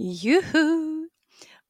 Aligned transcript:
Juhu! 0.00 1.08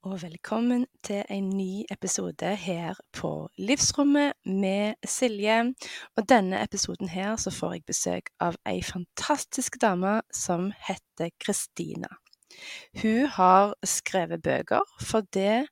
Og 0.02 0.22
velkommen 0.22 0.86
til 1.04 1.22
en 1.30 1.48
ny 1.56 1.84
episode 1.90 2.56
her 2.56 2.94
på 3.12 3.48
Livsrommet 3.58 4.32
med 4.44 4.94
Silje. 5.04 5.74
Og 6.16 6.28
denne 6.28 6.60
episoden 6.62 7.08
her 7.08 7.36
så 7.36 7.50
får 7.50 7.72
jeg 7.72 7.86
besøk 7.86 8.28
av 8.40 8.60
ei 8.68 8.82
fantastisk 8.84 9.80
dame 9.80 10.20
som 10.28 10.68
heter 10.76 11.32
Kristina. 11.40 12.12
Hun 13.00 13.32
har 13.32 13.74
skrevet 13.80 14.44
bøker 14.44 14.84
for 15.00 15.24
det 15.32 15.64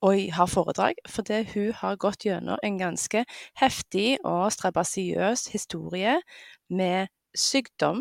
og 0.00 0.32
har 0.32 0.48
foredrag 0.48 1.04
fordi 1.12 1.44
hun 1.52 1.72
har 1.76 2.00
gått 2.00 2.24
gjennom 2.24 2.56
en 2.64 2.80
ganske 2.80 3.26
heftig 3.60 4.16
og 4.24 4.48
strabasiøs 4.56 5.50
historie 5.52 6.22
med 6.70 7.12
sykdom, 7.36 8.00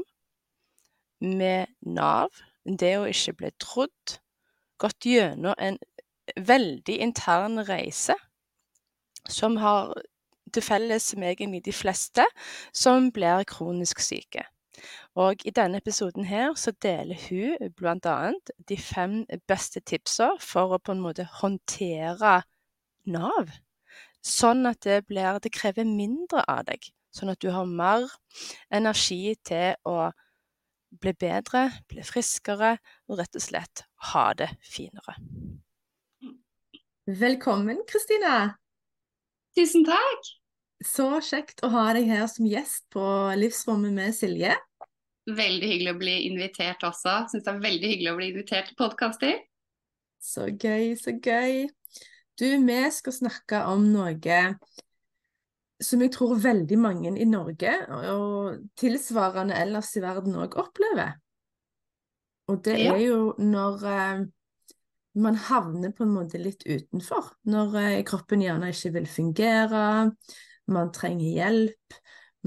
med 1.20 1.66
Nav, 1.82 2.30
det 2.76 2.98
å 3.00 3.08
ikke 3.08 3.38
bli 3.40 3.52
trodd, 3.64 4.18
gått 4.78 5.08
gjennom 5.08 5.56
en 5.58 5.80
veldig 6.36 6.98
intern 7.02 7.62
reise 7.68 8.16
som 9.32 9.58
har 9.62 9.94
til 10.54 10.64
felles 10.64 11.10
med 11.20 11.34
egentlig 11.34 11.64
de 11.66 11.74
fleste 11.76 12.26
som 12.76 13.10
blir 13.12 13.44
kronisk 13.48 14.00
syke. 14.04 14.46
Og 15.18 15.42
i 15.50 15.52
denne 15.56 15.80
episoden 15.82 16.28
her 16.30 16.54
så 16.60 16.72
deler 16.84 17.18
hun 17.28 17.72
bl.a. 17.78 18.32
de 18.70 18.78
fem 18.78 19.24
beste 19.50 19.82
tipsa 19.82 20.30
for 20.40 20.76
å 20.76 20.82
på 20.82 20.94
en 20.94 21.02
måte 21.02 21.26
håndtere 21.40 22.42
Nav. 23.08 23.50
Sånn 24.22 24.66
at 24.68 24.84
det 24.84 25.06
blir 25.08 25.40
Det 25.40 25.54
krever 25.56 25.88
mindre 25.88 26.44
av 26.48 26.66
deg. 26.68 26.84
Sånn 27.16 27.32
at 27.32 27.42
du 27.42 27.50
har 27.52 27.66
mer 27.66 28.06
energi 28.70 29.36
til 29.48 29.74
å 29.88 30.12
bli 31.02 31.14
bedre, 31.18 31.68
bli 31.90 32.04
friskere 32.06 32.76
og 33.08 33.20
rett 33.22 33.38
og 33.38 33.44
slett 33.44 33.84
ha 34.12 34.26
det 34.38 34.50
finere. 34.66 35.18
Velkommen, 37.08 37.80
Kristina. 37.88 38.58
Tusen 39.56 39.86
takk. 39.88 40.34
Så 40.84 41.08
kjekt 41.26 41.64
å 41.66 41.72
ha 41.74 41.88
deg 41.96 42.10
her 42.12 42.28
som 42.30 42.46
gjest 42.46 42.84
på 42.94 43.04
Livsrommet 43.40 43.96
med 43.96 44.14
Silje. 44.14 44.54
Veldig 45.28 45.70
hyggelig 45.72 45.94
å 45.94 46.00
bli 46.02 46.18
invitert 46.28 46.84
også. 46.86 47.24
Syns 47.32 47.48
det 47.48 47.54
er 47.54 47.64
veldig 47.64 47.94
hyggelig 47.94 48.12
å 48.12 48.18
bli 48.20 48.28
invitert 48.34 48.70
til 48.70 48.78
podkaster. 48.80 49.40
Så 50.22 50.50
gøy, 50.52 50.94
så 51.00 51.16
gøy. 51.16 51.66
Du, 52.38 52.46
vi 52.46 52.78
skal 52.94 53.16
snakke 53.16 53.64
om 53.72 53.88
noe 53.90 54.14
som 55.84 56.02
jeg 56.02 56.12
tror 56.16 56.40
veldig 56.42 56.78
mange 56.82 57.14
i 57.20 57.28
Norge, 57.30 57.74
og 58.10 58.58
tilsvarende 58.80 59.58
ellers 59.62 59.94
i 59.98 60.02
verden 60.02 60.38
òg, 60.40 60.58
opplever. 60.58 61.18
Og 62.48 62.62
det 62.64 62.78
er 62.88 63.00
jo 63.04 63.34
når 63.44 63.88
eh, 63.92 64.26
man 65.20 65.36
havner 65.48 65.92
på 65.96 66.06
en 66.06 66.14
måte 66.16 66.40
litt 66.42 66.64
utenfor. 66.66 67.34
Når 67.52 67.80
eh, 67.82 68.04
kroppen 68.08 68.44
gjerne 68.46 68.72
ikke 68.72 68.94
vil 68.96 69.10
fungere, 69.12 69.84
man 70.72 70.92
trenger 70.96 71.28
hjelp. 71.28 71.98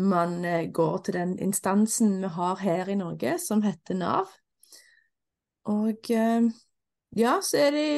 Man 0.00 0.40
eh, 0.48 0.68
går 0.72 0.98
til 1.04 1.18
den 1.20 1.36
instansen 1.42 2.18
vi 2.22 2.32
har 2.32 2.60
her 2.62 2.88
i 2.88 2.98
Norge, 2.98 3.36
som 3.42 3.62
heter 3.66 3.98
Nav. 4.00 4.32
Og 5.70 6.10
eh, 6.14 6.48
ja, 7.20 7.38
så 7.44 7.66
er 7.66 7.76
det 7.76 7.90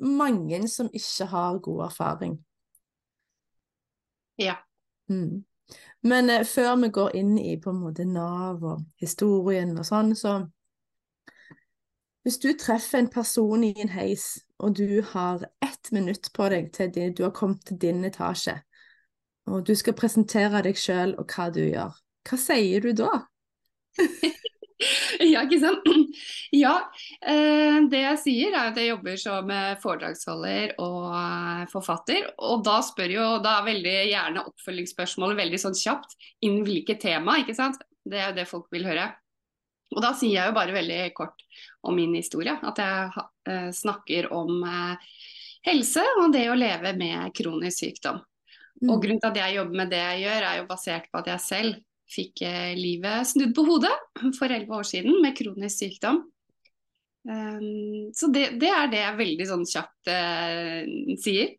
mange 0.00 0.66
som 0.68 0.90
ikke 0.92 1.28
har 1.30 1.60
god 1.62 1.84
erfaring. 1.88 2.38
Ja. 4.40 4.56
Mm. 5.10 5.44
Men 6.02 6.30
eh, 6.30 6.46
før 6.46 6.76
vi 6.80 6.88
går 6.88 7.16
inn 7.16 7.36
i 7.38 7.56
på 7.60 7.70
en 7.70 7.82
måte 7.82 8.06
Nav 8.08 8.64
og 8.64 8.86
historien 9.02 9.76
og 9.78 9.86
sånn, 9.86 10.14
så 10.16 10.40
Hvis 12.20 12.36
du 12.36 12.50
treffer 12.52 12.98
en 12.98 13.06
person 13.08 13.62
i 13.64 13.70
en 13.80 13.88
heis, 13.88 14.42
og 14.58 14.74
du 14.76 15.00
har 15.12 15.40
ett 15.64 15.88
minutt 15.90 16.28
på 16.36 16.50
deg 16.52 16.66
til 16.76 16.90
de, 16.92 17.06
du 17.16 17.22
har 17.24 17.32
kommet 17.32 17.64
til 17.64 17.78
din 17.80 18.04
etasje, 18.04 18.58
og 19.48 19.64
du 19.66 19.72
skal 19.74 19.96
presentere 19.96 20.60
deg 20.66 20.76
sjøl 20.76 21.14
og 21.16 21.32
hva 21.32 21.48
du 21.48 21.62
gjør, 21.62 21.96
hva 22.28 22.38
sier 22.42 22.84
du 22.84 22.92
da? 22.92 23.08
ja, 25.32 25.44
ikke 25.44 25.60
sant. 25.62 25.86
Ja, 26.50 26.72
eh, 27.22 27.76
det 27.92 28.00
jeg 28.00 28.18
sier 28.18 28.54
er 28.56 28.72
at 28.72 28.78
jeg 28.80 28.88
jobber 28.90 29.18
som 29.22 29.50
eh, 29.54 29.76
foredragsholder 29.78 30.72
og 30.82 31.04
eh, 31.14 31.64
forfatter. 31.70 32.26
Og 32.42 32.64
da 32.66 32.80
spør 32.82 33.14
jo 33.14 33.26
da 33.44 33.60
er 33.60 33.68
veldig 33.68 33.96
gjerne 34.10 34.42
oppfølgingsspørsmålet 34.50 35.38
veldig 35.38 35.60
sånn 35.62 35.78
kjapt 35.78 36.16
innen 36.42 36.64
hvilket 36.66 37.02
tema, 37.04 37.38
ikke 37.38 37.54
sant. 37.54 37.78
Det 38.02 38.18
er 38.18 38.32
jo 38.32 38.38
det 38.40 38.48
folk 38.50 38.66
vil 38.74 38.88
høre. 38.88 39.06
Og 39.94 40.02
da 40.02 40.10
sier 40.18 40.40
jeg 40.40 40.50
jo 40.50 40.56
bare 40.56 40.74
veldig 40.74 40.98
kort 41.14 41.44
om 41.86 41.94
min 41.98 42.16
historie. 42.18 42.56
At 42.66 42.78
jeg 42.78 43.70
snakker 43.74 44.28
om 44.34 44.60
helse 45.66 46.04
og 46.20 46.30
det 46.34 46.44
å 46.50 46.58
leve 46.58 46.92
med 46.98 47.34
kronisk 47.36 47.84
sykdom. 47.84 48.20
Og 48.86 48.96
Mm. 48.96 49.00
grunnen 49.02 49.20
til 49.20 49.30
at 49.30 49.36
jeg 49.36 49.56
jobber 49.56 49.76
med 49.76 49.90
det 49.90 49.98
jeg 49.98 50.22
gjør, 50.24 50.42
er 50.46 50.56
jo 50.58 50.68
basert 50.70 51.10
på 51.10 51.18
at 51.18 51.26
jeg 51.26 51.40
selv 51.44 51.80
fikk 52.10 52.42
eh, 52.46 52.74
livet 52.78 53.28
snudd 53.30 53.54
på 53.56 53.64
hodet 53.68 53.94
for 54.38 54.50
elleve 54.50 54.80
år 54.80 54.86
siden 54.88 55.20
med 55.22 55.36
kronisk 55.38 55.84
sykdom. 55.84 56.24
Um, 57.28 58.10
så 58.16 58.30
det, 58.32 58.46
det 58.60 58.70
er 58.72 58.86
det 58.88 59.02
jeg 59.02 59.18
veldig 59.18 59.46
sånn 59.50 59.66
kjapt 59.68 60.10
eh, 60.12 61.16
sier. 61.20 61.56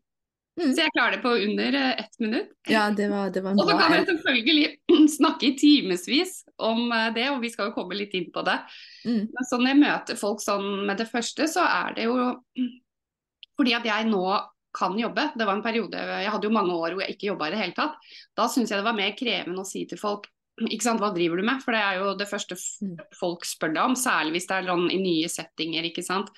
Mm. 0.60 0.68
Så 0.74 0.82
jeg 0.82 0.92
klarer 0.92 1.16
det 1.16 1.22
på 1.22 1.32
under 1.46 1.76
eh, 1.78 1.92
ett 2.02 2.18
minutt. 2.20 2.50
Ja, 2.68 2.88
det 2.92 3.08
var, 3.08 3.30
det 3.32 3.44
var 3.44 3.56
Og 3.60 3.70
så 3.70 3.76
kan 3.78 3.96
jeg 3.96 4.08
selvfølgelig 4.10 5.08
snakke 5.18 5.48
i 5.48 5.54
timevis 5.60 6.40
om 6.62 6.90
det, 7.14 7.28
og 7.32 7.40
vi 7.42 7.50
skal 7.54 7.70
jo 7.70 7.76
komme 7.76 7.96
litt 7.98 8.14
inn 8.18 8.28
på 8.34 8.44
det. 8.46 8.58
mm. 9.06 9.22
Men 9.32 9.48
sånn 9.48 9.68
jeg 9.70 9.80
møter 9.80 10.18
folk 10.20 10.42
sånn 10.44 10.84
med 10.88 11.00
det 11.00 11.08
første, 11.10 11.48
så 11.50 11.64
er 11.68 11.96
det 11.98 12.08
jo 12.10 12.32
fordi 13.58 13.78
at 13.78 13.86
jeg 13.86 14.10
nå 14.10 14.26
kan 14.72 14.98
jobbe. 14.98 15.30
Det 15.36 15.44
var 15.44 15.58
en 15.58 15.64
periode, 15.64 15.98
Jeg 16.00 16.30
hadde 16.32 16.48
jo 16.48 16.54
mange 16.54 16.74
år 16.74 16.94
hvor 16.94 17.04
jeg 17.04 17.16
ikke 17.16 17.28
jobba 17.28 17.48
i 17.48 17.54
det 17.54 17.60
hele 17.60 17.76
tatt. 17.76 17.98
Da 18.36 18.48
syns 18.48 18.72
jeg 18.72 18.80
det 18.80 18.86
var 18.86 18.96
mer 18.96 19.12
krevende 19.18 19.60
å 19.60 19.68
si 19.68 19.84
til 19.88 20.00
folk 20.00 20.31
ikke 20.60 20.82
sant, 20.82 21.00
hva 21.00 21.12
driver 21.14 21.36
du 21.40 21.42
med? 21.48 21.62
For 21.62 21.72
det 21.72 21.80
er 21.80 22.00
jo 22.00 22.14
det 22.18 22.28
første 22.28 22.56
Mm. 22.82 22.96
folk 23.18 23.44
spør 23.44 23.74
deg 23.74 23.84
om, 23.84 23.94
særlig 23.94 24.32
hvis 24.36 24.46
det 24.48 24.56
er 24.58 24.68
sånn 24.68 24.90
i 24.92 24.98
nye 24.98 25.28
settinger. 25.28 25.84
ikke 25.84 26.04
sant? 26.04 26.28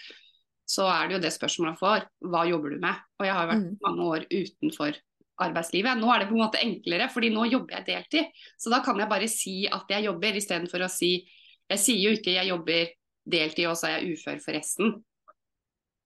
Så 0.67 0.87
er 0.89 1.09
det 1.09 1.17
jo 1.17 1.21
det 1.21 1.33
spørsmålet 1.33 1.79
får. 1.79 2.07
Hva 2.25 2.49
jobber 2.49 2.71
du 2.71 2.79
med? 2.81 2.95
Og 3.21 3.27
jeg 3.27 3.35
har 3.35 3.47
jo 3.47 3.53
vært 3.53 3.65
Mm. 3.71 3.79
mange 3.83 4.03
år 4.05 4.27
utenfor 4.31 4.95
arbeidslivet. 5.41 5.99
Nå 5.99 6.15
er 6.15 6.19
det 6.21 6.29
på 6.29 6.35
en 6.35 6.45
måte 6.47 6.63
enklere, 6.63 7.11
fordi 7.11 7.31
nå 7.35 7.51
jobber 7.51 7.75
jeg 7.75 7.87
deltid. 7.87 8.25
Så 8.57 8.71
da 8.71 8.81
kan 8.81 8.97
jeg 8.97 9.09
bare 9.09 9.29
si 9.29 9.67
at 9.67 9.85
jeg 9.91 10.05
jobber, 10.05 10.33
istedenfor 10.33 10.81
å 10.85 10.91
si 10.91 11.27
Jeg 11.71 11.79
sier 11.79 11.97
jo 12.11 12.11
ikke 12.17 12.35
jeg 12.35 12.49
jobber 12.49 12.89
deltid 13.27 13.67
og 13.67 13.75
så 13.77 13.89
er 13.89 14.01
jeg 14.01 14.19
ufør 14.19 14.39
forresten. 14.39 15.03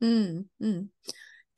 Mm, 0.00 0.48
mm. 0.62 0.88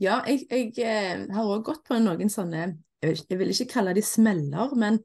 Ja, 0.00 0.22
jeg, 0.24 0.46
jeg 0.48 0.78
eh, 0.78 1.26
har 1.34 1.44
òg 1.44 1.62
gått 1.64 1.84
på 1.84 1.98
noen 2.00 2.30
sånne 2.32 2.62
jeg 3.02 3.10
vil, 3.10 3.14
ikke- 3.16 3.28
jeg 3.28 3.38
vil 3.38 3.48
ikke 3.48 3.72
kalle 3.72 3.94
de 3.94 4.00
smeller, 4.00 4.74
men 4.74 4.98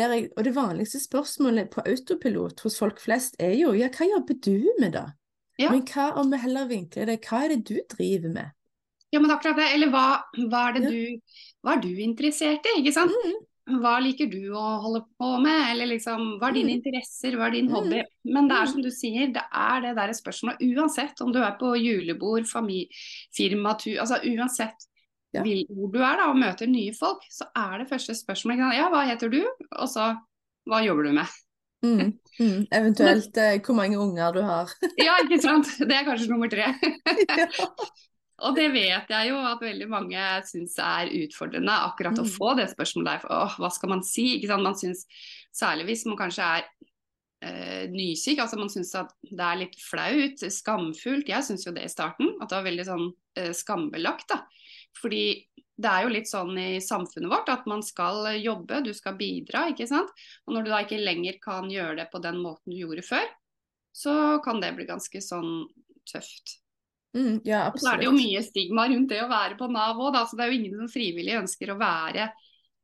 jeg, 0.00 0.28
og 0.36 0.44
det 0.44 0.54
vanligste 0.54 1.00
spørsmålet 1.00 1.70
på 1.70 1.82
autopilot 1.86 2.60
hos 2.60 2.78
folk 2.78 3.00
flest 3.00 3.36
er 3.40 3.54
jo 3.58 3.72
ja, 3.72 3.88
hva 3.88 4.06
jobber 4.10 4.34
du 4.42 4.72
med 4.80 4.92
da? 4.92 5.06
Ja. 5.58 5.70
Men 5.72 5.82
hva 5.88 6.10
om 6.20 6.30
vi 6.30 6.36
heller 6.42 6.66
vinkler 6.68 7.06
det, 7.06 7.20
hva 7.24 7.44
er 7.44 7.48
det 7.54 7.64
du 7.64 7.80
driver 7.96 8.32
med? 8.34 8.50
Ja, 9.12 9.20
men 9.20 9.30
akkurat 9.30 9.56
det. 9.56 9.68
Eller 9.72 9.88
hva, 9.88 10.22
hva 10.50 10.68
er 10.68 10.72
det 10.74 10.82
Ja. 10.82 10.90
du 10.90 11.20
Hva 11.64 11.72
er 11.76 11.80
du 11.80 11.88
interessert 11.98 12.66
i, 12.66 12.80
ikke 12.82 12.92
sant? 12.92 13.10
Mm, 13.10 13.80
Hva 13.80 13.96
liker 13.98 14.28
du 14.30 14.52
å 14.54 14.80
holde 14.80 15.00
på 15.18 15.40
med, 15.42 15.70
eller 15.72 15.86
liksom 15.86 16.38
Hva 16.38 16.48
er 16.50 16.52
dine 16.54 16.70
Mm. 16.70 16.76
interesser, 16.82 17.32
hva 17.34 17.46
er 17.48 17.50
din 17.50 17.66
Mm. 17.66 17.74
hobby? 17.74 18.02
Men 18.24 18.46
det 18.48 18.56
er 18.56 18.66
Mm. 18.66 18.72
som 18.72 18.82
du 18.82 18.90
sier, 18.90 19.32
det 19.32 19.42
er 19.52 19.80
det 19.80 19.96
der 19.96 20.12
spørsmålet 20.12 20.60
uansett 20.76 21.20
om 21.20 21.32
du 21.32 21.38
er 21.40 21.56
på 21.58 21.74
julebord, 21.74 22.46
firmatur, 23.34 23.98
altså 23.98 24.20
uansett 24.22 24.86
Ja. 25.36 25.42
vil, 25.46 25.64
hvor 25.70 25.90
du 25.92 25.98
er 26.02 26.16
da 26.20 26.28
og 26.32 26.38
møter 26.40 26.66
nye 26.70 26.94
folk, 26.96 27.22
så 27.32 27.46
er 27.56 27.78
det 27.82 27.88
første 27.90 28.14
spørsmålet? 28.16 28.74
Ja, 28.78 28.88
hva 28.92 29.04
heter 29.08 29.30
du? 29.32 29.42
Og 29.76 29.88
så 29.92 30.14
hva 30.66 30.80
jobber 30.84 31.06
du 31.10 31.12
med? 31.20 31.36
mm, 31.86 32.08
mm. 32.40 32.60
Eventuelt 32.74 33.36
eh, 33.38 33.60
hvor 33.62 33.76
mange 33.78 33.98
unger 34.00 34.32
du 34.34 34.40
har. 34.42 34.72
Ja, 35.06 35.18
ikke 35.22 35.38
sant? 35.44 35.68
Det 35.78 35.92
er 35.94 36.06
kanskje 36.08 36.30
nummer 36.32 36.48
tre. 36.50 36.72
Og 38.46 38.52
det 38.56 38.66
vet 38.74 39.08
jeg 39.08 39.30
jo 39.30 39.36
at 39.48 39.62
veldig 39.64 39.86
mange 39.88 40.24
syns 40.44 40.74
er 40.82 41.08
utfordrende, 41.22 41.72
akkurat 41.88 42.18
å 42.20 42.24
Mm. 42.26 42.32
få 42.34 42.50
det 42.58 42.66
spørsmålet 42.74 43.08
der. 43.14 43.30
Åh, 43.32 43.54
hva 43.62 43.70
skal 43.72 43.88
man 43.94 44.02
si? 44.04 44.26
Ikke 44.36 44.50
sant? 44.50 44.66
Man 44.66 44.76
syns, 44.76 45.06
særlig 45.56 45.86
hvis 45.88 46.02
man 46.10 46.18
kanskje 46.20 46.44
er 46.58 46.66
eh, 47.46 47.86
nysyk. 47.92 48.42
Altså 48.44 48.58
man 48.60 48.68
syns 48.72 48.92
at 48.98 49.14
det 49.30 49.40
er 49.46 49.62
litt 49.62 49.78
flaut, 49.80 50.44
skamfullt. 50.52 51.28
Jeg 51.32 51.46
syns 51.48 51.64
jo 51.64 51.72
det 51.76 51.86
i 51.86 51.92
starten, 51.92 52.34
at 52.42 52.50
det 52.50 52.58
var 52.58 52.66
veldig 52.68 52.86
sånn 52.90 53.06
eh, 53.40 53.52
skambelagt. 53.56 54.28
da. 54.34 54.42
Fordi 54.96 55.24
det 55.76 55.92
er 55.92 56.06
jo 56.06 56.12
litt 56.12 56.28
sånn 56.30 56.56
i 56.56 56.80
samfunnet 56.80 57.30
vårt 57.30 57.50
at 57.52 57.66
man 57.68 57.82
skal 57.84 58.30
jobbe, 58.40 58.80
du 58.84 58.92
skal 58.96 59.18
bidra, 59.18 59.66
ikke 59.72 59.88
sant. 59.88 60.12
Og 60.46 60.56
når 60.56 60.64
du 60.64 60.70
da 60.72 60.82
ikke 60.84 61.00
lenger 61.02 61.40
kan 61.42 61.68
gjøre 61.70 61.98
det 62.00 62.06
på 62.12 62.20
den 62.24 62.40
måten 62.40 62.72
du 62.72 62.78
gjorde 62.80 63.04
før, 63.04 63.26
så 63.96 64.14
kan 64.44 64.62
det 64.62 64.72
bli 64.76 64.88
ganske 64.88 65.20
sånn 65.24 65.66
tøft. 66.08 66.58
Mm, 67.16 67.40
ja, 67.48 67.66
Og 67.72 67.80
så 67.80 67.92
er 67.92 68.00
det 68.00 68.08
jo 68.08 68.16
mye 68.16 68.42
stigma 68.44 68.86
rundt 68.90 69.12
det 69.12 69.22
å 69.24 69.30
være 69.30 69.56
på 69.56 69.68
Nav 69.72 70.00
òg, 70.00 70.16
så 70.28 70.36
det 70.36 70.44
er 70.44 70.52
jo 70.52 70.58
ingen 70.58 70.80
som 70.82 70.90
frivillig 70.92 71.38
ønsker 71.38 71.72
å 71.72 71.78
være 71.80 72.30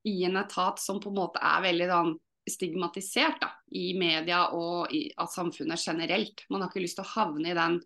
i 0.08 0.14
en 0.26 0.38
etat 0.40 0.80
som 0.82 1.00
på 1.02 1.12
en 1.12 1.18
måte 1.20 1.42
er 1.44 1.64
veldig 1.64 1.88
sånn 1.90 2.14
stigmatisert 2.50 3.38
da, 3.42 3.50
i 3.78 3.92
media 3.94 4.48
og 4.56 4.90
i 4.94 5.04
av 5.20 5.28
samfunnet 5.30 5.84
generelt. 5.84 6.42
Man 6.50 6.64
har 6.64 6.72
ikke 6.72 6.82
lyst 6.82 6.98
til 6.98 7.06
å 7.06 7.12
havne 7.12 7.52
i 7.52 7.58
den 7.58 7.78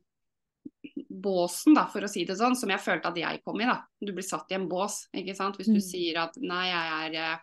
båsen, 1.10 1.74
da, 1.74 1.86
for 1.86 2.00
å 2.00 2.08
si 2.08 2.24
det 2.24 2.36
sånn, 2.38 2.56
som 2.56 2.68
jeg 2.70 2.80
følte 2.80 3.06
at 3.08 3.16
jeg 3.16 3.42
kom 3.44 3.60
i. 3.60 3.64
da. 3.64 3.82
Du 4.00 4.12
blir 4.12 4.22
satt 4.24 4.50
i 4.50 4.54
en 4.54 4.68
bås. 4.68 5.06
ikke 5.14 5.34
sant? 5.36 5.56
Hvis 5.56 5.66
du 5.66 5.72
Mm. 5.78 5.90
sier 5.90 6.16
at 6.22 6.36
nei, 6.36 6.66
jeg 6.70 7.14
er, 7.14 7.34
eh, 7.34 7.38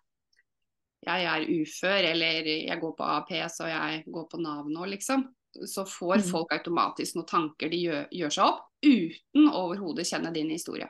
jeg 1.06 1.25
er 1.25 1.45
ufør, 1.62 2.04
eller 2.12 2.44
jeg 2.44 2.80
går 2.81 2.95
på 2.98 3.04
AAP, 3.04 3.30
så 3.50 3.65
jeg 3.68 4.04
går 4.12 4.25
på 4.30 4.38
Nav 4.42 4.65
nå, 4.68 4.86
liksom. 4.88 5.27
Så 5.65 5.83
får 5.86 6.15
Mm. 6.18 6.24
folk 6.31 6.51
automatisk 6.51 7.15
noen 7.15 7.27
tanker 7.27 7.69
de 7.69 7.77
gjør, 7.86 8.07
gjør 8.12 8.30
seg 8.31 8.44
opp, 8.45 8.68
uten 8.83 9.48
overhodet 9.54 10.06
kjenne 10.07 10.33
din 10.33 10.50
historie. 10.50 10.89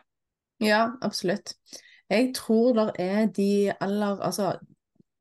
Ja, 0.61 0.91
absolutt. 1.01 1.53
Jeg 2.09 2.33
tror 2.33 2.73
det 2.73 2.95
er 2.99 3.25
de 3.27 3.71
aller 3.81 4.17
Altså 4.21 4.57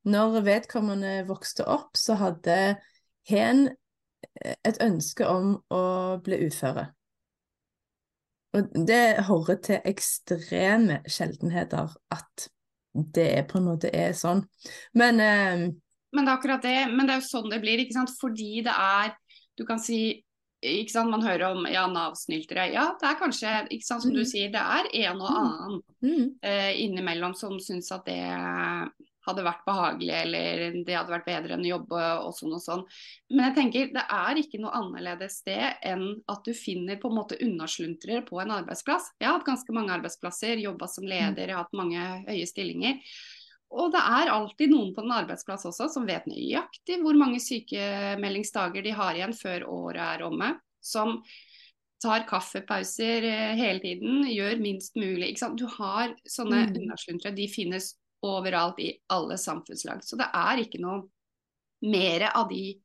Når 0.08 0.42
vedkommende 0.46 1.26
vokste 1.28 1.66
opp, 1.68 1.98
så 2.00 2.16
hadde 2.16 2.78
hen 3.28 3.68
et 4.38 4.78
ønske 4.84 5.28
om 5.28 5.58
å 5.74 5.82
bli 6.24 6.40
uføre. 6.48 6.86
Og 8.56 8.70
det 8.88 9.26
hører 9.28 9.60
til 9.66 9.82
ekstreme 9.86 11.02
sjeldenheter 11.12 11.92
at 12.14 12.48
det 12.94 13.50
på 13.52 13.60
en 13.60 13.68
måte 13.68 13.92
er 13.94 14.16
sånn. 14.18 14.46
Men 14.98 15.20
eh, 15.22 15.68
Men 16.16 16.24
det 16.24 16.32
er 16.32 16.38
akkurat 16.38 16.64
det. 16.64 16.78
Men 16.94 17.06
det 17.06 17.18
er 17.18 17.22
jo 17.22 17.28
sånn 17.28 17.52
det 17.52 17.60
blir, 17.62 17.84
ikke 17.84 18.00
sant. 18.00 18.16
Fordi 18.22 18.64
det 18.66 18.74
er 18.74 19.16
Du 19.58 19.66
kan 19.66 19.80
si 19.82 20.24
ikke 20.64 20.92
sant, 20.92 21.10
Man 21.12 21.22
hører 21.22 21.52
om 21.52 21.66
ja, 21.70 21.86
Nav-snyltere. 21.88 22.72
Ja, 22.74 22.88
det 23.00 23.08
er 23.10 23.20
kanskje, 23.20 23.68
ikke 23.70 23.86
sant, 23.86 24.02
som 24.02 24.14
du 24.14 24.22
Mm. 24.22 24.26
sier, 24.26 24.50
det 24.52 24.62
er 24.62 24.88
en 25.10 25.22
og 25.22 25.30
Mm. 25.30 25.38
annen 25.38 25.82
mm, 26.02 26.36
eh, 26.44 26.74
innimellom 26.84 27.36
som 27.36 27.60
syns 27.60 27.92
at 27.92 28.06
det 28.06 28.18
hadde 29.28 29.44
vært 29.44 29.66
behagelig, 29.68 30.14
eller 30.24 30.84
det 30.86 30.96
hadde 30.96 31.12
vært 31.12 31.26
bedre 31.26 31.54
enn 31.58 31.66
å 31.66 31.72
jobbe 31.78 32.02
og 32.24 32.34
sånn 32.34 32.54
og 32.56 32.62
sånn. 32.64 32.84
Men 33.30 33.54
jeg 33.54 33.56
tenker 33.58 33.94
det 33.94 34.06
er 34.10 34.36
ikke 34.40 34.60
noe 34.62 34.72
annerledes 34.72 35.44
det 35.44 35.76
enn 35.84 36.22
at 36.30 36.44
du 36.46 36.54
finner 36.54 36.96
på 36.96 37.10
en 37.12 37.18
måte 37.18 37.38
unnasluntrere 37.44 38.26
på 38.26 38.40
en 38.42 38.52
arbeidsplass. 38.56 39.12
Jeg 39.20 39.28
har 39.28 39.38
hatt 39.38 39.46
ganske 39.50 39.74
mange 39.76 39.92
arbeidsplasser, 40.00 40.62
jobba 40.64 40.88
som 40.88 41.04
leder, 41.04 41.48
jeg 41.48 41.56
har 41.56 41.66
hatt 41.66 41.74
mange 41.74 42.00
høye 42.26 42.48
stillinger. 42.48 43.02
Og 43.76 43.92
det 43.92 44.00
er 44.00 44.30
alltid 44.32 44.72
noen 44.72 44.94
på 44.96 45.04
den 45.04 45.12
arbeidsplass 45.12 45.66
også 45.68 45.90
som 45.92 46.06
vet 46.08 46.28
nøyaktig 46.30 47.02
hvor 47.04 47.18
mange 47.20 47.42
sykemeldingsdager 47.44 48.86
de 48.86 48.94
har 48.96 49.18
igjen 49.18 49.36
før 49.36 49.66
året 49.68 50.02
er 50.06 50.24
omme. 50.28 50.54
Som 50.80 51.18
tar 52.02 52.24
kaffepauser 52.30 53.26
eh, 53.28 53.54
hele 53.60 53.82
tiden, 53.84 54.22
gjør 54.30 54.60
minst 54.62 54.96
mulig. 54.96 55.34
Du 55.58 55.66
har 55.80 56.14
sånne 56.30 56.68
Mm. 56.68 56.76
unnasluntre. 56.84 57.32
de 57.36 57.48
finnes 57.52 57.96
overalt 58.24 58.80
i 58.80 58.92
alle 59.10 59.38
samfunnslag. 59.38 60.04
Så 60.04 60.18
det 60.18 60.30
er 60.34 60.58
ikke 60.64 60.80
noe 60.82 61.04
mer 61.82 62.32
av 62.34 62.48
de 62.50 62.80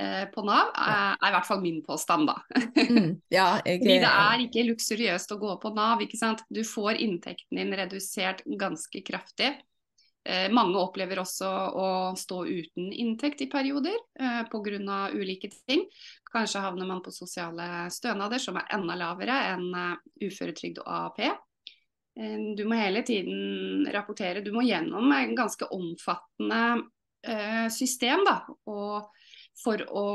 eh, 0.00 0.24
på 0.32 0.42
Nav, 0.44 0.72
er, 0.76 1.16
er 1.22 1.28
i 1.30 1.32
hvert 1.36 1.46
fall 1.48 1.62
min 1.62 1.78
påstand, 1.84 2.26
da. 2.28 2.36
mm, 2.76 3.22
ja, 3.32 3.60
jeg 3.64 3.78
Fordi 3.84 4.00
det 4.02 4.10
er 4.10 4.42
ikke 4.44 4.66
luksuriøst 4.72 5.32
å 5.32 5.38
gå 5.40 5.54
på 5.62 5.72
Nav. 5.76 6.02
ikke 6.04 6.18
sant? 6.20 6.42
Du 6.50 6.60
får 6.64 6.98
inntekten 7.00 7.56
din 7.56 7.72
redusert 7.76 8.42
ganske 8.60 9.00
kraftig. 9.06 9.54
Eh, 10.26 10.48
mange 10.50 10.80
opplever 10.80 11.20
også 11.22 11.48
å 11.78 11.88
stå 12.18 12.40
uten 12.48 12.88
inntekt 12.90 13.44
i 13.44 13.46
perioder 13.50 13.94
eh, 14.18 14.40
pga. 14.50 15.10
ulike 15.14 15.50
ting. 15.68 15.84
Kanskje 16.32 16.64
havner 16.64 16.88
man 16.88 17.02
på 17.02 17.12
sosiale 17.14 17.86
stønader 17.94 18.42
som 18.42 18.58
er 18.58 18.66
enda 18.74 18.96
lavere 18.98 19.36
enn 19.52 19.68
eh, 19.70 20.26
uføretrygd 20.26 20.80
og 20.82 20.90
AAP. 20.98 21.20
Eh, 21.22 22.34
du 22.58 22.64
må 22.66 22.80
hele 22.80 23.04
tiden 23.06 23.86
rapportere. 23.94 24.42
Du 24.42 24.50
må 24.56 24.66
gjennom 24.66 25.12
en 25.14 25.38
ganske 25.38 25.70
omfattende 25.70 26.90
system 27.74 28.20
da, 28.22 28.36
og 28.70 29.08
for 29.56 29.80
å 29.88 30.06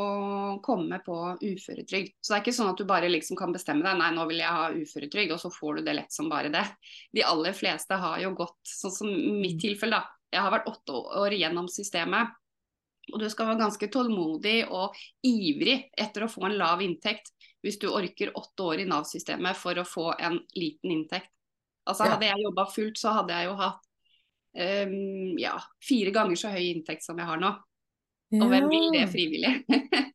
komme 0.63 0.99
på 1.05 1.15
uføretrygd. 1.41 2.13
Så 2.21 2.33
det 2.33 2.37
er 2.37 2.43
ikke 2.43 2.55
sånn 2.55 2.71
at 2.73 2.81
du 2.81 2.85
bare 2.89 3.09
liksom 3.09 3.39
kan 3.39 3.53
bestemme 3.55 3.85
deg 3.85 3.97
nei, 3.97 4.11
nå 4.13 4.25
vil 4.29 4.43
jeg 4.43 4.57
ha 4.57 4.67
uføretrygd, 4.75 5.33
og 5.33 5.41
så 5.41 5.49
får 5.53 5.79
du 5.79 5.87
det 5.87 5.95
lett 5.97 6.13
som 6.13 6.29
bare 6.29 6.51
det. 6.53 6.63
De 7.15 7.25
aller 7.25 7.55
fleste 7.57 7.97
har 8.03 8.19
jo 8.21 8.35
gått, 8.37 8.59
sånn 8.69 8.93
som 8.93 9.09
mitt 9.41 9.57
tilfelle, 9.61 9.97
da. 9.97 10.17
Jeg 10.31 10.45
har 10.45 10.53
vært 10.53 10.69
åtte 10.71 11.01
år 11.19 11.35
gjennom 11.35 11.67
systemet. 11.71 12.37
Og 13.11 13.19
du 13.19 13.25
skal 13.33 13.49
være 13.49 13.63
ganske 13.63 13.89
tålmodig 13.91 14.59
og 14.71 14.95
ivrig 15.25 15.89
etter 15.99 16.23
å 16.23 16.31
få 16.31 16.45
en 16.47 16.55
lav 16.59 16.83
inntekt 16.85 17.33
hvis 17.65 17.79
du 17.81 17.89
orker 17.89 18.31
åtte 18.37 18.63
år 18.63 18.83
i 18.83 18.87
Nav-systemet 18.89 19.57
for 19.57 19.77
å 19.77 19.85
få 19.85 20.11
en 20.15 20.37
liten 20.55 20.93
inntekt. 20.93 21.29
Altså 21.89 22.07
Hadde 22.07 22.29
jeg 22.29 22.45
jobba 22.45 22.67
fullt, 22.69 23.01
så 23.01 23.15
hadde 23.17 23.35
jeg 23.35 23.49
jo 23.49 23.57
hatt 23.57 23.89
um, 24.85 25.37
ja, 25.41 25.55
fire 25.83 26.13
ganger 26.13 26.39
så 26.39 26.53
høy 26.53 26.63
inntekt 26.69 27.05
som 27.05 27.19
jeg 27.19 27.27
har 27.27 27.41
nå. 27.41 27.51
Og 28.39 28.47
hvem 28.51 28.69
vil 28.71 28.89
det 28.95 29.07
frivillig? 29.11 29.55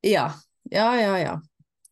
Ja, 0.00 0.30
ja, 0.72 0.86
ja, 1.00 1.16
ja. 1.20 1.34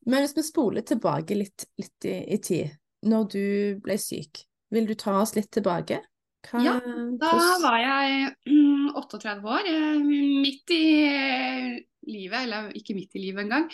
Men 0.09 0.23
hvis 0.25 0.33
vi 0.39 0.43
spoler 0.47 0.85
tilbake 0.89 1.37
litt, 1.37 1.67
litt 1.77 2.07
i, 2.09 2.15
i 2.33 2.39
tid, 2.41 2.71
når 3.05 3.27
du 3.35 3.43
ble 3.85 3.99
syk, 4.01 4.41
vil 4.73 4.87
du 4.89 4.95
ta 4.97 5.13
oss 5.21 5.35
litt 5.37 5.51
tilbake? 5.53 5.99
Hva, 6.49 6.63
Ja, 6.65 6.79
Da 7.21 7.33
hvordan- 7.35 7.63
var 7.67 7.77
jeg 7.83 8.33
mm, 8.49 8.95
38 8.97 9.45
år, 9.45 9.69
eh, 9.69 9.99
midt 10.01 10.73
i 10.73 10.81
livet, 12.09 12.39
eller 12.47 12.71
ikke 12.73 12.97
midt 12.97 13.13
i 13.21 13.27
livet 13.27 13.45
engang. 13.45 13.69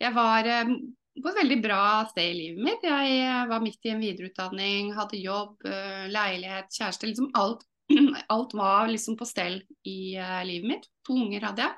Jeg 0.00 0.12
var 0.12 0.44
eh, 0.44 0.74
på 1.18 1.30
et 1.32 1.40
veldig 1.40 1.58
bra 1.64 1.80
sted 2.10 2.28
i 2.28 2.36
livet 2.42 2.64
mitt. 2.68 2.84
Jeg 2.84 3.16
eh, 3.24 3.46
var 3.48 3.64
midt 3.64 3.88
i 3.88 3.94
en 3.94 4.04
videreutdanning, 4.04 4.92
hadde 4.98 5.22
jobb, 5.24 5.64
leilighet, 6.12 6.68
kjæreste. 6.76 7.08
Liksom 7.08 7.32
alt, 7.40 7.64
alt 8.34 8.54
var 8.56 8.88
liksom 8.92 9.18
på 9.18 9.28
stell 9.28 9.60
i 9.88 10.16
uh, 10.18 10.40
livet 10.46 10.72
mitt. 10.72 10.88
To 11.08 11.18
unger 11.18 11.50
hadde 11.50 11.66
jeg. 11.66 11.76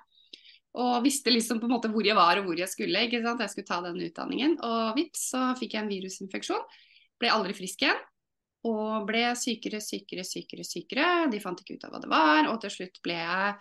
Og 0.80 1.00
visste 1.02 1.32
liksom 1.32 1.58
på 1.58 1.66
en 1.66 1.74
måte 1.74 1.90
hvor 1.90 2.06
jeg 2.06 2.14
var 2.18 2.38
og 2.38 2.46
hvor 2.46 2.60
jeg 2.60 2.70
skulle. 2.70 3.06
ikke 3.06 3.22
sant? 3.24 3.42
Jeg 3.42 3.52
skulle 3.54 3.70
ta 3.70 3.80
den 3.86 3.98
utdanningen. 4.06 4.56
Og 4.66 4.94
vips, 4.98 5.30
så 5.32 5.50
fikk 5.58 5.74
jeg 5.74 5.84
en 5.84 5.90
virusinfeksjon. 5.90 6.62
Ble 7.20 7.32
aldri 7.34 7.56
frisk 7.58 7.82
igjen. 7.84 7.98
Og 8.70 9.08
ble 9.08 9.24
sykere, 9.40 9.80
sykere, 9.82 10.24
sykere, 10.26 10.66
sykere. 10.68 11.08
De 11.32 11.40
fant 11.42 11.58
ikke 11.58 11.78
ut 11.78 11.88
av 11.88 11.94
hva 11.94 12.02
det 12.04 12.12
var. 12.12 12.50
Og 12.52 12.60
til 12.62 12.76
slutt 12.76 13.02
ble 13.02 13.18
jeg 13.18 13.58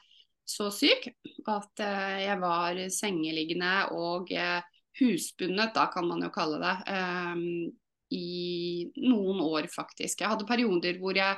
så 0.50 0.70
syk 0.74 1.12
at 1.50 1.82
uh, 1.86 2.18
jeg 2.22 2.38
var 2.42 2.80
sengeliggende 2.94 3.74
og 3.98 4.32
uh, 4.34 4.60
husbundet, 5.00 5.76
da 5.76 5.86
kan 5.94 6.08
man 6.10 6.24
jo 6.26 6.32
kalle 6.34 6.58
det, 6.62 6.76
um, 6.90 7.70
i 8.10 8.90
noen 9.06 9.42
år 9.46 9.70
faktisk. 9.70 10.22
Jeg 10.24 10.32
hadde 10.32 10.48
perioder 10.50 10.98
hvor 11.02 11.18
jeg 11.18 11.38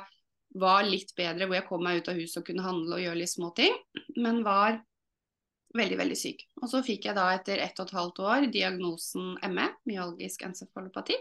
var 0.58 0.84
litt 0.84 1.14
bedre, 1.16 1.46
hvor 1.46 1.56
jeg 1.56 1.66
kom 1.68 1.84
meg 1.84 2.02
ut 2.02 2.08
av 2.12 2.18
huset 2.20 2.40
og 2.42 2.46
kunne 2.48 2.64
handle 2.64 2.96
og 2.96 3.04
gjøre 3.04 3.20
litt 3.22 3.32
små 3.32 3.52
ting, 3.56 3.76
men 4.20 4.42
var 4.44 4.80
veldig, 5.76 5.98
veldig 6.02 6.18
syk. 6.18 6.42
Og 6.60 6.68
så 6.68 6.82
fikk 6.84 7.08
jeg 7.08 7.16
da 7.16 7.30
etter 7.32 7.62
ett 7.64 7.78
og 7.80 7.88
et 7.88 7.96
halvt 7.96 8.20
år 8.26 8.48
diagnosen 8.52 9.36
ME, 9.52 9.70
myalgisk 9.88 10.44
encefalopati 10.48 11.16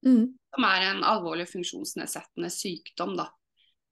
Mm, 0.00 0.30
som 0.54 0.64
er 0.64 0.86
en 0.86 1.02
alvorlig 1.04 1.44
funksjonsnedsettende 1.50 2.48
sykdom, 2.52 3.18
da. 3.18 3.26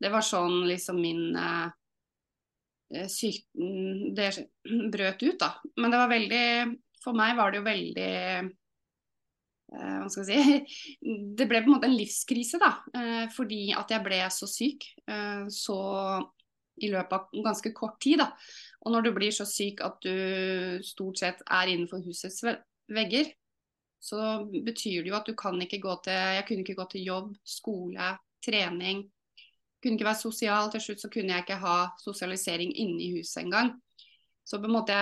Det 0.00 0.09
var 0.12 0.25
sånn 0.25 0.62
liksom 0.68 1.00
min 1.02 1.37
eh, 1.37 3.09
syk... 3.12 3.42
mm, 3.59 4.14
Det 4.16 4.30
brøt 4.92 5.23
ut, 5.26 5.37
da. 5.40 5.50
Men 5.76 5.92
det 5.92 6.00
var 6.00 6.12
veldig 6.14 6.45
For 7.04 7.18
meg 7.18 7.37
var 7.38 7.52
det 7.52 7.61
jo 7.61 7.66
veldig 7.66 8.09
eh, 8.09 8.49
hva 9.69 10.09
skal 10.09 10.25
jeg 10.25 10.45
si 10.45 11.05
Det 11.39 11.47
ble 11.49 11.61
på 11.63 11.69
en 11.69 11.75
måte 11.77 11.89
en 11.91 11.97
livskrise, 11.97 12.61
da. 12.61 12.73
Eh, 12.97 13.27
fordi 13.35 13.69
at 13.77 13.91
jeg 13.93 14.05
ble 14.05 14.23
så 14.33 14.49
syk 14.49 14.87
eh, 15.11 15.45
så 15.53 15.79
i 16.79 16.91
løpet 16.93 17.13
av 17.13 17.43
ganske 17.45 17.73
kort 17.77 17.99
tid. 18.01 18.23
da. 18.23 18.31
Og 18.87 18.95
når 18.95 19.09
du 19.09 19.13
blir 19.17 19.35
så 19.35 19.47
syk 19.49 19.83
at 19.85 19.99
du 20.05 20.81
stort 20.87 21.21
sett 21.21 21.43
er 21.45 21.73
innenfor 21.73 22.03
husets 22.07 22.45
vegger, 22.89 23.33
så 23.99 24.45
betyr 24.47 25.03
det 25.03 25.11
jo 25.11 25.19
at 25.19 25.27
du 25.27 25.35
kan 25.35 25.59
ikke 25.59 25.81
gå 25.83 25.97
til 26.07 26.15
Jeg 26.15 26.45
kunne 26.47 26.63
ikke 26.63 26.79
gå 26.79 26.85
til 26.93 27.07
jobb, 27.09 27.33
skole, 27.43 28.13
trening. 28.45 29.03
Kunne 29.83 29.99
ikke 29.99 30.07
være 30.07 30.23
sosial. 30.23 30.71
Til 30.71 30.85
slutt 30.85 31.03
så 31.03 31.11
kunne 31.11 31.35
jeg 31.35 31.45
ikke 31.45 31.59
ha 31.61 31.79
sosialisering 31.99 32.77
inne 32.79 33.03
i 33.03 33.13
huset 33.19 33.43
engang. 33.43 33.75
Så 34.47 34.63
på 34.63 34.71
en 34.71 34.79
måte 34.79 34.95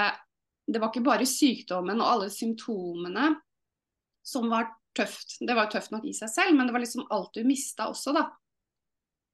Det 0.66 0.80
var 0.80 0.90
ikke 0.90 1.04
bare 1.06 1.26
sykdommen 1.26 2.00
og 2.00 2.08
alle 2.10 2.30
symptomene 2.30 3.28
som 4.26 4.48
var 4.50 4.72
tøft. 4.96 5.38
Det 5.40 5.54
var 5.54 5.70
tøft 5.70 5.92
nok 5.94 6.06
i 6.08 6.14
seg 6.16 6.30
selv, 6.32 6.56
men 6.56 6.66
det 6.66 6.74
var 6.74 6.82
liksom 6.82 7.06
alt 7.14 7.36
du 7.36 7.44
mista 7.46 7.90
også, 7.92 8.14
da. 8.16 8.26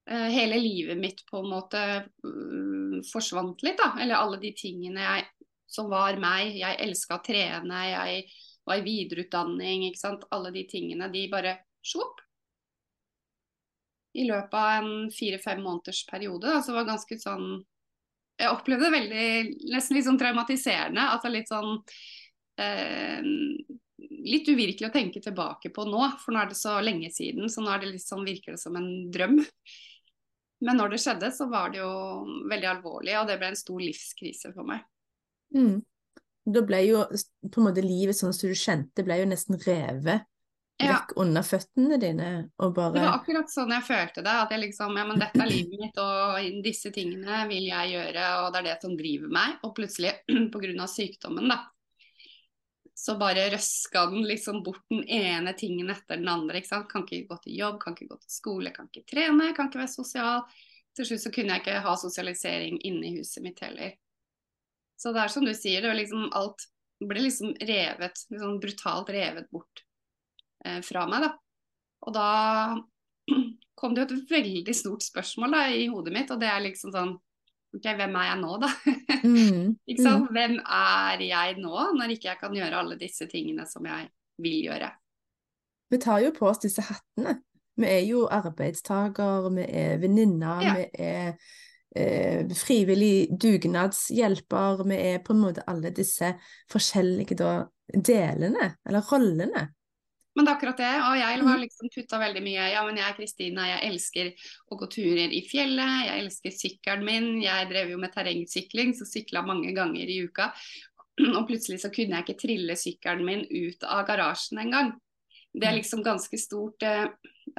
Eh, 0.09 0.29
hele 0.35 0.59
livet 0.59 0.99
mitt 0.99 1.23
på 1.29 1.39
en 1.39 1.49
måte 1.49 1.81
um, 2.27 2.99
forsvant 3.07 3.63
litt, 3.63 3.79
da. 3.79 3.93
Eller 4.03 4.19
alle 4.19 4.39
de 4.41 4.51
tingene 4.57 5.05
jeg, 5.05 5.27
som 5.71 5.89
var 5.91 6.19
meg. 6.21 6.57
Jeg 6.59 6.81
elska 6.83 7.17
å 7.17 7.23
trene, 7.25 7.85
jeg 7.89 8.25
var 8.67 8.79
i 8.79 8.85
videreutdanning, 8.85 9.87
ikke 9.89 10.01
sant. 10.01 10.27
Alle 10.35 10.51
de 10.55 10.65
tingene, 10.69 11.11
de 11.11 11.27
bare 11.31 11.57
svopp. 11.83 12.21
I 14.13 14.27
løpet 14.27 14.53
av 14.53 14.83
en 14.83 15.13
fire-fem 15.13 15.63
måneders 15.63 16.03
periode. 16.09 16.45
Da, 16.51 16.59
så 16.61 16.75
var 16.75 16.83
det 16.83 16.93
ganske 16.93 17.17
sånn 17.21 17.47
Jeg 18.37 18.49
opplevde 18.49 18.89
det 18.89 18.93
veldig 18.93 19.71
nesten 19.73 19.97
litt 19.97 20.05
sånn 20.05 20.19
traumatiserende. 20.21 21.07
Altså 21.15 21.31
litt 21.31 21.49
sånn 21.49 21.79
eh, 22.61 23.25
litt 24.23 24.49
uvirkelig 24.49 24.89
å 24.89 24.93
tenke 24.93 25.21
tilbake 25.23 25.71
på 25.73 25.85
nå, 25.87 26.03
for 26.21 26.35
nå 26.35 26.43
er 26.43 26.51
det 26.51 26.59
så 26.59 26.77
lenge 26.83 27.11
siden. 27.13 27.49
Så 27.51 27.63
nå 27.63 27.73
det 27.81 27.95
sånn, 28.03 28.25
virker 28.27 28.55
det 28.55 28.61
som 28.61 28.77
en 28.79 28.89
drøm. 29.13 29.39
Men 30.63 30.79
når 30.79 30.93
det 30.93 31.01
skjedde, 31.03 31.31
så 31.35 31.49
var 31.51 31.73
det 31.73 31.81
jo 31.81 31.93
veldig 32.49 32.69
alvorlig, 32.71 33.17
og 33.19 33.27
det 33.27 33.39
ble 33.41 33.51
en 33.51 33.59
stor 33.59 33.81
livskrise 33.83 34.53
for 34.55 34.67
meg. 34.67 34.85
Mm. 35.55 35.81
Da 36.43 36.61
ble 36.67 36.79
jo 36.87 37.01
på 37.07 37.59
en 37.59 37.67
måte 37.67 37.83
livet 37.83 38.17
sånn 38.17 38.35
som 38.35 38.51
du 38.51 38.55
kjente, 38.57 39.03
ble 39.05 39.21
jo 39.21 39.27
nesten 39.31 39.59
revet 39.63 40.23
ja. 40.81 40.93
vekk 40.93 41.13
under 41.21 41.45
føttene 41.45 41.99
dine. 42.01 42.29
Og 42.63 42.73
bare... 42.75 42.95
Det 42.95 43.03
var 43.05 43.17
akkurat 43.19 43.51
sånn 43.51 43.73
jeg 43.75 43.85
følte 43.87 44.23
det. 44.25 44.35
At 44.45 44.53
jeg 44.53 44.63
liksom, 44.65 44.97
ja 44.99 45.05
men 45.07 45.21
dette 45.21 45.43
er 45.43 45.51
livet 45.51 45.83
mitt, 45.83 46.01
og 46.01 46.63
disse 46.65 46.91
tingene 46.95 47.43
vil 47.51 47.67
jeg 47.69 47.93
gjøre, 47.95 48.27
og 48.41 48.49
det 48.53 48.61
er 48.61 48.69
det 48.71 48.77
som 48.83 48.97
driver 48.99 49.35
meg. 49.39 49.59
Og 49.67 49.75
plutselig, 49.77 50.15
pga. 50.53 50.89
sykdommen, 50.89 51.51
da, 51.51 51.59
så 52.93 53.15
bare 53.17 53.49
røska 53.49 54.05
den 54.11 54.27
liksom 54.29 54.61
bort 54.63 54.83
den 54.89 55.01
ene 55.09 55.53
tingen 55.57 55.89
etter 55.89 56.19
den 56.19 56.29
andre. 56.29 56.59
ikke 56.59 56.69
sant? 56.69 56.89
Kan 56.91 57.07
ikke 57.07 57.27
gå 57.31 57.39
til 57.43 57.57
jobb, 57.57 57.79
kan 57.81 57.97
ikke 57.97 58.11
gå 58.11 58.19
til 58.21 58.35
skole, 58.35 58.73
kan 58.75 58.89
ikke 58.91 59.07
trene, 59.09 59.49
kan 59.57 59.69
ikke 59.69 59.81
være 59.81 59.95
sosial. 59.95 60.43
Til 60.93 61.09
slutt 61.09 61.23
så 61.23 61.31
kunne 61.33 61.55
jeg 61.55 61.63
ikke 61.63 61.81
ha 61.87 61.95
sosialisering 61.97 62.77
inne 62.85 63.09
i 63.09 63.15
huset 63.17 63.41
mitt 63.45 63.63
heller. 63.65 63.95
Så 64.99 65.11
det 65.11 65.23
er 65.23 65.33
som 65.33 65.45
du 65.45 65.53
sier, 65.57 65.81
det 65.81 65.89
var 65.89 65.97
liksom 65.97 66.29
alt 66.37 66.67
ble 67.03 67.25
liksom 67.25 67.55
revet, 67.59 68.25
liksom 68.31 68.59
brutalt 68.63 69.09
revet 69.11 69.49
bort 69.51 69.83
eh, 70.65 70.79
fra 70.85 71.07
meg, 71.09 71.25
da. 71.25 71.31
Og 72.07 72.15
da 72.15 72.27
kom 73.79 73.95
det 73.95 74.05
jo 74.05 74.19
et 74.19 74.31
veldig 74.31 74.75
stort 74.77 75.05
spørsmål 75.05 75.57
da, 75.57 75.65
i 75.73 75.89
hodet 75.91 76.13
mitt, 76.15 76.31
og 76.31 76.39
det 76.39 76.51
er 76.51 76.63
liksom 76.63 76.93
sånn 76.93 77.17
Ok, 77.73 77.87
hvem 77.97 78.17
er 78.21 78.27
jeg 78.29 78.39
nå, 78.43 78.57
da? 78.61 78.69
Mm. 79.23 79.71
ikke 79.89 80.03
sant? 80.03 80.27
Mm. 80.27 80.35
Hvem 80.35 80.59
er 80.61 81.23
jeg 81.25 81.55
nå, 81.61 81.87
når 81.97 82.13
ikke 82.15 82.29
jeg 82.29 82.39
kan 82.41 82.53
gjøre 82.57 82.83
alle 82.83 82.99
disse 82.99 83.25
tingene 83.31 83.65
som 83.69 83.87
jeg 83.89 84.11
vil 84.43 84.59
gjøre? 84.69 84.91
Vi 85.93 85.99
tar 86.01 86.21
jo 86.23 86.31
på 86.37 86.47
oss 86.49 86.61
disse 86.61 86.85
hattene. 86.85 87.39
Vi 87.77 87.89
er 87.89 88.03
jo 88.05 88.27
arbeidstaker, 88.29 89.49
vi 89.55 89.65
er 89.65 89.97
venninner, 90.01 90.61
ja. 90.61 90.73
vi 90.77 90.85
er 91.01 91.31
eh, 91.97 92.51
frivillig 92.57 93.33
dugnadshjelper. 93.41 94.83
Vi 94.89 94.99
er 95.13 95.23
på 95.25 95.33
en 95.33 95.41
måte 95.41 95.65
alle 95.69 95.89
disse 95.95 96.35
forskjellige 96.71 97.37
da, 97.41 97.55
delene, 97.93 98.75
eller 98.85 99.09
rollene. 99.09 99.65
Men 100.33 100.45
det 100.45 100.51
er 100.51 100.57
akkurat 100.57 100.79
det. 100.81 100.91
Og 101.05 101.17
jeg 101.19 101.37
har 101.37 101.43
mm. 101.43 101.61
liksom 101.61 101.91
putta 101.93 102.19
veldig 102.21 102.41
mye 102.45 102.69
Ja, 102.73 102.81
men 102.87 102.97
jeg 102.97 103.05
er 103.05 103.17
Kristina, 103.17 103.67
jeg 103.69 103.91
elsker 103.91 104.31
å 104.73 104.79
gå 104.79 104.89
turer 104.95 105.35
i 105.35 105.43
fjellet, 105.45 106.07
jeg 106.07 106.25
elsker 106.25 106.57
sykkelen 106.57 107.05
min. 107.05 107.29
Jeg 107.43 107.69
drev 107.69 107.93
jo 107.93 108.01
med 108.01 108.13
terrengsykling, 108.15 108.95
så 108.97 109.07
sykla 109.09 109.45
mange 109.45 109.75
ganger 109.77 110.09
i 110.09 110.19
uka. 110.25 110.49
Og 111.37 111.45
plutselig 111.49 111.83
så 111.83 111.93
kunne 111.93 112.17
jeg 112.17 112.27
ikke 112.27 112.41
trille 112.47 112.77
sykkelen 112.79 113.25
min 113.27 113.45
ut 113.45 113.85
av 113.85 114.05
garasjen 114.09 114.63
engang. 114.65 114.93
Det 115.53 115.69
er 115.69 115.77
liksom 115.77 116.01
ganske 116.01 116.37
stort 116.41 116.81
eh, 116.81 117.05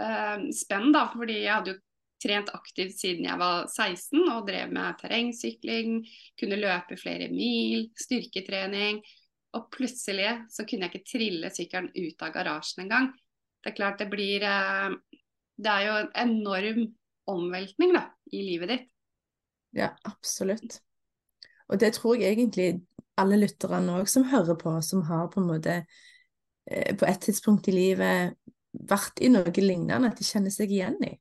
eh, 0.03 0.47
spenn, 0.51 0.91
da, 0.95 1.07
fordi 1.13 1.45
jeg 1.45 1.53
hadde 1.53 1.77
jo 1.77 1.83
trent 2.25 2.51
aktivt 2.57 2.97
siden 2.99 3.27
jeg 3.29 3.39
var 3.39 3.69
16 3.69 4.33
og 4.33 4.47
drev 4.49 4.73
med 4.75 4.97
terrengsykling, 4.99 6.01
kunne 6.41 6.59
løpe 6.59 6.99
flere 6.99 7.29
mil, 7.31 7.91
styrketrening. 8.01 9.03
Og 9.55 9.69
plutselig 9.75 10.31
så 10.51 10.65
kunne 10.67 10.89
jeg 10.89 10.95
ikke 10.95 11.11
trille 11.13 11.51
sykkelen 11.55 11.93
ut 11.95 12.25
av 12.25 12.33
garasjen 12.35 12.85
engang. 12.85 13.13
Det 13.63 13.73
er 13.73 13.77
klart 13.79 14.01
det 14.03 14.11
blir 14.13 14.45
eh, 14.45 14.97
Det 15.57 15.71
er 15.71 15.85
jo 15.87 15.95
en 16.01 16.11
enorm 16.25 16.83
omveltning 17.31 17.95
da, 17.95 18.09
i 18.33 18.43
livet 18.45 18.73
ditt. 18.73 18.89
Ja, 19.75 19.93
absolutt. 20.05 20.81
Og 21.71 21.79
det 21.81 21.95
tror 21.97 22.19
jeg 22.19 22.35
egentlig 22.35 22.83
alle 23.19 23.39
lytterne 23.39 24.01
òg 24.01 24.11
som 24.11 24.27
hører 24.29 24.59
på, 24.59 24.75
som 24.83 25.07
har 25.09 25.31
på 25.33 25.41
en 25.41 25.49
måte 25.49 25.77
eh, 26.67 26.93
på 26.99 27.07
et 27.09 27.23
tidspunkt 27.23 27.71
i 27.71 27.77
livet 27.77 28.35
vært 28.75 29.23
i 29.23 29.31
noe 29.31 29.55
lignende, 29.55 30.11
at 30.11 30.19
de 30.19 30.27
kjenner 30.27 30.53
seg 30.53 30.75
igjen 30.75 30.99
i. 31.07 31.15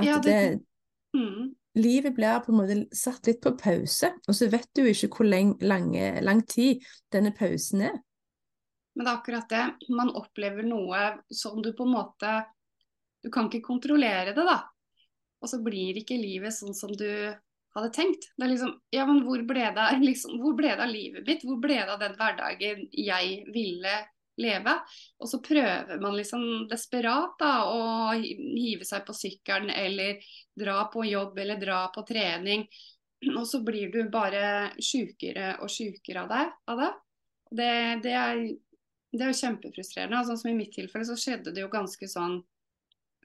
At 0.00 0.08
ja, 0.08 0.18
det, 0.24 0.38
det 0.40 1.20
mm 1.20 1.52
livet 1.78 2.14
blir 2.14 2.40
på 2.44 2.52
en 2.52 2.58
måte 2.58 2.96
satt 2.96 3.26
litt 3.28 3.40
på 3.42 3.54
pause, 3.58 4.12
og 4.28 4.36
så 4.36 4.48
vet 4.52 4.68
du 4.76 4.84
ikke 4.84 5.10
hvor 5.16 5.28
lang, 5.28 5.54
lange, 5.64 6.08
lang 6.24 6.42
tid 6.48 6.82
denne 7.12 7.32
pausen 7.36 7.86
er. 7.88 8.00
Men 8.92 9.06
det 9.06 9.12
er 9.12 9.20
akkurat 9.20 9.48
det. 9.48 9.62
Man 9.96 10.12
opplever 10.18 10.66
noe 10.66 11.04
som 11.32 11.62
du 11.64 11.72
på 11.72 11.86
en 11.88 11.94
måte 11.94 12.42
Du 13.22 13.30
kan 13.30 13.46
ikke 13.46 13.62
kontrollere 13.62 14.34
det, 14.34 14.44
da. 14.44 14.58
Og 15.40 15.48
så 15.48 15.60
blir 15.62 16.00
ikke 16.00 16.18
livet 16.18 16.54
sånn 16.56 16.74
som 16.74 16.90
du 16.90 17.06
hadde 17.72 17.90
tenkt. 17.94 18.26
Det 18.36 18.44
er 18.44 18.50
liksom 18.50 18.72
Ja, 18.92 19.06
men 19.08 19.22
hvor 19.24 19.44
ble 19.46 19.68
det, 19.76 19.86
liksom, 20.08 20.42
ble 20.58 20.74
det 20.76 20.88
livet 20.90 21.28
mitt? 21.28 21.46
Hvor 21.46 21.60
ble 21.62 21.78
det 21.78 21.94
av 21.94 22.02
den 22.02 22.18
hverdagen 22.18 22.82
jeg 22.90 23.46
ville 23.54 23.94
leve. 24.40 24.74
Og 25.18 25.28
så 25.28 25.40
prøver 25.44 26.00
man 26.00 26.16
liksom 26.16 26.66
desperat 26.70 27.36
da, 27.40 27.52
å 27.68 28.12
hive 28.16 28.86
seg 28.88 29.04
på 29.06 29.16
sykkelen 29.16 29.70
eller 29.70 30.22
dra 30.58 30.86
på 30.92 31.04
jobb 31.08 31.38
eller 31.38 31.60
dra 31.60 31.84
på 31.94 32.04
trening. 32.08 32.66
Og 33.36 33.44
så 33.46 33.62
blir 33.62 33.92
du 33.92 34.02
bare 34.10 34.72
sjukere 34.82 35.56
og 35.62 35.70
sjukere 35.70 36.24
av, 36.24 36.54
av 36.66 36.80
det. 36.80 36.92
Det, 37.52 37.72
det, 38.02 38.14
er, 38.16 38.40
det 39.12 39.26
er 39.26 39.30
jo 39.30 39.42
kjempefrustrerende. 39.42 40.24
Sånn 40.26 40.40
som 40.40 40.50
I 40.50 40.56
mitt 40.58 40.72
tilfelle 40.74 41.06
så 41.06 41.18
skjedde 41.18 41.52
det 41.54 41.62
jo 41.62 41.70
ganske 41.72 42.08
sånn 42.08 42.40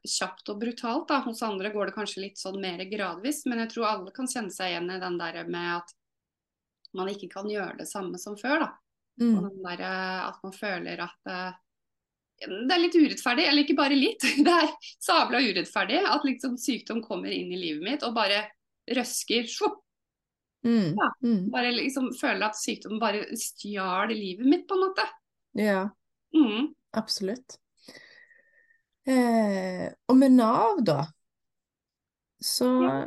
kjapt 0.08 0.52
og 0.54 0.60
brutalt. 0.62 1.08
Da. 1.10 1.22
Hos 1.26 1.42
andre 1.46 1.72
går 1.74 1.90
det 1.90 1.98
kanskje 1.98 2.28
litt 2.28 2.42
sånn 2.42 2.60
mer 2.62 2.84
gradvis, 2.92 3.46
men 3.48 3.64
jeg 3.64 3.74
tror 3.74 3.90
alle 3.90 4.14
kan 4.16 4.30
kjenne 4.30 4.54
seg 4.54 4.74
igjen 4.74 4.92
i 4.94 5.00
den 5.02 5.18
der 5.20 5.40
med 5.48 5.80
at 5.80 5.96
man 6.98 7.10
ikke 7.12 7.30
kan 7.32 7.50
gjøre 7.50 7.80
det 7.82 7.90
samme 7.90 8.20
som 8.22 8.38
før. 8.40 8.68
da. 8.68 8.70
Mm. 9.22 9.32
Og 9.38 9.48
den 9.48 9.64
der, 9.66 9.82
at 10.28 10.44
man 10.46 10.54
føler 10.54 11.02
at 11.08 11.32
uh, 11.32 11.56
det 12.46 12.74
er 12.74 12.82
litt 12.84 12.96
urettferdig, 12.98 13.48
eller 13.50 13.66
ikke 13.66 13.78
bare 13.80 13.98
litt, 13.98 14.22
det 14.46 14.54
er 14.54 14.72
sabla 15.02 15.42
urettferdig 15.42 16.04
at 16.06 16.26
liksom 16.28 16.58
sykdom 16.62 17.02
kommer 17.06 17.34
inn 17.34 17.52
i 17.54 17.60
livet 17.60 17.86
mitt 17.86 18.06
og 18.06 18.16
bare 18.18 18.44
røsker. 18.94 19.50
Mm. 20.66 20.94
Ja, 20.98 21.12
mm. 21.24 21.44
Bare 21.54 21.74
liksom 21.74 22.12
føler 22.18 22.50
at 22.50 22.60
sykdom 22.60 23.02
bare 23.02 23.26
stjal 23.40 24.14
livet 24.14 24.46
mitt, 24.46 24.68
på 24.70 24.78
en 24.78 24.86
måte. 24.86 25.06
Ja, 25.58 25.88
mm. 26.36 26.74
absolutt. 27.00 27.58
Eh, 29.08 29.88
og 30.12 30.18
med 30.20 30.36
Nav, 30.36 30.82
da, 30.86 31.06
så, 32.44 32.68
ja. 32.84 32.98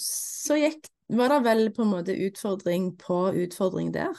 så 0.00 0.56
gikk, 0.58 0.88
var 1.14 1.30
det 1.34 1.42
vel 1.44 1.68
på 1.76 1.84
en 1.84 1.92
måte 1.92 2.16
utfordring 2.26 2.90
på 3.00 3.20
utfordring 3.44 3.92
der? 3.94 4.16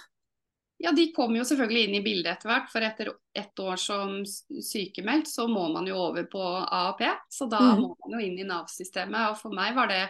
Ja, 0.79 0.93
De 0.95 1.09
kom 1.11 1.35
jo 1.35 1.43
selvfølgelig 1.43 1.81
inn 1.85 1.95
i 1.97 2.03
bildet 2.03 2.37
etter 2.37 2.51
hvert. 2.53 2.69
For 2.71 2.85
etter 2.87 3.11
ett 3.35 3.59
år 3.59 3.79
som 3.81 4.21
sykemeldt, 4.23 5.27
så 5.27 5.47
må 5.51 5.65
man 5.73 5.87
jo 5.89 5.97
over 5.99 6.27
på 6.31 6.39
AAP. 6.39 7.03
Så 7.27 7.49
da 7.51 7.59
mm. 7.59 7.81
må 7.83 7.89
man 7.93 8.15
jo 8.15 8.21
inn 8.23 8.39
i 8.39 8.47
Nav-systemet. 8.47 9.33
Og 9.33 9.41
for 9.41 9.55
meg 9.55 9.75
var 9.75 9.91
det 9.91 10.05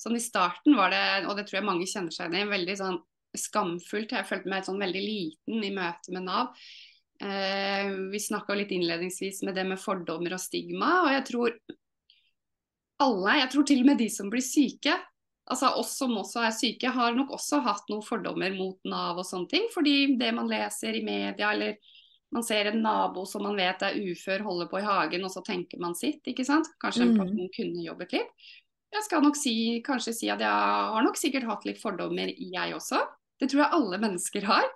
sånn 0.00 0.16
i 0.16 0.22
starten 0.24 0.76
var 0.78 0.90
det, 0.92 1.04
og 1.28 1.36
det 1.38 1.44
tror 1.48 1.60
jeg 1.60 1.68
mange 1.68 1.86
kjenner 1.88 2.14
seg 2.14 2.32
igjen 2.32 2.48
i, 2.48 2.50
veldig 2.50 2.78
sånn 2.80 2.98
skamfullt. 3.36 4.16
Jeg 4.16 4.28
følte 4.28 4.50
meg 4.50 4.66
sånn 4.66 4.80
veldig 4.80 5.04
liten 5.04 5.64
i 5.64 5.72
møte 5.74 6.14
med 6.14 6.26
Nav. 6.26 6.66
Eh, 7.20 7.92
vi 8.10 8.20
snakka 8.20 8.56
litt 8.58 8.72
innledningsvis 8.74 9.42
med 9.46 9.56
det 9.58 9.64
med 9.68 9.80
fordommer 9.80 10.36
og 10.36 10.42
stigma. 10.42 10.90
Og 11.04 11.12
jeg 11.14 11.26
tror 11.30 11.58
alle, 13.04 13.40
jeg 13.42 13.52
tror 13.52 13.68
til 13.68 13.84
og 13.84 13.90
med 13.90 14.00
de 14.00 14.08
som 14.12 14.30
blir 14.32 14.44
syke, 14.44 14.96
altså 15.50 15.74
oss 15.80 15.96
som 15.98 16.14
også 16.16 16.44
er 16.46 16.54
syke, 16.56 16.92
har 16.94 17.16
nok 17.16 17.34
også 17.36 17.60
hatt 17.64 17.90
noen 17.92 18.04
fordommer 18.04 18.54
mot 18.56 18.78
Nav 18.88 19.20
og 19.20 19.28
sånne 19.28 19.50
ting. 19.50 19.68
Fordi 19.74 20.14
det 20.20 20.32
man 20.36 20.50
leser 20.50 20.96
i 20.96 21.04
media, 21.04 21.52
eller 21.52 21.76
man 22.34 22.46
ser 22.46 22.70
en 22.70 22.80
nabo 22.82 23.26
som 23.28 23.44
man 23.46 23.58
vet 23.58 23.82
er 23.86 23.98
ufør, 24.00 24.44
holder 24.46 24.70
på 24.70 24.80
i 24.80 24.86
hagen, 24.86 25.26
og 25.26 25.32
så 25.32 25.44
tenker 25.46 25.82
man 25.82 25.96
sitt, 25.98 26.24
ikke 26.26 26.46
sant. 26.46 26.70
Kanskje 26.82 27.06
en 27.06 27.18
person 27.18 27.44
mm. 27.44 27.52
kunne 27.56 27.84
jobbet 27.84 28.16
litt. 28.16 28.48
Jeg 28.94 29.06
skal 29.06 29.24
nok 29.24 29.36
si, 29.38 29.54
kanskje 29.86 30.14
si 30.14 30.30
at 30.30 30.42
jeg 30.42 30.50
har 30.94 31.02
nok 31.02 31.18
sikkert 31.18 31.46
hatt 31.50 31.64
litt 31.66 31.80
fordommer, 31.82 32.30
jeg 32.30 32.74
også. 32.76 33.02
Det 33.42 33.48
tror 33.50 33.64
jeg 33.64 33.76
alle 33.76 33.98
mennesker 34.02 34.46
har. 34.46 34.66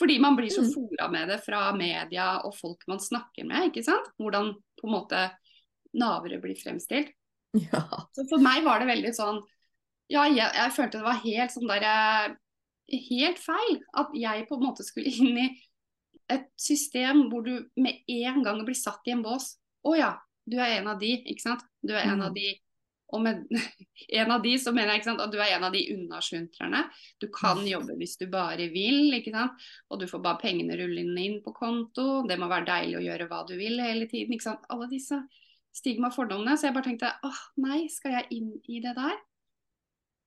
Fordi 0.00 0.16
man 0.24 0.36
blir 0.38 0.52
så 0.52 0.64
mm. 0.64 0.70
fora 0.72 1.08
med 1.12 1.28
det 1.32 1.42
fra 1.44 1.68
media 1.76 2.30
og 2.48 2.56
folk 2.56 2.86
man 2.88 3.02
snakker 3.02 3.48
med, 3.48 3.70
ikke 3.70 3.84
sant. 3.84 4.08
Hvordan 4.20 4.54
på 4.80 4.88
en 4.88 4.96
måte 4.96 5.26
navere 5.96 6.40
blir 6.42 6.58
fremstilt. 6.60 7.14
Ja. 7.56 7.80
Så 8.12 8.26
for 8.28 8.42
meg 8.42 8.66
var 8.66 8.82
det 8.82 8.88
veldig 8.90 9.10
sånn 9.16 9.38
ja, 10.12 10.24
jeg, 10.30 10.50
jeg, 10.54 10.72
følte 10.76 10.98
det 11.00 11.06
var 11.06 11.22
helt 11.24 11.54
sånn 11.54 11.70
der 11.70 12.36
helt 12.86 13.40
feil 13.42 13.80
at 13.98 14.12
jeg 14.14 14.44
på 14.46 14.58
en 14.58 14.66
måte 14.68 14.84
skulle 14.86 15.10
inn 15.10 15.40
i 15.42 15.46
et 16.30 16.46
system 16.58 17.24
hvor 17.30 17.42
du 17.46 17.56
med 17.78 18.02
en 18.10 18.42
gang 18.46 18.62
blir 18.66 18.78
satt 18.78 19.02
i 19.06 19.14
en 19.14 19.22
bås. 19.22 19.56
Å 19.86 19.94
ja, 19.98 20.12
du 20.46 20.56
er 20.58 20.80
en 20.80 20.88
av 20.90 20.98
de, 21.02 21.12
ikke 21.22 21.44
sant. 21.44 21.66
Du 21.82 21.94
er 21.94 22.06
en 22.06 22.18
Mm. 22.20 22.24
av 22.28 22.34
de. 22.34 22.48
Og 23.14 23.22
med 23.22 23.44
en 24.20 24.30
av 24.34 24.42
de 24.42 24.56
så 24.58 24.72
mener 24.74 24.90
jeg 24.94 25.00
ikke 25.02 25.10
sant, 25.12 25.22
at 25.22 25.30
du 25.30 25.38
er 25.38 25.52
en 25.54 25.66
av 25.68 25.72
de 25.74 25.84
unnasluntrerne. 25.94 26.80
Du 27.22 27.28
kan 27.30 27.62
jobbe 27.66 27.94
hvis 28.00 28.16
du 28.18 28.26
bare 28.30 28.66
vil, 28.74 29.14
ikke 29.14 29.30
sant. 29.34 29.66
Og 29.90 30.00
du 30.02 30.06
får 30.10 30.22
bare 30.24 30.42
pengene 30.42 30.78
rullende 30.78 31.22
inn 31.22 31.38
på 31.44 31.54
konto. 31.54 32.24
Det 32.26 32.38
må 32.42 32.50
være 32.50 32.66
deilig 32.66 32.98
å 32.98 33.04
gjøre 33.06 33.28
hva 33.30 33.44
du 33.46 33.54
vil 33.58 33.78
hele 33.82 34.08
tiden. 34.10 34.34
ikke 34.34 34.48
sant. 34.50 34.66
Alle 34.70 34.90
disse 34.90 35.20
stigma 35.74 36.10
fordommene. 36.10 36.58
Så 36.58 36.66
jeg 36.66 36.74
bare 36.74 36.90
tenkte 36.90 37.14
åh 37.22 37.40
nei, 37.62 37.86
skal 37.92 38.18
jeg 38.18 38.26
inn 38.40 38.52
i 38.66 38.82
det 38.82 38.96
der? 38.98 39.14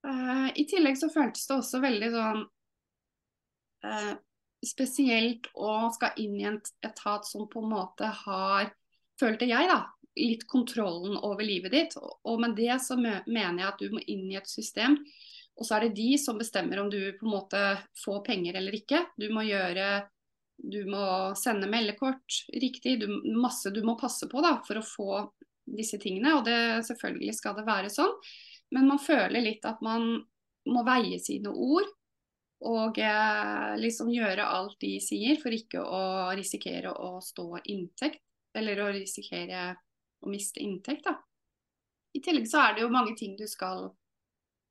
Eh, 0.08 0.48
I 0.56 0.66
tillegg 0.70 0.98
så 0.98 1.10
føltes 1.12 1.48
det 1.48 1.56
også 1.58 1.82
veldig 1.84 2.10
sånn 2.14 2.44
uh, 3.86 4.14
spesielt 4.66 5.50
å 5.56 5.90
skal 5.96 6.20
inn 6.22 6.38
i 6.40 6.46
en 6.48 6.60
etat 6.86 7.28
som 7.28 7.48
på 7.52 7.64
en 7.64 7.74
måte 7.74 8.12
har, 8.24 8.72
følte 9.20 9.48
jeg 9.50 9.72
da, 9.72 9.82
litt 10.20 10.46
kontrollen 10.52 11.18
over 11.18 11.44
livet 11.46 11.76
ditt. 11.76 11.98
Og, 12.00 12.40
med 12.42 12.56
det 12.60 12.80
så 12.84 12.98
mener 13.00 13.62
jeg 13.62 13.68
at 13.70 13.84
du 13.84 13.96
må 13.96 14.04
inn 14.08 14.28
i 14.32 14.40
et 14.40 14.50
system, 14.50 14.98
og 15.60 15.68
så 15.68 15.76
er 15.76 15.88
det 15.88 15.98
de 15.98 16.14
som 16.20 16.40
bestemmer 16.40 16.80
om 16.80 16.90
du 16.92 17.02
på 17.20 17.28
en 17.28 17.34
måte 17.34 17.64
får 18.00 18.24
penger 18.28 18.56
eller 18.62 18.76
ikke. 18.80 19.04
Du 19.20 19.28
må 19.36 19.44
gjøre 19.48 20.08
du 20.60 20.84
må 20.92 21.36
sende 21.40 21.70
meldekort 21.72 22.42
riktig, 22.52 22.98
du, 23.00 23.08
masse 23.40 23.72
du 23.72 23.80
må 23.86 23.96
passe 24.00 24.28
på 24.28 24.42
da, 24.44 24.58
for 24.68 24.80
å 24.80 24.86
få 24.86 25.10
disse 25.64 26.00
tingene. 26.02 26.36
Og 26.40 26.46
det, 26.48 26.60
selvfølgelig 26.88 27.36
skal 27.38 27.56
det 27.60 27.68
være 27.68 27.92
sånn, 27.94 28.12
men 28.76 28.88
man 28.88 29.02
føler 29.02 29.42
litt 29.42 29.66
at 29.66 29.82
man 29.86 30.12
må 30.70 30.84
veie 30.88 31.20
sine 31.22 31.52
ord. 31.54 31.88
Og 32.70 32.98
eh, 33.00 33.76
liksom 33.80 34.10
gjøre 34.12 34.44
alt 34.44 34.76
de 34.84 34.98
sier 35.00 35.40
for 35.40 35.56
ikke 35.56 35.80
å 35.80 36.02
risikere 36.36 36.92
å 36.92 37.22
stå 37.24 37.62
inntekt, 37.72 38.22
eller 38.58 38.82
å 38.84 38.90
risikere 38.92 39.72
å 40.20 40.32
miste 40.32 40.60
inntekt. 40.60 41.08
da. 41.08 41.16
I 42.14 42.22
tillegg 42.26 42.50
så 42.52 42.66
er 42.66 42.76
det 42.76 42.84
jo 42.84 42.92
mange 42.92 43.16
ting 43.16 43.38
du 43.40 43.48
skal 43.48 43.88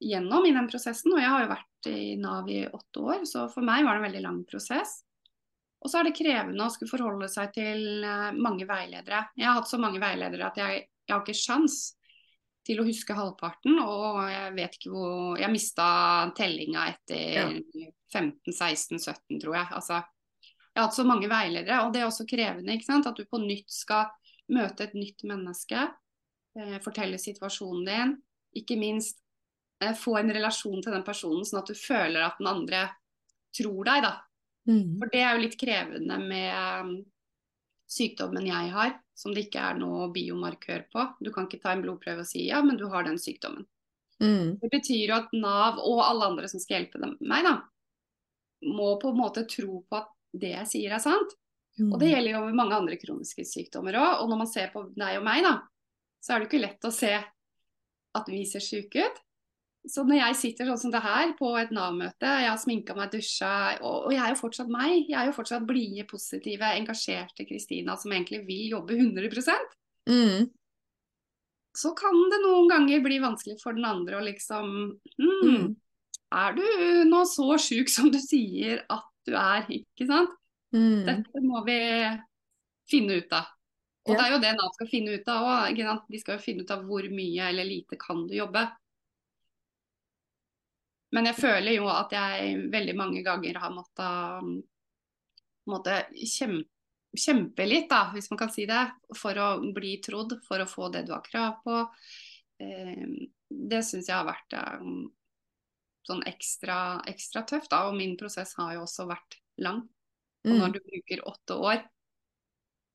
gjennom 0.04 0.44
i 0.46 0.52
den 0.54 0.68
prosessen, 0.70 1.14
og 1.14 1.22
jeg 1.22 1.32
har 1.32 1.44
jo 1.44 1.52
vært 1.54 1.90
i 1.90 2.16
Nav 2.20 2.50
i 2.50 2.60
åtte 2.66 3.02
år, 3.02 3.24
så 3.26 3.46
for 3.50 3.66
meg 3.66 3.86
var 3.86 3.96
det 3.96 4.02
en 4.02 4.08
veldig 4.10 4.24
lang 4.26 4.42
prosess. 4.46 4.98
Og 5.78 5.90
så 5.90 6.00
er 6.00 6.08
det 6.08 6.18
krevende 6.18 6.66
å 6.66 6.72
skulle 6.74 6.90
forholde 6.90 7.28
seg 7.30 7.54
til 7.54 8.04
eh, 8.04 8.30
mange 8.36 8.66
veiledere. 8.68 9.28
Jeg 9.38 9.48
har 9.48 9.60
hatt 9.60 9.70
så 9.70 9.78
mange 9.80 10.02
veiledere 10.02 10.50
at 10.50 10.58
jeg, 10.60 10.84
jeg 11.06 11.14
har 11.14 11.22
ikke 11.22 11.38
sjans 11.38 11.78
til 12.68 12.82
å 12.82 12.84
huske 12.84 13.16
halvparten, 13.16 13.78
og 13.80 14.20
jeg 14.28 14.52
vet 14.58 14.74
ikke 14.76 14.92
hvor 14.92 15.38
Jeg 15.40 15.52
mista 15.52 15.88
tellinga 16.36 16.84
etter 16.92 17.54
15-16-17, 18.12 19.38
tror 19.40 19.56
jeg. 19.56 19.68
Altså, 19.72 20.02
jeg 20.68 20.82
har 20.82 20.88
hatt 20.90 20.98
så 20.98 21.06
mange 21.08 21.30
veiledere, 21.30 21.80
og 21.84 21.94
det 21.94 22.02
er 22.02 22.10
også 22.10 22.28
krevende. 22.28 22.74
ikke 22.76 22.90
sant? 22.90 23.08
At 23.08 23.16
du 23.16 23.24
på 23.28 23.40
nytt 23.40 23.72
skal 23.72 24.12
møte 24.52 24.84
et 24.84 24.94
nytt 24.96 25.24
menneske, 25.28 25.88
eh, 26.58 26.76
fortelle 26.84 27.20
situasjonen 27.20 27.88
din. 27.88 28.14
Ikke 28.60 28.76
minst 28.80 29.18
eh, 29.82 29.96
få 29.96 30.18
en 30.20 30.32
relasjon 30.34 30.82
til 30.84 30.94
den 30.94 31.06
personen, 31.06 31.44
sånn 31.48 31.62
at 31.62 31.72
du 31.72 31.76
føler 31.78 32.24
at 32.24 32.40
den 32.40 32.52
andre 32.52 32.84
tror 33.56 33.88
deg. 33.88 34.04
da. 34.06 34.14
Mm. 34.68 34.98
For 35.00 35.12
det 35.12 35.24
er 35.24 35.34
jo 35.34 35.44
litt 35.46 35.58
krevende 35.60 36.18
med 36.20 36.84
um, 36.84 36.96
sykdommen 37.88 38.46
jeg 38.48 38.72
har, 38.74 38.98
som 39.18 39.34
det 39.34 39.48
ikke 39.48 39.62
er 39.70 39.80
noe 39.80 40.06
biomarkør 40.14 40.84
på. 40.92 41.04
Du 41.24 41.32
kan 41.34 41.48
ikke 41.48 41.60
ta 41.62 41.74
en 41.74 41.82
blodprøve 41.82 42.22
og 42.22 42.28
si 42.28 42.46
ja, 42.46 42.60
men 42.62 42.78
du 42.78 42.86
har 42.92 43.06
den 43.06 43.18
sykdommen. 43.18 43.66
Mm. 44.22 44.58
Det 44.62 44.70
betyr 44.70 45.10
jo 45.10 45.16
at 45.16 45.34
Nav 45.34 45.80
og 45.82 46.02
alle 46.04 46.30
andre 46.32 46.50
som 46.50 46.62
skal 46.62 46.80
hjelpe 46.80 47.00
dem, 47.02 47.16
meg, 47.22 47.46
da, 47.46 47.58
må 48.66 48.94
på 49.02 49.12
en 49.12 49.20
måte 49.20 49.46
tro 49.50 49.82
på 49.86 49.98
at 49.98 50.10
det 50.38 50.52
jeg 50.54 50.70
sier 50.70 50.94
er 50.94 51.02
sant. 51.02 51.34
Mm. 51.78 51.92
Og 51.92 51.98
det 52.02 52.10
gjelder 52.10 52.34
jo 52.34 52.44
med 52.46 52.58
mange 52.58 52.78
andre 52.78 52.98
kroniske 52.98 53.44
sykdommer 53.46 53.98
òg. 53.98 54.22
Og 54.22 54.30
når 54.30 54.40
man 54.42 54.50
ser 54.50 54.72
på 54.72 54.84
deg 54.94 55.20
og 55.20 55.26
meg, 55.26 55.44
da, 55.46 55.54
så 56.22 56.34
er 56.34 56.40
det 56.42 56.50
ikke 56.50 56.62
lett 56.64 56.88
å 56.88 56.94
se 56.94 57.12
at 58.18 58.30
vi 58.30 58.42
ser 58.50 58.64
syke 58.64 59.06
ut. 59.06 59.20
Så 59.88 60.04
når 60.04 60.18
jeg 60.20 60.36
sitter 60.36 60.68
sånn 60.68 60.80
som 60.82 60.92
det 60.92 61.00
her 61.00 61.32
på 61.38 61.50
et 61.56 61.70
Nav-møte, 61.72 62.28
jeg 62.42 62.50
har 62.50 62.60
sminka 62.60 62.94
meg, 62.96 63.10
dusja, 63.12 63.78
og, 63.80 64.08
og 64.08 64.12
jeg 64.12 64.20
er 64.20 64.34
jo 64.34 64.40
fortsatt 64.42 64.70
meg. 64.72 65.08
Jeg 65.08 65.16
er 65.16 65.30
jo 65.30 65.36
fortsatt 65.36 65.66
blide, 65.68 66.04
positive, 66.10 66.70
engasjerte 66.76 67.46
Kristina 67.48 67.96
som 67.96 68.12
egentlig 68.12 68.44
vil 68.48 68.76
jobbe 68.76 68.98
100 68.98 69.28
Mm. 70.08 70.48
Så 71.76 71.90
kan 71.94 72.16
det 72.32 72.38
noen 72.40 72.70
ganger 72.70 73.02
bli 73.04 73.18
vanskelig 73.20 73.58
for 73.60 73.76
den 73.76 73.84
andre 73.84 74.16
å 74.16 74.24
liksom 74.24 74.70
mm, 75.20 75.44
Mm. 75.44 75.76
Er 76.32 76.56
du 76.56 76.64
nå 77.08 77.22
så 77.28 77.56
sjuk 77.60 77.88
som 77.92 78.10
du 78.12 78.18
sier 78.20 78.82
at 78.92 79.06
du 79.28 79.34
er, 79.36 79.68
ikke 79.72 80.08
sant? 80.08 80.32
Mm. 80.74 81.04
Dette 81.06 81.42
må 81.44 81.62
vi 81.64 81.78
finne 82.88 83.20
ut 83.20 83.32
av. 83.32 83.48
Og 84.08 84.14
Ja. 84.14 84.18
det 84.18 84.24
er 84.24 84.32
jo 84.32 84.40
det 84.42 84.52
Nav 84.56 84.72
skal 84.74 84.88
finne 84.88 85.14
ut 85.16 85.28
av 85.28 85.48
òg. 85.48 85.80
De 86.08 86.20
skal 86.20 86.36
jo 86.36 86.44
finne 86.44 86.64
ut 86.64 86.70
av 86.72 86.84
hvor 86.88 87.08
mye 87.12 87.48
eller 87.48 87.64
lite 87.68 87.96
kan 88.00 88.26
du 88.26 88.34
jobbe. 88.36 88.64
Men 91.16 91.24
jeg 91.30 91.38
føler 91.40 91.72
jo 91.78 91.86
at 91.88 92.12
jeg 92.12 92.68
veldig 92.72 92.94
mange 92.98 93.22
ganger 93.24 93.56
har 93.62 93.72
måttet, 93.72 94.64
måttet 95.68 96.10
kjempe, 96.28 96.68
kjempe 97.16 97.64
litt, 97.64 97.86
da, 97.88 98.10
hvis 98.12 98.28
man 98.30 98.38
kan 98.42 98.50
si 98.52 98.66
det, 98.68 98.82
for 99.16 99.38
å 99.40 99.46
bli 99.74 99.94
trodd, 100.04 100.34
for 100.44 100.60
å 100.60 100.68
få 100.68 100.90
det 100.92 101.06
du 101.08 101.14
har 101.14 101.24
krav 101.24 101.62
på. 101.64 101.78
Eh, 102.60 103.06
Det 103.48 103.80
syns 103.82 104.08
jeg 104.10 104.12
har 104.16 104.26
vært 104.28 104.52
eh, 104.52 104.82
sånn 106.04 106.20
ekstra, 106.28 106.76
ekstra 107.08 107.42
tøft. 107.48 107.70
Da. 107.72 107.86
Og 107.88 107.96
min 107.96 108.16
prosess 108.20 108.52
har 108.60 108.74
jo 108.76 108.82
også 108.84 109.06
vært 109.08 109.38
lang. 109.64 109.86
Og 110.44 110.52
Mm. 110.52 110.58
når 110.60 110.72
du 110.76 110.80
bruker 110.84 111.24
åtte 111.28 111.56
år 111.56 111.80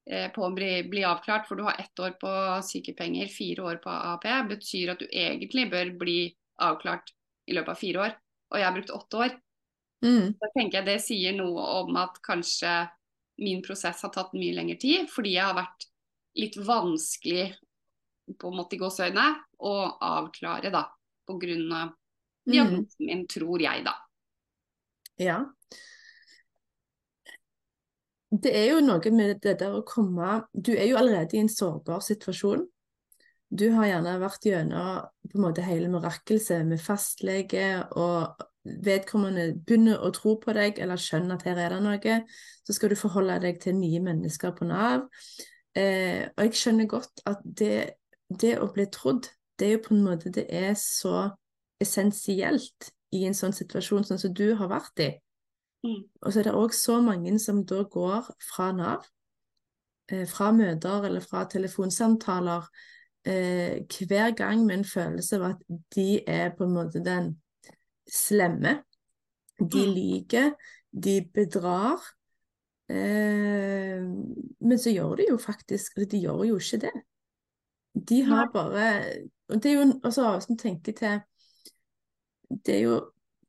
eh, 0.07 0.29
på 0.31 0.41
å 0.45 0.53
bli, 0.55 0.83
bli 0.89 1.03
avklart, 1.03 1.47
for 1.47 1.55
du 1.57 1.63
har 1.63 1.75
ett 1.81 1.99
år 1.99 2.13
på 2.21 2.29
sykepenger, 2.69 3.27
fire 3.33 3.65
år 3.65 3.81
på 3.83 3.89
AAP, 3.89 4.29
betyr 4.53 4.91
at 4.93 4.99
du 4.99 5.07
egentlig 5.09 5.69
bør 5.71 5.91
bli 5.99 6.37
avklart 6.61 7.11
i 7.47 7.55
løpet 7.57 7.73
av 7.73 7.79
fire 7.79 8.03
år. 8.07 8.13
Og 8.53 8.59
jeg 8.59 8.67
har 8.67 8.75
brukt 8.75 8.93
åtte 8.93 9.21
år. 9.25 9.33
Mm. 10.03 10.33
Da 10.39 10.49
tenker 10.57 10.79
jeg 10.79 10.87
det 10.89 10.97
sier 11.03 11.35
noe 11.37 11.63
om 11.81 11.95
at 12.01 12.19
kanskje 12.25 12.73
min 13.41 13.63
prosess 13.65 14.03
har 14.05 14.11
tatt 14.13 14.33
mye 14.37 14.53
lengre 14.53 14.77
tid, 14.77 15.07
fordi 15.09 15.35
jeg 15.37 15.47
har 15.47 15.55
vært 15.57 15.87
litt 16.37 16.57
vanskelig 16.67 17.47
på 18.39 18.49
en 18.51 18.57
måte 18.57 18.77
i 18.77 18.81
gåsøgne, 18.81 19.23
å 19.63 19.73
avklare, 20.03 20.71
da. 20.71 20.85
På 21.27 21.37
grunn 21.39 21.71
av 21.71 21.93
Mm. 22.45 22.85
min, 22.99 23.27
tror 23.27 23.61
jeg, 23.61 23.85
da. 23.85 23.93
Ja. 25.15 25.45
Det 28.33 28.51
er 28.51 28.65
jo 28.73 28.81
noe 28.83 29.11
med 29.11 29.39
det 29.41 29.59
der 29.61 29.77
å 29.77 29.83
komme 29.85 30.41
Du 30.51 30.73
er 30.73 30.87
jo 30.89 30.97
allerede 30.97 31.37
i 31.37 31.39
en 31.39 31.47
sårbar 31.47 32.01
situasjon. 32.01 32.67
Du 33.53 33.67
har 33.75 33.85
gjerne 33.85 34.15
vært 34.21 34.47
gjennom 34.47 35.03
på 35.29 35.37
en 35.37 35.43
måte 35.43 35.65
hele 35.65 35.89
mirakelset 35.93 36.65
med 36.65 36.81
fastlege, 36.81 37.67
og 37.93 38.33
vedkommende 38.63 39.51
begynner 39.59 40.01
å 40.01 40.11
tro 40.15 40.37
på 40.41 40.55
deg 40.55 40.79
eller 40.81 40.99
skjønner 41.01 41.37
at 41.37 41.45
her 41.47 41.59
er 41.61 41.75
det 41.75 41.81
noe. 41.83 42.17
Så 42.65 42.75
skal 42.75 42.93
du 42.93 42.97
forholde 42.97 43.41
deg 43.43 43.59
til 43.61 43.75
nye 43.77 44.01
mennesker 44.03 44.55
på 44.57 44.67
Nav. 44.69 45.05
Eh, 45.75 46.29
og 46.31 46.45
jeg 46.47 46.57
skjønner 46.57 46.89
godt 46.89 47.23
at 47.29 47.41
det, 47.43 47.97
det 48.29 48.55
å 48.61 48.69
bli 48.73 48.87
trodd, 48.93 49.27
det 49.59 49.67
er 49.67 49.75
jo 49.75 49.83
på 49.87 49.95
en 49.95 50.05
måte 50.05 50.31
det 50.33 50.45
er 50.49 50.73
så 50.79 51.27
essensielt 51.81 52.89
i 53.13 53.23
en 53.27 53.37
sånn 53.37 53.53
situasjon 53.53 54.05
sånn 54.07 54.21
som 54.21 54.33
du 54.33 54.47
har 54.57 54.71
vært 54.71 55.03
i. 55.03 55.09
Mm. 55.83 55.99
Og 56.23 56.29
så 56.31 56.39
er 56.39 56.47
det 56.47 56.55
òg 56.57 56.73
så 56.77 56.97
mange 57.03 57.35
som 57.43 57.61
da 57.67 57.83
går 57.83 58.31
fra 58.47 58.71
Nav, 58.75 59.05
eh, 60.09 60.25
fra 60.29 60.51
møter 60.55 61.09
eller 61.09 61.25
fra 61.25 61.43
telefonsamtaler, 61.51 62.69
eh, 63.25 63.79
hver 64.07 64.35
gang 64.35 64.65
med 64.65 64.77
en 64.77 64.85
følelse 64.85 65.35
av 65.39 65.43
at 65.51 65.61
de 65.95 66.19
er 66.27 66.49
på 66.57 66.63
en 66.67 66.73
måte 66.75 67.03
den 67.05 67.37
slemme. 68.09 68.83
De 69.59 69.85
Mm. 69.85 69.93
lyver, 69.93 70.51
de 71.03 71.29
bedrar. 71.33 71.99
Eh, 72.89 74.01
men 74.59 74.77
så 74.79 74.89
gjør 74.91 75.15
de 75.15 75.25
jo 75.29 75.37
faktisk 75.37 75.95
De 76.11 76.19
gjør 76.19 76.43
jo 76.49 76.57
ikke 76.59 76.77
det. 76.81 76.91
De 78.09 78.23
har 78.23 78.49
bare 78.53 79.13
Og 79.49 79.63
det 79.63 79.71
er 79.71 79.75
jo 79.85 80.01
altså, 80.03 80.31
Hvis 80.33 80.49
vi 80.49 80.55
tenker 80.57 80.91
til 80.93 81.21
Det 82.65 82.75
er 82.75 82.81
jo 82.81 82.97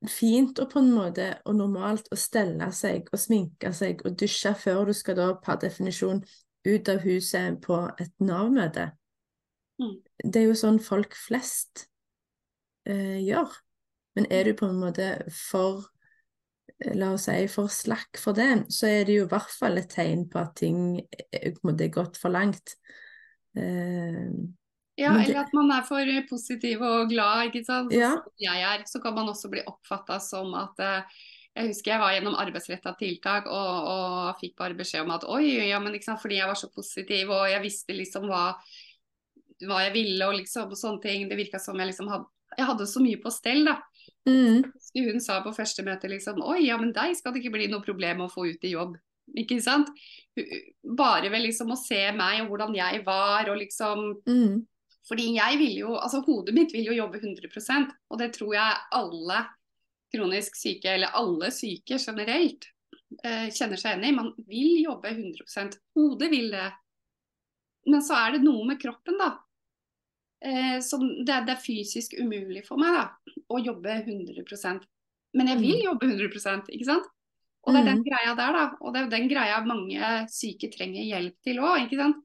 fint 0.09 0.59
og 0.59 0.71
på 0.71 0.79
en 0.79 0.93
måte 0.93 1.39
og 1.45 1.57
normalt 1.57 2.09
å 2.13 2.17
stelle 2.17 2.67
seg 2.73 3.09
og 3.13 3.19
sminke 3.19 3.73
seg 3.73 4.03
og 4.05 4.19
dusje 4.21 4.55
før 4.55 4.85
du 4.85 4.93
skal 4.93 5.17
da 5.17 5.33
per 5.43 5.57
definisjon 5.57 6.21
ut 6.67 6.89
av 6.89 6.99
huset 7.01 7.61
på 7.65 7.79
et 8.01 8.13
Nav-møte. 8.21 8.91
Mm. 9.83 9.97
Det 10.23 10.41
er 10.41 10.49
jo 10.49 10.57
sånn 10.59 10.79
folk 10.83 11.17
flest 11.19 11.87
eh, 12.87 13.21
gjør. 13.25 13.51
Men 14.15 14.31
er 14.31 14.49
du 14.49 14.55
på 14.59 14.69
en 14.71 14.79
måte 14.79 15.09
for 15.35 15.85
eh, 16.79 16.95
La 16.99 17.13
oss 17.15 17.27
si 17.29 17.47
for 17.51 17.73
slakk 17.73 18.21
for 18.21 18.37
det, 18.37 18.67
så 18.73 18.91
er 18.91 19.09
det 19.09 19.19
jo 19.19 19.29
i 19.29 19.33
hvert 19.33 19.55
fall 19.55 19.81
et 19.81 19.91
tegn 19.91 20.29
på 20.31 20.43
at 20.43 20.55
ting 20.61 20.85
er, 21.01 21.49
en 21.51 21.63
måte, 21.67 21.89
er 21.89 21.95
gått 21.95 22.21
for 22.21 22.35
langt. 22.35 22.77
Eh, 23.59 24.31
Ja, 24.97 25.11
det- 25.13 25.25
eller 25.25 25.41
at 25.41 25.53
man 25.53 25.73
er 25.75 25.83
for 25.83 26.07
positiv 26.29 26.81
og 26.81 27.09
glad, 27.11 27.51
ikke 27.51 27.65
sant. 27.67 27.93
Ja. 27.93 28.13
som 28.15 28.33
jeg 28.39 28.63
er, 28.63 28.85
så 28.87 29.03
kan 29.03 29.15
man 29.15 29.27
også 29.27 29.51
bli 29.51 29.63
oppfatta 29.67 30.21
som 30.21 30.55
at 30.55 30.79
eh, 30.79 31.03
Jeg 31.57 31.69
husker 31.69 31.93
jeg 31.93 32.01
var 32.01 32.13
gjennom 32.13 32.35
arbeidsretta 32.35 32.97
tiltak 32.99 33.47
og, 33.47 33.87
og, 33.87 34.37
fikk 34.41 34.57
bare 34.59 34.75
beskjed 34.75 35.05
om 35.05 35.13
at 35.15 35.23
oi, 35.23 35.69
ja, 35.69 35.79
men 35.79 35.95
ikke 35.95 36.05
sant, 36.05 36.21
fordi 36.21 36.41
jeg 36.41 36.49
var 36.49 36.59
så 36.59 36.67
positiv 36.75 37.31
og 37.31 37.45
jeg 37.47 37.63
visste 37.63 37.95
liksom 37.95 38.27
hva, 38.27 38.57
hva 39.69 39.83
jeg 39.87 39.95
ville 39.97 40.29
og 40.29 40.39
liksom 40.39 40.73
og 40.73 40.79
sånne 40.79 41.03
ting. 41.05 41.27
Det 41.31 41.39
virka 41.39 41.61
som 41.63 41.79
jeg 41.81 41.93
liksom 41.93 42.11
hadde 42.13 42.31
Jeg 42.55 42.69
hadde 42.69 42.87
så 42.87 43.01
mye 43.03 43.19
på 43.19 43.31
stell, 43.35 43.65
da. 43.67 43.81
Mm. 44.29 44.63
Hun 44.95 45.21
sa 45.21 45.41
på 45.43 45.53
første 45.57 45.83
møte 45.83 46.09
liksom 46.09 46.39
oi, 46.47 46.69
ja, 46.69 46.77
men 46.79 46.93
deg 46.95 47.17
skal 47.19 47.35
det 47.35 47.43
ikke 47.43 47.57
bli 47.57 47.67
noe 47.73 47.83
problem 47.83 48.23
å 48.23 48.31
få 48.31 48.47
ut 48.47 48.63
i 48.63 48.71
jobb. 48.77 48.95
Ikke 49.41 49.59
sant? 49.65 49.91
Bare 50.85 51.33
ved 51.33 51.43
liksom 51.47 51.73
å 51.73 51.81
se 51.81 51.99
meg 52.15 52.45
og 52.45 52.53
hvordan 52.53 52.77
jeg 52.79 53.03
var 53.07 53.51
og 53.51 53.59
liksom 53.63 54.07
Mm. 54.29 54.63
Fordi 55.05 55.35
jeg 55.37 55.59
vil 55.61 55.75
jo, 55.83 55.97
altså 56.01 56.23
hodet 56.25 56.55
mitt 56.57 56.73
vil 56.73 56.87
jo 56.89 56.97
jobbe 56.97 57.19
100 57.21 57.91
og 58.09 58.19
det 58.21 58.31
tror 58.33 58.55
jeg 58.57 58.79
alle 58.97 59.43
kronisk 60.15 60.57
syke, 60.57 60.95
eller 60.95 61.13
alle 61.19 61.51
syke 61.53 61.99
generelt, 61.99 62.69
eh, 63.25 63.51
kjenner 63.53 63.81
seg 63.81 63.99
enig 63.99 64.13
i. 64.13 64.17
Man 64.17 64.33
vil 64.49 64.85
jobbe 64.85 65.11
100 65.11 65.77
Hodet 65.95 66.31
vil 66.31 66.51
det. 66.55 66.71
Men 67.87 68.01
så 68.01 68.17
er 68.17 68.33
det 68.33 68.47
noe 68.47 68.65
med 68.65 68.81
kroppen, 68.81 69.19
da. 69.21 69.35
Eh, 70.45 70.81
som 70.85 71.07
det, 71.25 71.33
er 71.49 71.61
fysisk 71.61 72.19
umulig 72.21 72.67
for 72.67 72.77
meg 72.77 72.93
da, 72.93 73.05
å 73.49 73.61
jobbe 73.65 73.95
100% 74.03 74.83
Men 75.33 75.49
jeg 75.49 75.61
vil 75.63 75.79
jobbe 75.87 76.11
100% 76.11 76.69
ikke 76.69 76.89
sant? 76.89 77.07
Og 77.65 77.73
det 77.73 77.81
er 77.81 77.87
den 77.89 78.03
greia 78.05 78.35
der, 78.37 78.53
da. 78.53 78.65
Og 78.85 78.93
det 78.93 79.01
er 79.01 79.07
den 79.15 79.31
greia 79.31 79.63
mange 79.65 80.11
syke 80.29 80.69
trenger 80.69 81.07
hjelp 81.09 81.39
til 81.47 81.63
òg, 81.65 81.87
ikke 81.87 81.97
sant. 81.97 82.19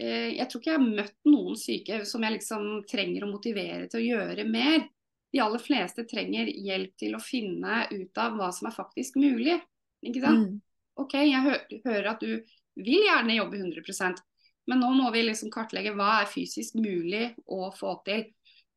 Eh, 0.00 0.38
jeg 0.38 0.46
tror 0.48 0.62
ikke 0.62 0.72
jeg 0.72 0.78
har 0.78 0.94
møtt 1.02 1.28
noen 1.28 1.58
syke 1.60 1.98
som 2.08 2.24
jeg 2.24 2.38
liksom 2.38 2.64
trenger 2.88 3.26
å 3.26 3.30
motivere 3.34 3.90
til 3.92 4.00
å 4.00 4.06
gjøre 4.06 4.48
mer. 4.48 4.86
De 5.30 5.42
aller 5.44 5.62
fleste 5.62 6.06
trenger 6.08 6.48
hjelp 6.48 6.96
til 6.98 7.14
å 7.14 7.22
finne 7.22 7.84
ut 7.92 8.22
av 8.24 8.40
hva 8.40 8.48
som 8.56 8.70
er 8.70 8.76
faktisk 8.78 9.20
mulig. 9.20 9.58
Ikke 10.00 10.24
sant? 10.24 10.48
Mm. 10.48 10.56
OK, 11.04 11.18
jeg 11.28 11.44
hø 11.44 11.54
hører 11.84 12.10
at 12.14 12.24
du 12.24 12.40
vil 12.80 13.04
gjerne 13.04 13.36
jobbe 13.36 13.60
100 13.60 14.24
men 14.68 14.82
nå 14.82 14.90
må 14.96 15.08
vi 15.14 15.24
liksom 15.26 15.52
kartlegge 15.52 15.94
hva 15.96 16.20
er 16.20 16.30
fysisk 16.30 16.76
mulig 16.78 17.30
å 17.48 17.70
få 17.74 17.96
til. 18.06 18.26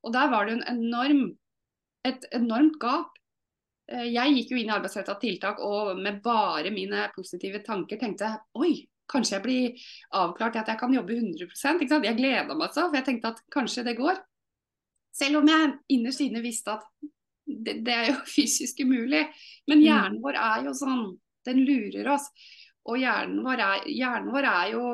Og 0.04 0.14
der 0.16 0.32
var 0.32 0.48
det 0.48 0.58
en 0.58 0.66
enorm, 0.76 1.26
et 2.08 2.26
enormt 2.36 2.80
gap. 2.82 3.12
Eh, 3.92 4.10
jeg 4.14 4.38
gikk 4.38 4.54
jo 4.54 4.62
inn 4.62 4.72
i 4.72 4.76
arbeidsretta 4.76 5.16
tiltak 5.22 5.62
og 5.64 5.98
med 6.00 6.22
bare 6.24 6.72
mine 6.74 7.08
positive 7.16 7.64
tanker 7.66 8.00
tenkte 8.00 8.32
oi, 8.60 8.76
kanskje 9.12 9.38
jeg 9.38 9.44
blir 9.44 9.88
avklart 10.20 10.62
at 10.62 10.72
jeg 10.72 10.80
kan 10.80 10.94
jobbe 10.96 11.18
100 11.20 11.48
ikke? 11.48 12.04
Jeg 12.08 12.20
gleda 12.20 12.56
meg 12.56 12.72
så, 12.76 12.88
for 12.88 13.00
jeg 13.00 13.08
tenkte 13.10 13.34
at 13.34 13.44
kanskje 13.54 13.86
det 13.88 13.98
går. 14.00 14.22
Selv 15.14 15.42
om 15.42 15.50
jeg 15.52 15.74
innerst 15.94 16.24
inne 16.26 16.42
visste 16.44 16.78
at 16.78 16.88
det, 17.46 17.82
det 17.86 17.94
er 17.94 18.12
jo 18.12 18.20
fysisk 18.36 18.82
umulig. 18.84 19.26
Men 19.70 19.84
hjernen 19.84 20.22
vår 20.24 20.40
er 20.40 20.68
jo 20.68 20.76
sånn, 20.78 21.06
den 21.48 21.64
lurer 21.68 22.16
oss. 22.16 22.30
Og 22.90 23.00
hjernen 23.00 23.44
vår 23.46 23.62
er, 23.64 23.86
hjernen 23.92 24.34
vår 24.34 24.50
er 24.50 24.72
jo 24.74 24.86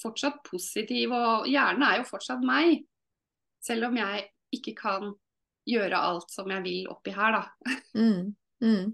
fortsatt 0.00 0.40
positiv, 0.46 1.14
og 1.14 1.48
hjernen 1.50 1.86
er 1.86 2.00
jo 2.00 2.08
fortsatt 2.08 2.44
meg. 2.46 2.82
Selv 3.60 3.90
om 3.90 3.98
jeg 4.00 4.24
ikke 4.56 4.74
kan 4.78 5.12
gjøre 5.68 5.98
alt 5.98 6.32
som 6.32 6.50
jeg 6.50 6.64
vil 6.64 6.90
oppi 6.90 7.14
her, 7.14 7.36
da. 7.36 7.76
Mm. 7.94 8.34
Mm. 8.64 8.92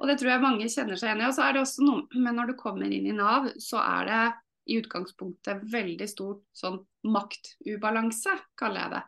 Og 0.00 0.10
det 0.10 0.18
tror 0.20 0.34
jeg 0.34 0.42
mange 0.42 0.68
kjenner 0.70 0.98
seg 0.98 1.10
igjen 1.10 1.22
i. 1.22 1.28
Og 1.28 1.36
så 1.36 1.46
er 1.46 1.54
det 1.54 1.62
også 1.64 1.84
noe 1.86 2.20
Men 2.22 2.36
når 2.38 2.50
du 2.50 2.54
kommer 2.58 2.90
inn 2.90 3.06
i 3.08 3.14
Nav, 3.14 3.48
så 3.62 3.80
er 3.82 4.10
det 4.10 4.22
i 4.64 4.78
utgangspunktet 4.80 5.64
veldig 5.72 6.06
stor 6.08 6.38
sånn 6.56 6.78
maktubalanse, 7.04 8.32
kaller 8.56 8.80
jeg 8.80 8.92
det. 8.94 9.02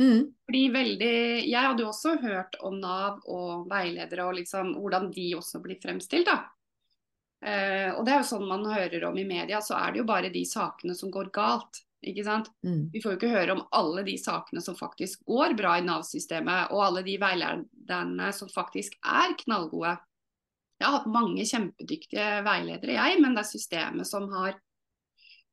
Mm. 0.00 0.22
Fordi 0.48 0.62
veldig 0.74 1.16
Jeg 1.46 1.60
hadde 1.68 1.84
jo 1.84 1.90
også 1.92 2.16
hørt 2.22 2.56
om 2.66 2.80
Nav 2.80 3.20
og 3.30 3.68
veiledere 3.70 4.26
og 4.26 4.38
liksom 4.40 4.72
hvordan 4.78 5.10
de 5.14 5.28
også 5.38 5.60
blir 5.64 5.78
fremstilt, 5.82 6.30
da. 6.30 6.40
Eh, 7.44 7.90
og 7.92 8.04
det 8.06 8.14
er 8.14 8.22
jo 8.22 8.28
sånn 8.30 8.46
man 8.48 8.64
hører 8.70 9.04
om 9.10 9.18
i 9.20 9.26
media, 9.28 9.60
så 9.60 9.76
er 9.76 9.92
det 9.92 10.00
jo 10.00 10.08
bare 10.08 10.32
de 10.32 10.44
sakene 10.48 10.96
som 10.96 11.12
går 11.12 11.28
galt. 11.34 11.82
Ikke 12.04 12.24
sant? 12.24 12.50
Mm. 12.64 12.90
Vi 12.92 13.00
får 13.00 13.14
jo 13.14 13.18
ikke 13.18 13.32
høre 13.32 13.54
om 13.56 13.62
alle 13.76 14.04
de 14.04 14.16
sakene 14.20 14.60
som 14.64 14.76
faktisk 14.76 15.24
går 15.28 15.54
bra 15.56 15.78
i 15.80 15.84
Nav-systemet, 15.84 16.72
og 16.72 16.82
alle 16.84 17.04
de 17.06 17.16
veilederne 17.20 18.30
som 18.36 18.50
faktisk 18.52 18.98
er 19.00 19.36
knallgode. 19.40 19.96
Jeg 20.80 20.88
har 20.88 20.98
hatt 20.98 21.08
mange 21.08 21.46
kjempedyktige 21.48 22.28
veiledere, 22.44 22.96
jeg, 22.98 23.20
men 23.22 23.36
det 23.36 23.44
er 23.44 23.52
systemet 23.54 24.08
som 24.08 24.28
har 24.34 24.58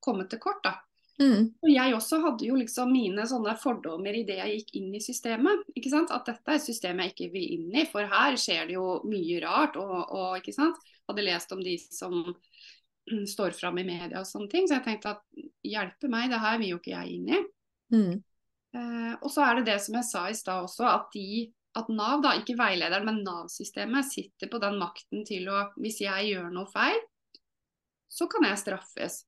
kommet 0.02 0.28
til 0.32 0.42
kort. 0.42 0.60
da. 0.64 0.76
Mm. 1.20 1.52
Og 1.62 1.70
jeg 1.70 1.94
også 1.94 2.18
hadde 2.24 2.46
jo 2.48 2.56
liksom 2.58 2.92
mine 2.92 3.24
sånne 3.28 3.54
fordommer 3.60 4.16
idet 4.16 4.38
jeg 4.40 4.58
gikk 4.58 4.80
inn 4.80 4.94
i 4.96 5.02
systemet. 5.04 5.64
ikke 5.76 5.92
sant? 5.92 6.12
At 6.12 6.26
dette 6.28 6.50
er 6.50 6.58
et 6.58 6.66
system 6.66 7.00
jeg 7.00 7.14
ikke 7.14 7.30
vil 7.34 7.54
inn 7.58 7.76
i, 7.76 7.86
for 7.88 8.08
her 8.08 8.36
skjer 8.40 8.66
det 8.68 8.76
jo 8.76 8.98
mye 9.08 9.40
rart. 9.44 9.78
Og, 9.80 9.96
og 10.08 10.40
ikke 10.40 10.56
sant? 10.56 10.80
Hadde 11.08 11.24
lest 11.26 11.52
om 11.54 11.62
de 11.64 11.76
som 11.82 12.20
står 13.28 13.50
fram 13.50 13.78
i 13.78 13.86
media 13.86 14.20
og 14.20 14.28
sånne 14.28 14.50
ting. 14.50 14.68
Så 14.68 14.78
jeg 14.78 14.86
tenkte 14.86 15.16
at 15.16 15.42
hjelpe 15.66 16.10
meg, 16.12 16.30
det 16.30 16.42
her 16.42 16.60
vil 16.60 16.74
jo 16.74 16.82
ikke 16.82 16.94
jeg 16.94 17.16
inn 17.16 17.32
i. 17.32 17.40
Mm. 17.92 18.12
Eh, 18.76 19.14
og 19.20 19.28
så 19.32 19.44
er 19.46 19.58
det 19.58 19.72
det 19.72 19.80
som 19.84 19.98
jeg 19.98 20.08
sa 20.08 20.28
i 20.30 20.36
stad 20.36 20.68
også, 20.68 20.86
at, 20.88 21.10
de, 21.14 21.48
at 21.78 21.90
Nav, 21.92 22.22
da, 22.24 22.36
ikke 22.38 22.56
veilederen, 22.60 23.08
men 23.08 23.20
Nav-systemet 23.26 24.08
sitter 24.08 24.50
på 24.52 24.60
den 24.62 24.78
makten 24.80 25.26
til 25.28 25.50
å 25.52 25.66
Hvis 25.76 26.00
jeg 26.04 26.30
gjør 26.30 26.48
noe 26.54 26.70
feil, 26.72 27.02
så 28.12 28.28
kan 28.30 28.46
jeg 28.48 28.60
straffes. 28.60 29.22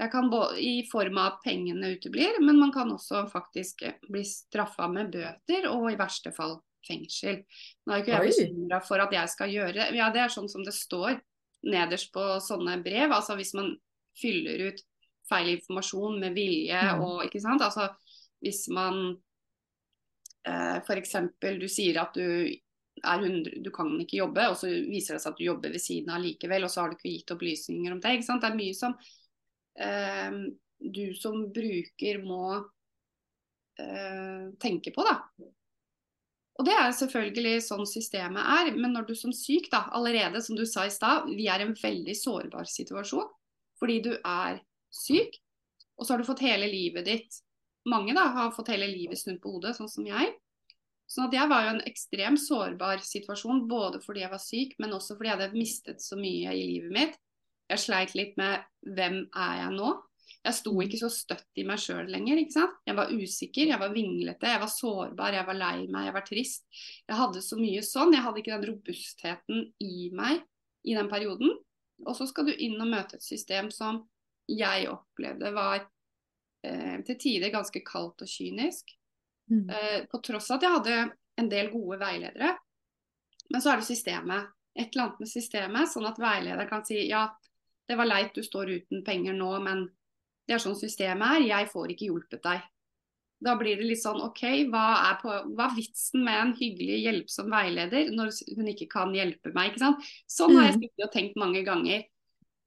Jeg 0.00 0.10
kan 0.10 0.30
både, 0.32 0.58
I 0.58 0.84
form 0.90 1.18
av 1.20 1.34
at 1.34 1.42
pengene 1.44 1.94
uteblir, 1.94 2.40
men 2.42 2.58
man 2.58 2.72
kan 2.74 2.90
også 2.90 3.26
faktisk 3.30 3.84
bli 4.08 4.24
straffa 4.26 4.88
med 4.90 5.12
bøter 5.14 5.68
og 5.70 5.90
i 5.92 5.98
verste 6.00 6.32
fall 6.34 6.58
fengsel. 6.86 7.42
Nå 7.86 7.94
er 7.94 8.02
ikke 8.02 8.14
jeg 8.16 8.30
bekymra 8.30 8.80
for 8.86 9.02
at 9.04 9.12
jeg 9.16 9.32
skal 9.34 9.52
gjøre 9.52 9.90
Ja, 9.96 10.10
det 10.14 10.24
er 10.24 10.32
sånn 10.32 10.48
som 10.50 10.64
det 10.66 10.74
står 10.76 11.20
nederst 11.62 12.12
på 12.14 12.24
sånne 12.42 12.78
brev. 12.82 13.12
Altså 13.14 13.36
hvis 13.38 13.54
man 13.54 13.74
fyller 14.18 14.68
ut 14.70 14.82
feil 15.30 15.52
informasjon 15.54 16.18
med 16.20 16.34
vilje 16.34 16.80
Mm. 16.82 17.04
og 17.06 17.24
ikke 17.24 17.40
sant. 17.40 17.62
Altså 17.62 17.88
hvis 18.42 18.66
man 18.74 19.16
eh, 20.44 20.78
f.eks. 20.82 21.14
du 21.40 21.68
sier 21.70 22.00
at 22.02 22.14
du 22.18 22.26
er 23.02 23.22
100, 23.22 23.62
du 23.64 23.70
kan 23.74 23.88
ikke 24.02 24.18
jobbe, 24.18 24.48
og 24.50 24.56
så 24.58 24.68
viser 24.68 25.16
det 25.16 25.22
seg 25.22 25.32
at 25.32 25.38
du 25.38 25.44
jobber 25.46 25.70
ved 25.72 25.80
siden 25.80 26.10
av 26.12 26.20
likevel, 26.22 26.66
og 26.66 26.70
så 26.70 26.82
har 26.82 26.90
du 26.90 26.98
ikke 26.98 27.14
gitt 27.14 27.30
opplysninger 27.34 27.94
om 27.94 28.00
det. 28.02 28.12
ikke 28.18 28.26
sant? 28.26 28.42
Det 28.42 28.50
er 28.50 28.58
mye 28.58 28.76
som 28.76 28.96
eh, 29.78 30.36
du 30.82 31.14
som 31.14 31.46
bruker 31.54 32.20
må 32.26 32.42
eh, 33.78 34.44
tenke 34.60 34.92
på, 34.94 35.06
da. 35.06 35.16
Og 36.60 36.66
det 36.68 36.74
er 36.76 36.90
selvfølgelig 36.94 37.62
sånn 37.64 37.86
systemet 37.88 38.44
er, 38.44 38.72
men 38.76 38.92
når 38.92 39.06
du 39.08 39.14
som 39.16 39.32
syk, 39.34 39.70
da, 39.72 39.86
allerede 39.96 40.42
som 40.44 40.58
du 40.58 40.66
sa 40.68 40.84
i 40.86 40.92
stad, 40.92 41.30
vi 41.32 41.46
er 41.48 41.62
i 41.62 41.68
en 41.68 41.78
veldig 41.78 42.16
sårbar 42.18 42.68
situasjon 42.70 43.30
fordi 43.82 43.96
du 44.04 44.12
er 44.14 44.60
syk, 44.94 45.40
og 45.98 46.06
så 46.06 46.12
har 46.12 46.20
du 46.22 46.28
fått 46.28 46.44
hele 46.44 46.68
livet 46.70 47.08
ditt 47.08 47.40
Mange 47.90 48.14
da 48.14 48.28
har 48.30 48.52
fått 48.54 48.68
hele 48.70 48.86
livet 48.86 49.18
snudd 49.18 49.40
på 49.42 49.56
hodet, 49.56 49.72
sånn 49.74 49.88
som 49.90 50.04
jeg. 50.06 50.28
Sånn 51.10 51.24
at 51.26 51.34
jeg 51.34 51.50
var 51.50 51.64
jo 51.64 51.70
en 51.72 51.80
ekstremt 51.88 52.38
sårbar 52.38 53.02
situasjon, 53.02 53.64
både 53.66 53.98
fordi 54.04 54.22
jeg 54.22 54.30
var 54.30 54.42
syk, 54.42 54.76
men 54.78 54.94
også 54.94 55.16
fordi 55.16 55.32
jeg 55.32 55.38
hadde 55.40 55.58
mistet 55.58 56.04
så 56.04 56.14
mye 56.20 56.52
i 56.54 56.62
livet 56.68 56.94
mitt. 56.94 57.16
Jeg 57.72 57.82
sleit 57.82 58.14
litt 58.14 58.38
med 58.38 58.62
hvem 58.86 59.18
er 59.34 59.56
jeg 59.64 59.74
nå? 59.74 59.90
Jeg 60.42 60.58
sto 60.58 60.72
ikke 60.82 60.98
så 60.98 61.08
støtt 61.12 61.60
i 61.60 61.64
meg 61.66 61.78
sjøl 61.78 62.08
lenger. 62.10 62.40
ikke 62.40 62.56
sant? 62.56 62.78
Jeg 62.88 62.98
var 62.98 63.12
usikker, 63.14 63.68
jeg 63.70 63.78
var 63.78 63.92
vinglete, 63.94 64.50
jeg 64.50 64.62
var 64.62 64.70
sårbar, 64.72 65.36
jeg 65.36 65.46
var 65.46 65.58
lei 65.58 65.76
meg, 65.86 66.08
jeg 66.08 66.16
var 66.16 66.24
trist. 66.26 66.64
Jeg 67.06 67.18
hadde 67.18 67.42
så 67.46 67.58
mye 67.60 67.84
sånn. 67.86 68.16
Jeg 68.16 68.24
hadde 68.24 68.42
ikke 68.42 68.56
den 68.56 68.66
robustheten 68.72 69.68
i 69.86 70.08
meg 70.18 70.42
i 70.82 70.96
den 70.98 71.10
perioden. 71.12 71.54
Og 72.02 72.18
så 72.18 72.26
skal 72.26 72.50
du 72.50 72.56
inn 72.56 72.80
og 72.82 72.90
møte 72.90 73.20
et 73.20 73.26
system 73.26 73.70
som 73.70 74.02
jeg 74.50 74.90
opplevde 74.90 75.52
var 75.54 75.84
eh, 76.66 76.98
til 77.06 77.20
tider 77.20 77.54
ganske 77.54 77.84
kaldt 77.86 78.26
og 78.26 78.34
kynisk. 78.34 78.90
Mm. 79.52 79.70
Eh, 79.70 79.98
på 80.10 80.18
tross 80.26 80.50
av 80.50 80.58
at 80.58 80.66
jeg 80.66 80.76
hadde 80.76 80.98
en 81.38 81.54
del 81.54 81.70
gode 81.70 82.00
veiledere. 82.02 82.56
Men 83.52 83.62
så 83.62 83.72
er 83.72 83.80
det 83.80 83.88
systemet. 83.92 84.50
Et 84.74 84.88
eller 84.88 85.06
annet 85.06 85.22
med 85.22 85.30
systemet, 85.30 85.90
sånn 85.92 86.08
at 86.08 86.18
veilederen 86.18 86.70
kan 86.70 86.84
si 86.88 87.02
ja, 87.06 87.26
det 87.86 87.98
var 87.98 88.08
leit 88.08 88.34
du 88.34 88.42
står 88.42 88.70
uten 88.72 89.02
penger 89.04 89.36
nå, 89.36 89.50
men 89.62 89.86
det 90.48 90.54
er 90.56 90.62
sånn 90.62 90.76
systemet 90.78 91.36
er, 91.36 91.46
jeg 91.46 91.68
får 91.72 91.90
ikke 91.94 92.08
hjulpet 92.10 92.42
deg. 92.42 92.62
Da 93.42 93.56
blir 93.58 93.76
det 93.76 93.86
litt 93.88 94.02
sånn 94.02 94.20
OK, 94.22 94.42
hva 94.70 95.10
er, 95.10 95.16
på, 95.22 95.32
hva 95.56 95.64
er 95.66 95.74
vitsen 95.76 96.22
med 96.24 96.38
en 96.40 96.52
hyggelig, 96.54 97.00
hjelpsom 97.02 97.50
veileder 97.50 98.10
når 98.14 98.30
hun 98.56 98.68
ikke 98.70 98.86
kan 98.92 99.10
hjelpe 99.14 99.50
meg? 99.54 99.72
ikke 99.72 99.82
sant? 99.82 100.04
Sånn 100.30 100.54
har 100.56 100.68
jeg 100.70 100.76
Mm. 100.76 100.82
sittet 100.84 101.04
og 101.06 101.12
tenkt 101.12 101.36
mange 101.36 101.64
ganger. 101.66 102.04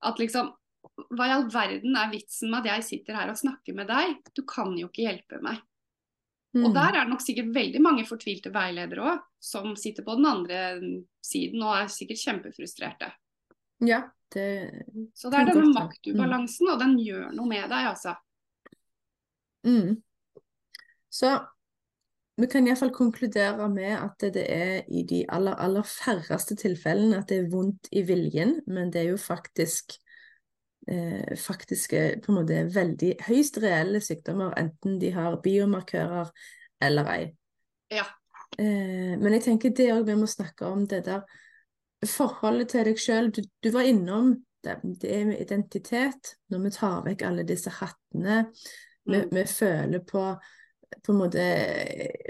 At 0.03 0.17
liksom 0.19 0.53
Hva 1.11 1.25
i 1.25 1.31
all 1.33 1.47
verden 1.49 1.95
er 1.97 2.11
vitsen 2.11 2.51
med 2.51 2.59
at 2.65 2.75
jeg 2.77 2.83
sitter 2.83 3.15
her 3.15 3.29
og 3.31 3.35
snakker 3.39 3.73
med 3.73 3.87
deg? 3.87 4.19
Du 4.35 4.43
kan 4.43 4.77
jo 4.77 4.87
ikke 4.87 5.07
hjelpe 5.07 5.41
meg. 5.41 5.57
Og 6.55 6.69
Mm. 6.71 6.73
der 6.73 6.87
er 6.95 7.03
det 7.03 7.09
nok 7.09 7.21
sikkert 7.21 7.53
veldig 7.53 7.81
mange 7.81 8.05
fortvilte 8.05 8.51
veiledere 8.53 9.01
òg, 9.01 9.19
som 9.41 9.75
sitter 9.75 10.03
på 10.03 10.15
den 10.15 10.25
andre 10.25 10.59
siden 11.23 11.61
og 11.63 11.73
er 11.75 11.87
sikkert 11.87 12.21
kjempefrustrerte. 12.21 13.11
Ja, 13.81 14.03
det 14.35 14.49
Så 15.17 15.31
det 15.31 15.41
er 15.41 15.51
denne 15.51 15.73
maktubalansen, 15.73 16.69
og 16.73 16.79
den 16.81 16.95
gjør 17.01 17.29
noe 17.35 17.49
med 17.49 17.67
deg, 17.71 17.91
altså. 17.93 18.15
mm. 19.67 19.95
Så 21.15 21.35
vi 22.35 22.47
kan 22.51 22.65
iallfall 22.67 22.91
konkludere 22.91 23.69
med 23.71 23.93
at 23.95 24.25
det 24.35 24.43
er 24.51 24.81
i 24.91 25.05
de 25.07 25.21
aller, 25.31 25.55
aller 25.55 25.85
færreste 25.87 26.57
tilfellene 26.59 27.21
at 27.21 27.29
det 27.31 27.37
er 27.39 27.51
vondt 27.51 27.87
i 27.95 28.03
viljen, 28.03 28.57
men 28.67 28.91
det 28.91 29.05
er 29.05 29.13
jo 29.13 29.21
faktisk 29.21 29.95
eh, 30.91 31.31
faktisk 31.39 31.95
på 32.25 32.33
en 32.33 32.39
måte 32.41 32.59
veldig 32.75 33.13
høyst 33.29 33.61
reelle 33.63 34.03
sykdommer, 34.03 34.51
enten 34.59 34.99
de 34.99 35.13
har 35.15 35.39
biomarkører 35.43 36.33
eller 36.83 37.11
ei. 37.13 37.23
Ja. 37.95 38.03
Eh, 38.59 39.15
men 39.15 39.37
jeg 39.37 39.47
tenker 39.47 39.73
det 39.75 39.91
òg 39.95 40.05
vi 40.09 40.19
må 40.19 40.27
snakke 40.27 40.67
om 40.67 40.83
det 40.91 41.05
der 41.07 41.23
forholdet 42.09 42.73
til 42.73 42.89
deg 42.89 42.99
sjøl. 43.01 43.31
Du, 43.33 43.41
du, 43.63 43.71
var 43.73 43.87
innom 43.87 44.33
det, 44.65 44.79
det 45.01 45.21
med 45.29 45.41
identitet, 45.41 46.35
når 46.49 46.65
vi 46.65 46.73
tar 46.75 47.01
vekk 47.05 47.25
alle 47.27 47.47
disse 47.47 47.73
hattene. 47.81 48.45
Vi, 49.05 49.19
Mm. 49.21 49.29
vi 49.31 49.43
føler 49.45 50.01
på 50.01 50.23
på 51.03 51.11
en 51.11 51.17
måte 51.19 51.43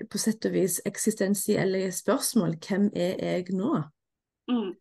på 0.09 0.19
sett 0.19 0.45
og 0.47 0.55
vis 0.55 0.79
eksistensielle 0.87 1.91
spørsmål. 1.93 2.57
Hvem 2.59 2.89
er 2.95 3.19
jeg 3.19 3.55
nå? 3.55 3.81
Mm. 4.51 4.73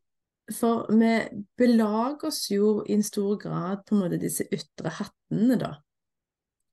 For 0.53 0.87
vi 0.93 1.13
belager 1.59 2.29
oss 2.29 2.51
jo 2.53 2.83
i 2.87 2.97
en 2.97 3.03
stor 3.07 3.37
grad 3.41 3.85
på 3.87 3.97
en 3.97 4.03
måte 4.05 4.21
disse 4.21 4.47
ytre 4.53 4.93
hattene, 4.99 5.59
da. 5.61 5.73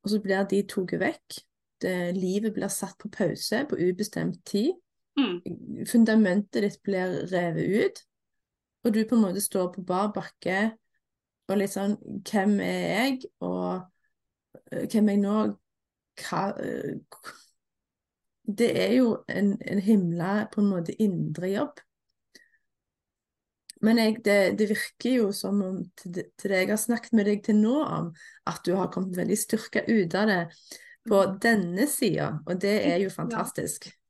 Og 0.03 0.13
så 0.13 0.19
blir 0.23 0.43
de 0.49 0.63
tatt 0.67 0.95
vekk. 0.99 1.41
Det, 1.81 1.95
livet 2.13 2.53
blir 2.53 2.69
satt 2.69 2.97
på 3.01 3.09
pause 3.09 3.63
på 3.69 3.79
ubestemt 3.79 4.43
tid. 4.45 4.75
Mm. 5.17 5.85
Fundamentet 5.89 6.61
ditt 6.65 6.81
blir 6.85 7.23
revet 7.31 7.85
ut. 7.85 8.03
Og 8.83 8.93
du 8.93 9.03
på 9.05 9.17
en 9.17 9.25
måte 9.25 9.43
står 9.43 9.71
på 9.75 9.83
bar 9.85 10.11
bakke 10.15 10.71
og 11.51 11.59
litt 11.59 11.73
sånn 11.73 11.97
Hvem 12.27 12.57
er 12.63 12.81
jeg? 12.95 13.29
Og 13.43 13.81
øh, 14.71 14.85
hvem 14.87 15.11
er 15.11 15.17
jeg 15.17 15.23
nå? 15.25 15.37
Hva 16.21 16.41
øh, 16.59 17.29
Det 18.61 18.71
er 18.81 18.97
jo 18.97 19.15
en, 19.29 19.55
en 19.61 19.81
himla 19.83 20.33
på 20.51 20.63
en 20.63 20.71
måte 20.71 20.95
indre 21.01 21.51
jobb. 21.51 21.81
Men 23.81 23.97
jeg, 23.97 24.17
det, 24.25 24.37
det 24.59 24.67
virker 24.69 25.15
jo 25.15 25.29
som 25.33 25.61
om 25.65 25.77
til 25.97 26.13
det, 26.17 26.25
til 26.37 26.53
det 26.53 26.59
jeg 26.59 26.69
har 26.69 26.81
snakket 26.81 27.15
med 27.17 27.25
deg 27.29 27.41
til 27.45 27.57
nå 27.57 27.79
om, 27.81 28.11
at 28.49 28.61
du 28.65 28.75
har 28.77 28.91
kommet 28.93 29.17
veldig 29.17 29.37
styrka 29.39 29.85
ut 29.87 30.17
av 30.19 30.29
det 30.29 30.41
på 31.09 31.23
denne 31.41 31.87
sida, 31.89 32.27
og 32.45 32.59
det 32.61 32.75
er 32.85 32.99
jo 33.01 33.09
fantastisk. 33.13 33.87
Ja, 33.89 34.00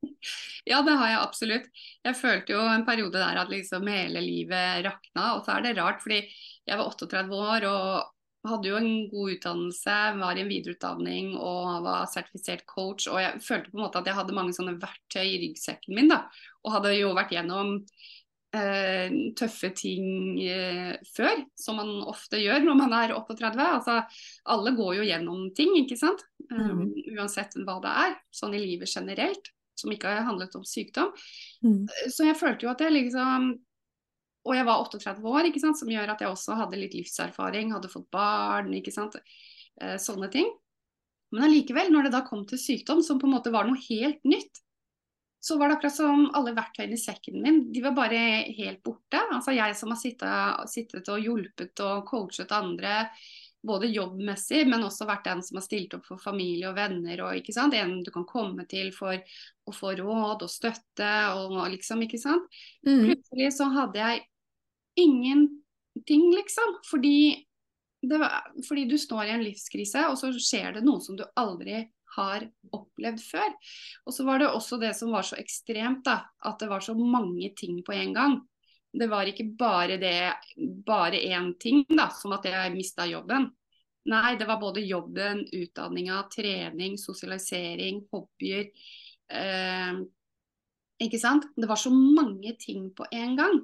det 0.86 0.96
har 0.98 1.12
jeg 1.12 1.20
absolutt. 1.22 1.68
Jeg 2.06 2.18
følte 2.18 2.56
jo 2.56 2.62
en 2.70 2.86
periode 2.88 3.20
der 3.20 3.42
at 3.42 3.52
liksom 3.52 3.90
hele 3.90 4.24
livet 4.24 4.86
rakna. 4.88 5.36
Og 5.36 5.46
så 5.46 5.58
er 5.58 5.66
det 5.66 5.78
rart, 5.80 6.02
fordi 6.04 6.24
jeg 6.68 6.78
var 6.78 6.90
38 6.90 7.38
år 7.38 7.68
og 7.70 8.12
hadde 8.48 8.72
jo 8.72 8.78
en 8.80 8.94
god 9.12 9.36
utdannelse, 9.36 9.98
var 10.18 10.38
i 10.38 10.42
en 10.42 10.50
videreutdanning 10.50 11.36
og 11.38 11.84
var 11.86 12.08
sertifisert 12.10 12.66
coach. 12.70 13.06
Og 13.12 13.22
jeg 13.22 13.44
følte 13.46 13.70
på 13.70 13.78
en 13.78 13.86
måte 13.86 14.02
at 14.02 14.10
jeg 14.10 14.18
hadde 14.18 14.38
mange 14.38 14.56
sånne 14.58 14.80
verktøy 14.82 15.28
i 15.28 15.38
ryggsekken 15.46 15.98
min, 15.98 16.10
da. 16.12 16.24
Og 16.66 16.76
hadde 16.78 16.96
jo 16.98 17.14
vært 17.18 17.36
gjennom 17.36 17.76
eh, 18.58 19.14
tøffe 19.38 19.72
ting 19.78 20.42
eh, 20.42 20.98
før, 21.14 21.46
som 21.60 21.78
man 21.82 21.94
ofte 22.10 22.42
gjør 22.42 22.66
når 22.66 22.82
man 22.82 22.98
er 22.98 23.16
38. 23.18 23.70
Altså, 23.78 24.02
alle 24.56 24.76
går 24.78 25.00
jo 25.00 25.08
gjennom 25.12 25.48
ting, 25.58 25.76
ikke 25.84 26.00
sant. 26.00 26.26
Um, 26.52 26.90
uansett 27.14 27.54
hva 27.62 27.78
det 27.84 27.92
er, 28.08 28.16
sånn 28.36 28.58
i 28.58 28.64
livet 28.66 28.90
generelt, 28.92 29.54
som 29.82 29.92
ikke 29.94 30.14
handlet 30.28 30.56
om 30.58 30.66
sykdom. 30.68 31.12
Mm. 31.66 31.84
Så 32.10 32.28
jeg 32.28 32.40
følte 32.40 32.68
jo 32.68 32.74
at 32.74 32.82
jeg 32.86 32.96
liksom 32.96 33.54
Og 34.42 34.56
jeg 34.58 34.66
var 34.66 34.82
38 34.82 35.22
år, 35.30 35.46
ikke 35.46 35.62
sant, 35.62 35.78
som 35.78 35.90
gjør 35.92 36.16
at 36.16 36.22
jeg 36.24 36.32
også 36.32 36.56
hadde 36.58 36.80
litt 36.82 36.96
livserfaring, 36.98 37.76
hadde 37.76 37.92
fått 37.92 38.08
barn, 38.10 38.72
ikke 38.74 38.90
sant. 38.90 39.20
Eh, 39.78 40.00
sånne 40.02 40.32
ting. 40.34 40.48
Men 41.30 41.46
allikevel, 41.46 41.92
når 41.94 42.08
det 42.08 42.14
da 42.16 42.24
kom 42.26 42.42
til 42.50 42.58
sykdom, 42.58 43.04
som 43.06 43.20
på 43.22 43.30
en 43.30 43.36
måte 43.36 43.54
var 43.54 43.70
noe 43.70 43.78
helt 43.86 44.26
nytt, 44.26 44.64
så 45.42 45.58
var 45.58 45.70
det 45.70 45.78
akkurat 45.78 45.96
som 45.96 46.28
alle 46.38 46.54
verktøyene 46.54 46.94
i 46.94 47.02
sekken 47.02 47.40
min, 47.42 47.62
de 47.74 47.82
var 47.82 47.96
bare 47.98 48.18
helt 48.54 48.84
borte. 48.86 49.18
Altså 49.34 49.56
jeg 49.56 49.78
som 49.80 49.90
har 49.90 49.98
sittet, 49.98 50.68
sittet 50.70 51.10
og 51.10 51.24
hjulpet 51.24 51.82
og 51.82 52.04
coachet 52.10 52.52
andre, 52.54 53.08
både 53.68 53.90
jobbmessig, 53.94 54.64
men 54.70 54.84
også 54.86 55.06
vært 55.10 55.28
den 55.30 55.44
som 55.46 55.60
har 55.60 55.66
stilt 55.66 55.94
opp 55.98 56.08
for 56.10 56.22
familie 56.22 56.70
og 56.72 56.78
venner. 56.78 57.22
og 57.22 57.38
ikke 57.38 57.54
sant, 57.54 57.76
En 57.78 58.02
du 58.04 58.12
kan 58.12 58.26
komme 58.26 58.66
til 58.70 58.92
for 58.96 59.16
å 59.18 59.76
få 59.76 59.94
råd 60.00 60.44
og 60.44 60.50
støtte 60.50 61.14
og 61.38 61.58
liksom, 61.70 62.02
ikke 62.08 62.22
sant. 62.22 62.50
Mm. 62.88 63.06
Plutselig 63.06 63.54
så 63.58 63.70
hadde 63.74 64.02
jeg 64.02 64.26
ingenting, 64.98 66.28
liksom. 66.34 66.78
Fordi, 66.90 67.46
det 68.02 68.22
var, 68.22 68.52
fordi 68.68 68.86
du 68.90 68.98
står 68.98 69.26
i 69.26 69.36
en 69.38 69.46
livskrise, 69.46 70.08
og 70.10 70.18
så 70.18 70.34
skjer 70.34 70.80
det 70.80 70.86
noe 70.86 71.02
som 71.04 71.20
du 71.20 71.26
aldri 71.36 71.86
har 72.18 72.48
opplevd 72.76 73.22
før. 73.24 73.54
Og 74.06 74.16
så 74.16 74.26
var 74.28 74.42
det 74.42 74.50
også 74.52 74.80
det 74.82 74.92
som 74.98 75.14
var 75.14 75.28
så 75.28 75.38
ekstremt, 75.40 76.04
da. 76.08 76.26
At 76.44 76.60
det 76.60 76.72
var 76.72 76.84
så 76.84 76.96
mange 76.98 77.54
ting 77.58 77.80
på 77.86 77.96
en 77.96 78.18
gang. 78.18 78.40
Det 78.92 79.08
var 79.08 79.30
ikke 79.30 79.48
bare 79.58 79.98
det, 80.02 80.34
bare 80.86 81.20
én 81.32 81.54
ting, 81.60 81.86
da, 81.88 82.10
som 82.12 82.36
at 82.36 82.48
jeg 82.50 82.74
mista 82.76 83.08
jobben. 83.08 83.48
Nei, 84.12 84.36
det 84.36 84.48
var 84.50 84.60
både 84.60 84.82
jobben, 84.82 85.46
utdanninga, 85.54 86.24
trening, 86.34 86.98
sosialisering, 87.00 88.02
hobbyer. 88.12 88.72
Eh, 89.32 90.02
ikke 91.06 91.20
sant? 91.22 91.48
Det 91.56 91.70
var 91.70 91.80
så 91.80 91.94
mange 91.94 92.56
ting 92.60 92.90
på 92.98 93.06
en 93.12 93.38
gang 93.38 93.62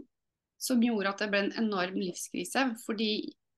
som 0.58 0.82
gjorde 0.82 1.12
at 1.12 1.22
det 1.22 1.30
ble 1.34 1.42
en 1.46 1.58
enorm 1.66 1.98
livskrise. 2.00 2.64
Fordi 2.86 3.10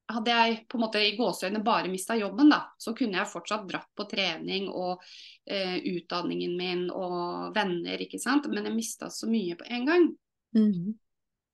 hadde 0.09 0.33
jeg 0.33 0.63
på 0.69 0.77
en 0.77 0.83
måte 0.83 1.01
i 1.03 1.13
gåseøynene 1.17 1.63
bare 1.65 1.91
mista 1.91 2.17
jobben, 2.17 2.49
da, 2.49 2.63
så 2.81 2.95
kunne 2.97 3.19
jeg 3.19 3.29
fortsatt 3.29 3.67
dratt 3.69 3.91
på 3.95 4.07
trening 4.09 4.69
og 4.71 5.03
eh, 5.45 5.77
utdanningen 5.91 6.55
min 6.57 6.87
og 6.89 7.53
venner, 7.55 8.01
ikke 8.01 8.21
sant. 8.21 8.49
Men 8.49 8.65
jeg 8.67 8.77
mista 8.77 9.11
så 9.13 9.29
mye 9.29 9.59
på 9.59 9.67
en 9.69 9.85
gang. 9.89 10.09
Mm. 10.57 10.97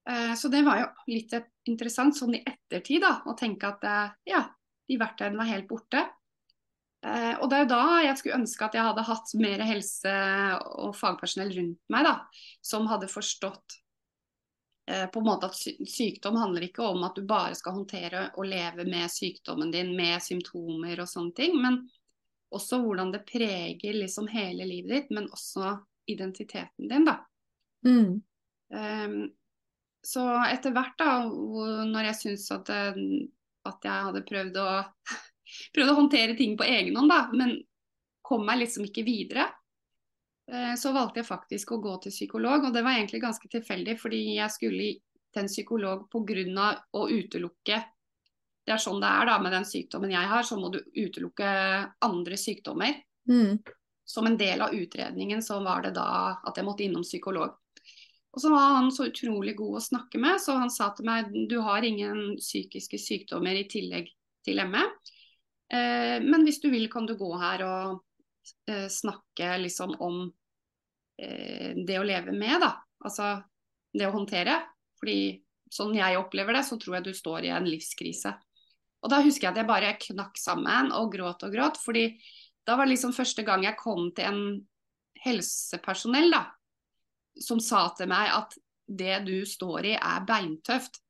Eh, 0.10 0.34
så 0.34 0.48
det 0.48 0.62
var 0.62 0.82
jo 0.82 0.90
litt 1.14 1.34
interessant 1.66 2.18
sånn 2.18 2.38
i 2.38 2.44
ettertid 2.46 3.02
da, 3.02 3.18
å 3.26 3.34
tenke 3.38 3.72
at 3.72 3.88
eh, 3.90 4.12
ja, 4.36 4.44
de 4.86 5.00
verktøyene 5.02 5.40
var 5.40 5.50
helt 5.50 5.68
borte. 5.70 6.04
Eh, 7.06 7.34
og 7.40 7.50
det 7.50 7.58
er 7.58 7.66
jo 7.66 7.72
da 7.74 7.86
jeg 8.06 8.20
skulle 8.20 8.42
ønske 8.42 8.68
at 8.68 8.78
jeg 8.78 8.86
hadde 8.86 9.08
hatt 9.08 9.34
mer 9.42 9.66
helse- 9.66 10.20
og 10.86 10.94
fagpersonell 10.98 11.56
rundt 11.58 11.82
meg, 11.94 12.06
da, 12.06 12.16
som 12.62 12.88
hadde 12.92 13.12
forstått 13.12 13.82
på 14.86 15.18
en 15.18 15.26
måte 15.26 15.48
at 15.50 15.56
sykdom 15.90 16.36
handler 16.38 16.68
ikke 16.68 16.84
om 16.86 17.02
at 17.08 17.16
du 17.18 17.24
bare 17.26 17.56
skal 17.58 17.74
håndtere 17.74 18.20
og 18.38 18.46
leve 18.46 18.84
med 18.86 19.10
sykdommen 19.10 19.72
din, 19.74 19.96
med 19.98 20.22
symptomer 20.22 21.02
og 21.02 21.10
sånne 21.10 21.34
ting, 21.34 21.56
men 21.58 21.80
også 22.54 22.78
hvordan 22.84 23.10
det 23.16 23.24
preger 23.26 23.98
liksom 23.98 24.30
hele 24.30 24.68
livet 24.70 24.92
ditt, 24.92 25.16
men 25.18 25.26
også 25.34 25.72
identiteten 26.14 26.92
din, 26.92 27.08
da. 27.10 27.18
Mm. 27.82 28.22
Um, 28.70 29.18
så 30.06 30.24
etter 30.46 30.74
hvert, 30.76 30.98
da, 31.00 31.12
når 31.90 32.10
jeg 32.12 32.18
syntes 32.20 32.50
at, 32.54 32.70
eh, 32.74 33.00
at 33.66 33.88
jeg 33.88 34.10
hadde 34.10 34.26
prøvd 34.28 34.60
å, 34.62 34.70
prøvd 35.76 35.94
å 35.94 36.00
håndtere 36.00 36.38
ting 36.38 36.54
på 36.60 36.68
egen 36.68 36.98
hånd, 37.00 37.10
da, 37.12 37.24
men 37.34 37.58
kom 38.26 38.46
meg 38.46 38.64
liksom 38.64 38.86
ikke 38.88 39.06
videre, 39.06 39.48
eh, 40.52 40.74
så 40.78 40.94
valgte 40.94 41.22
jeg 41.22 41.30
faktisk 41.30 41.74
å 41.74 41.82
gå 41.82 41.98
til 42.04 42.14
psykolog. 42.14 42.68
Og 42.68 42.76
det 42.76 42.86
var 42.86 42.98
egentlig 42.98 43.24
ganske 43.26 43.50
tilfeldig, 43.52 43.98
fordi 44.02 44.22
jeg 44.38 44.54
skulle 44.54 44.92
til 45.36 45.44
en 45.44 45.52
psykolog 45.52 46.06
pga. 46.14 46.70
å 46.94 47.10
utelukke 47.10 47.84
Det 48.66 48.74
er 48.74 48.82
sånn 48.82 49.02
det 49.02 49.10
er 49.10 49.28
da 49.30 49.36
med 49.38 49.52
den 49.54 49.66
sykdommen 49.68 50.10
jeg 50.10 50.26
har, 50.26 50.42
så 50.42 50.56
må 50.58 50.72
du 50.74 50.80
utelukke 50.82 51.50
andre 52.02 52.38
sykdommer. 52.38 52.96
Mm. 53.30 53.60
Som 54.06 54.26
en 54.26 54.38
del 54.38 54.62
av 54.62 54.74
utredningen 54.74 55.44
så 55.46 55.60
var 55.62 55.84
det 55.86 55.92
da 55.94 56.42
at 56.42 56.58
jeg 56.58 56.66
måtte 56.66 56.86
innom 56.86 57.04
psykolog. 57.06 57.54
Og 58.36 58.42
så 58.44 58.52
var 58.52 58.74
han 58.76 58.92
så 58.92 59.08
utrolig 59.08 59.56
god 59.56 59.78
å 59.80 59.84
snakke 59.84 60.20
med, 60.20 60.42
så 60.44 60.58
han 60.60 60.72
sa 60.72 60.90
til 60.96 61.08
meg 61.08 61.32
du 61.50 61.56
har 61.64 61.86
ingen 61.88 62.36
psykiske 62.36 63.00
sykdommer 63.00 63.56
i 63.56 63.68
tillegg 63.72 64.10
til 64.44 64.60
ME. 64.68 64.84
Eh, 65.72 66.20
men 66.20 66.44
hvis 66.44 66.60
du 66.60 66.68
vil 66.74 66.90
kan 66.92 67.08
du 67.08 67.16
gå 67.18 67.30
her 67.40 67.64
og 67.64 68.02
eh, 68.68 68.90
snakke 68.92 69.56
liksom 69.64 69.96
om 70.04 70.26
eh, 71.16 71.80
det 71.88 71.96
å 72.00 72.04
leve 72.04 72.36
med, 72.36 72.60
da. 72.66 72.74
Altså 73.08 73.38
det 73.96 74.10
å 74.10 74.16
håndtere. 74.18 74.60
Fordi 75.00 75.40
sånn 75.72 75.96
jeg 75.96 76.20
opplever 76.20 76.60
det, 76.60 76.66
så 76.68 76.76
tror 76.80 77.00
jeg 77.00 77.08
du 77.08 77.16
står 77.16 77.48
i 77.48 77.56
en 77.56 77.72
livskrise. 77.72 78.36
Og 79.06 79.12
da 79.12 79.22
husker 79.24 79.48
jeg 79.48 79.54
at 79.54 79.62
jeg 79.62 79.70
bare 79.70 79.96
knakk 80.02 80.40
sammen 80.42 80.92
og 80.98 81.14
gråt 81.16 81.48
og 81.48 81.56
gråt. 81.56 81.80
fordi 81.80 82.10
da 82.66 82.76
var 82.76 82.88
det 82.88 82.96
liksom 82.96 83.14
første 83.14 83.44
gang 83.46 83.64
jeg 83.64 83.78
kom 83.78 84.10
til 84.18 84.26
en 84.26 84.46
helsepersonell 85.22 86.32
da, 86.34 86.48
som 87.42 87.60
sa 87.64 87.88
til 87.98 88.10
meg 88.12 88.32
at 88.34 88.54
det 88.86 89.18
du 89.26 89.40
står 89.48 89.90
i 89.90 89.96
er 89.98 90.28
beintøft. 90.28 91.02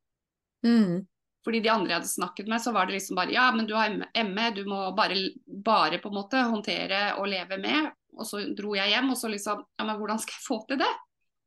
Mm. 0.65 1.03
Fordi 1.45 1.61
de 1.61 1.69
andre 1.69 1.91
jeg 1.91 1.99
hadde 1.99 2.09
snakket 2.09 2.47
med, 2.49 2.61
så 2.63 2.71
var 2.73 2.88
det 2.88 2.95
liksom 2.97 3.19
bare 3.19 3.33
ja, 3.35 3.45
men 3.53 3.67
du 3.69 3.75
har 3.77 3.93
ME, 3.93 4.47
du 4.55 4.63
må 4.65 4.79
bare, 4.97 5.17
bare 5.45 5.99
på 6.01 6.09
en 6.09 6.17
måte 6.17 6.41
håndtere 6.41 7.01
og 7.19 7.29
leve 7.29 7.59
med. 7.61 7.91
Og 8.15 8.25
så 8.25 8.41
dro 8.57 8.73
jeg 8.77 8.93
hjem, 8.95 9.11
og 9.13 9.19
så 9.19 9.29
liksom 9.29 9.61
ja, 9.61 9.85
men 9.85 9.99
hvordan 9.99 10.21
skal 10.23 10.38
jeg 10.38 10.45
få 10.47 10.61
til 10.69 10.79
det? 10.81 10.93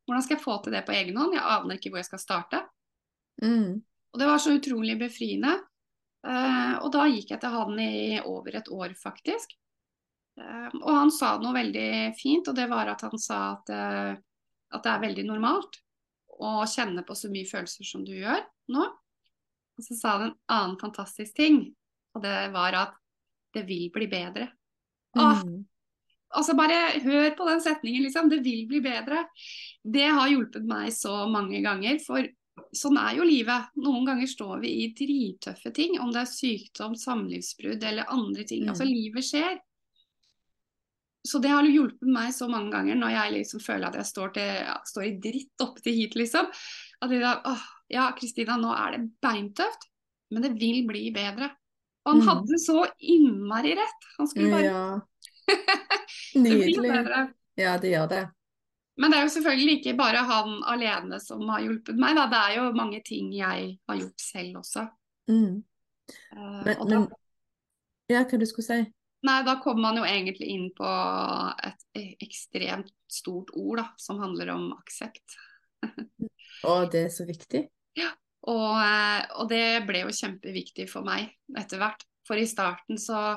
Hvordan 0.07 0.25
skal 0.25 0.37
jeg 0.37 0.43
få 0.45 0.55
til 0.63 0.75
det 0.77 0.85
på 0.87 0.95
egen 0.95 1.19
hånd? 1.19 1.35
Jeg 1.35 1.43
aner 1.57 1.79
ikke 1.79 1.91
hvor 1.91 2.01
jeg 2.01 2.07
skal 2.07 2.21
starte. 2.21 2.61
Mm. 3.43 3.81
Og 4.13 4.21
det 4.21 4.29
var 4.29 4.41
så 4.41 4.55
utrolig 4.55 4.95
befriende. 5.01 5.57
Uh, 6.25 6.75
og 6.83 6.89
da 6.91 7.05
gikk 7.07 7.29
jeg 7.31 7.39
til 7.39 7.53
han 7.53 7.77
i 7.83 8.19
over 8.23 8.57
et 8.59 8.71
år, 8.73 8.95
faktisk. 8.99 9.53
Uh, 10.39 10.71
og 10.79 10.89
han 10.95 11.13
sa 11.13 11.35
noe 11.39 11.55
veldig 11.55 11.91
fint, 12.19 12.47
og 12.47 12.57
det 12.57 12.69
var 12.71 12.91
at 12.93 13.03
han 13.05 13.21
sa 13.21 13.39
at, 13.57 13.71
eh, 13.75 14.17
at 14.71 14.83
det 14.85 14.91
er 14.91 15.03
veldig 15.07 15.25
normalt 15.27 15.79
å 16.39 16.63
kjenne 16.69 17.03
på 17.07 17.15
så 17.17 17.29
mye 17.31 17.47
følelser 17.49 17.87
som 17.87 18.05
du 18.07 18.13
gjør 18.15 18.39
nå. 18.71 18.85
Og 19.79 19.83
så 19.85 19.95
sa 19.95 20.13
han 20.17 20.25
en 20.29 20.37
annen 20.51 20.77
fantastisk 20.79 21.35
ting, 21.39 21.61
og 22.15 22.23
det 22.23 22.37
var 22.53 22.75
at 22.75 22.95
det 23.55 23.65
vil 23.67 23.89
bli 23.95 24.07
bedre. 24.11 24.49
Åh, 25.17 25.41
Mm. 25.43 25.65
altså 26.37 26.53
bare 26.55 26.99
hør 27.01 27.31
på 27.35 27.45
den 27.47 27.61
setningen, 27.61 28.03
liksom. 28.05 28.29
Det 28.29 28.43
vil 28.43 28.67
bli 28.67 28.79
bedre. 28.81 29.23
Det 29.83 30.05
har 30.05 30.29
hjulpet 30.29 30.67
meg 30.67 30.91
så 30.93 31.23
mange 31.31 31.63
ganger, 31.63 31.97
for 32.05 32.27
sånn 32.75 32.99
er 32.99 33.15
jo 33.17 33.23
livet. 33.23 33.71
Noen 33.79 34.05
ganger 34.05 34.27
står 34.27 34.61
vi 34.61 34.73
i 34.83 34.93
drittøffe 34.93 35.73
ting, 35.73 35.99
om 35.99 36.11
det 36.11 36.21
er 36.21 36.29
sykdom, 36.29 36.93
samlivsbrudd 36.95 37.83
eller 37.83 38.05
andre 38.13 38.43
ting. 38.43 38.63
Mm. 38.67 38.69
Altså, 38.69 38.85
livet 38.85 39.23
skjer. 39.25 39.59
Så 41.27 41.41
det 41.43 41.49
har 41.51 41.67
hjulpet 41.67 42.07
meg 42.07 42.31
så 42.33 42.47
mange 42.47 42.71
ganger 42.71 42.95
når 42.95 43.11
jeg 43.11 43.33
liksom 43.33 43.59
føler 43.59 43.89
at 43.89 43.97
jeg 43.99 44.07
står, 44.07 44.29
til, 44.37 44.51
ja, 44.63 44.77
står 44.87 45.03
i 45.03 45.15
dritt 45.19 45.63
opp 45.65 45.81
til 45.83 45.93
hit, 45.97 46.15
liksom. 46.15 46.47
At 47.03 47.11
jeg 47.11 47.21
da, 47.21 47.33
åh, 47.51 47.65
ja, 47.91 48.05
Kristina, 48.15 48.55
nå 48.57 48.71
er 48.71 48.95
det 48.95 49.01
beintøft, 49.23 49.89
men 50.31 50.45
det 50.45 50.53
vil 50.61 50.85
bli 50.87 51.09
bedre. 51.15 51.51
Og 52.07 52.13
han 52.15 52.21
Mm. 52.21 52.27
hadde 52.29 52.59
så 52.63 52.85
innmari 53.03 53.75
rett. 53.75 54.07
Han 54.17 54.27
skulle 54.27 54.51
bare 54.51 54.63
Ja. 54.63 54.99
Nydelig. 56.35 56.91
Ja, 57.59 57.77
det 57.77 57.91
gjør 57.91 58.07
det. 58.09 58.23
Men 58.99 59.11
det 59.11 59.17
er 59.19 59.23
jo 59.27 59.31
selvfølgelig 59.33 59.75
ikke 59.79 59.97
bare 59.97 60.23
han 60.27 60.63
alene 60.67 61.19
som 61.23 61.41
har 61.49 61.61
hjulpet 61.63 61.95
meg. 61.99 62.15
Da. 62.15 62.25
Det 62.31 62.39
er 62.39 62.55
jo 62.59 62.71
mange 62.75 63.01
ting 63.05 63.31
jeg 63.33 63.79
har 63.87 63.97
gjort 63.99 64.19
selv 64.23 64.57
også. 64.61 64.87
Mm. 65.29 65.63
Men, 66.35 66.75
uh, 66.75 66.79
og 66.79 66.89
da, 66.89 66.99
men 66.99 67.09
Ja, 68.09 68.23
hva 68.25 68.39
du 68.41 68.45
skulle 68.49 68.65
si? 68.65 68.79
Nei, 69.27 69.39
da 69.43 69.57
kommer 69.63 69.81
man 69.89 69.97
jo 69.99 70.05
egentlig 70.07 70.47
inn 70.53 70.69
på 70.77 70.87
et 71.67 71.81
e- 71.97 72.15
ekstremt 72.23 72.91
stort 73.11 73.51
ord 73.57 73.81
da, 73.81 73.87
som 73.99 74.19
handler 74.23 74.51
om 74.55 74.69
aksept. 74.77 75.35
Å, 76.67 76.73
det 76.91 77.05
er 77.07 77.13
så 77.13 77.25
viktig. 77.27 77.65
Og, 78.49 78.77
eh, 78.79 79.25
og 79.35 79.49
det 79.51 79.83
ble 79.85 80.05
jo 80.05 80.13
kjempeviktig 80.15 80.85
for 80.89 81.03
meg 81.05 81.33
etter 81.59 81.81
hvert. 81.81 82.05
For 82.27 82.39
i 82.39 82.47
starten 82.47 82.97
så 83.01 83.35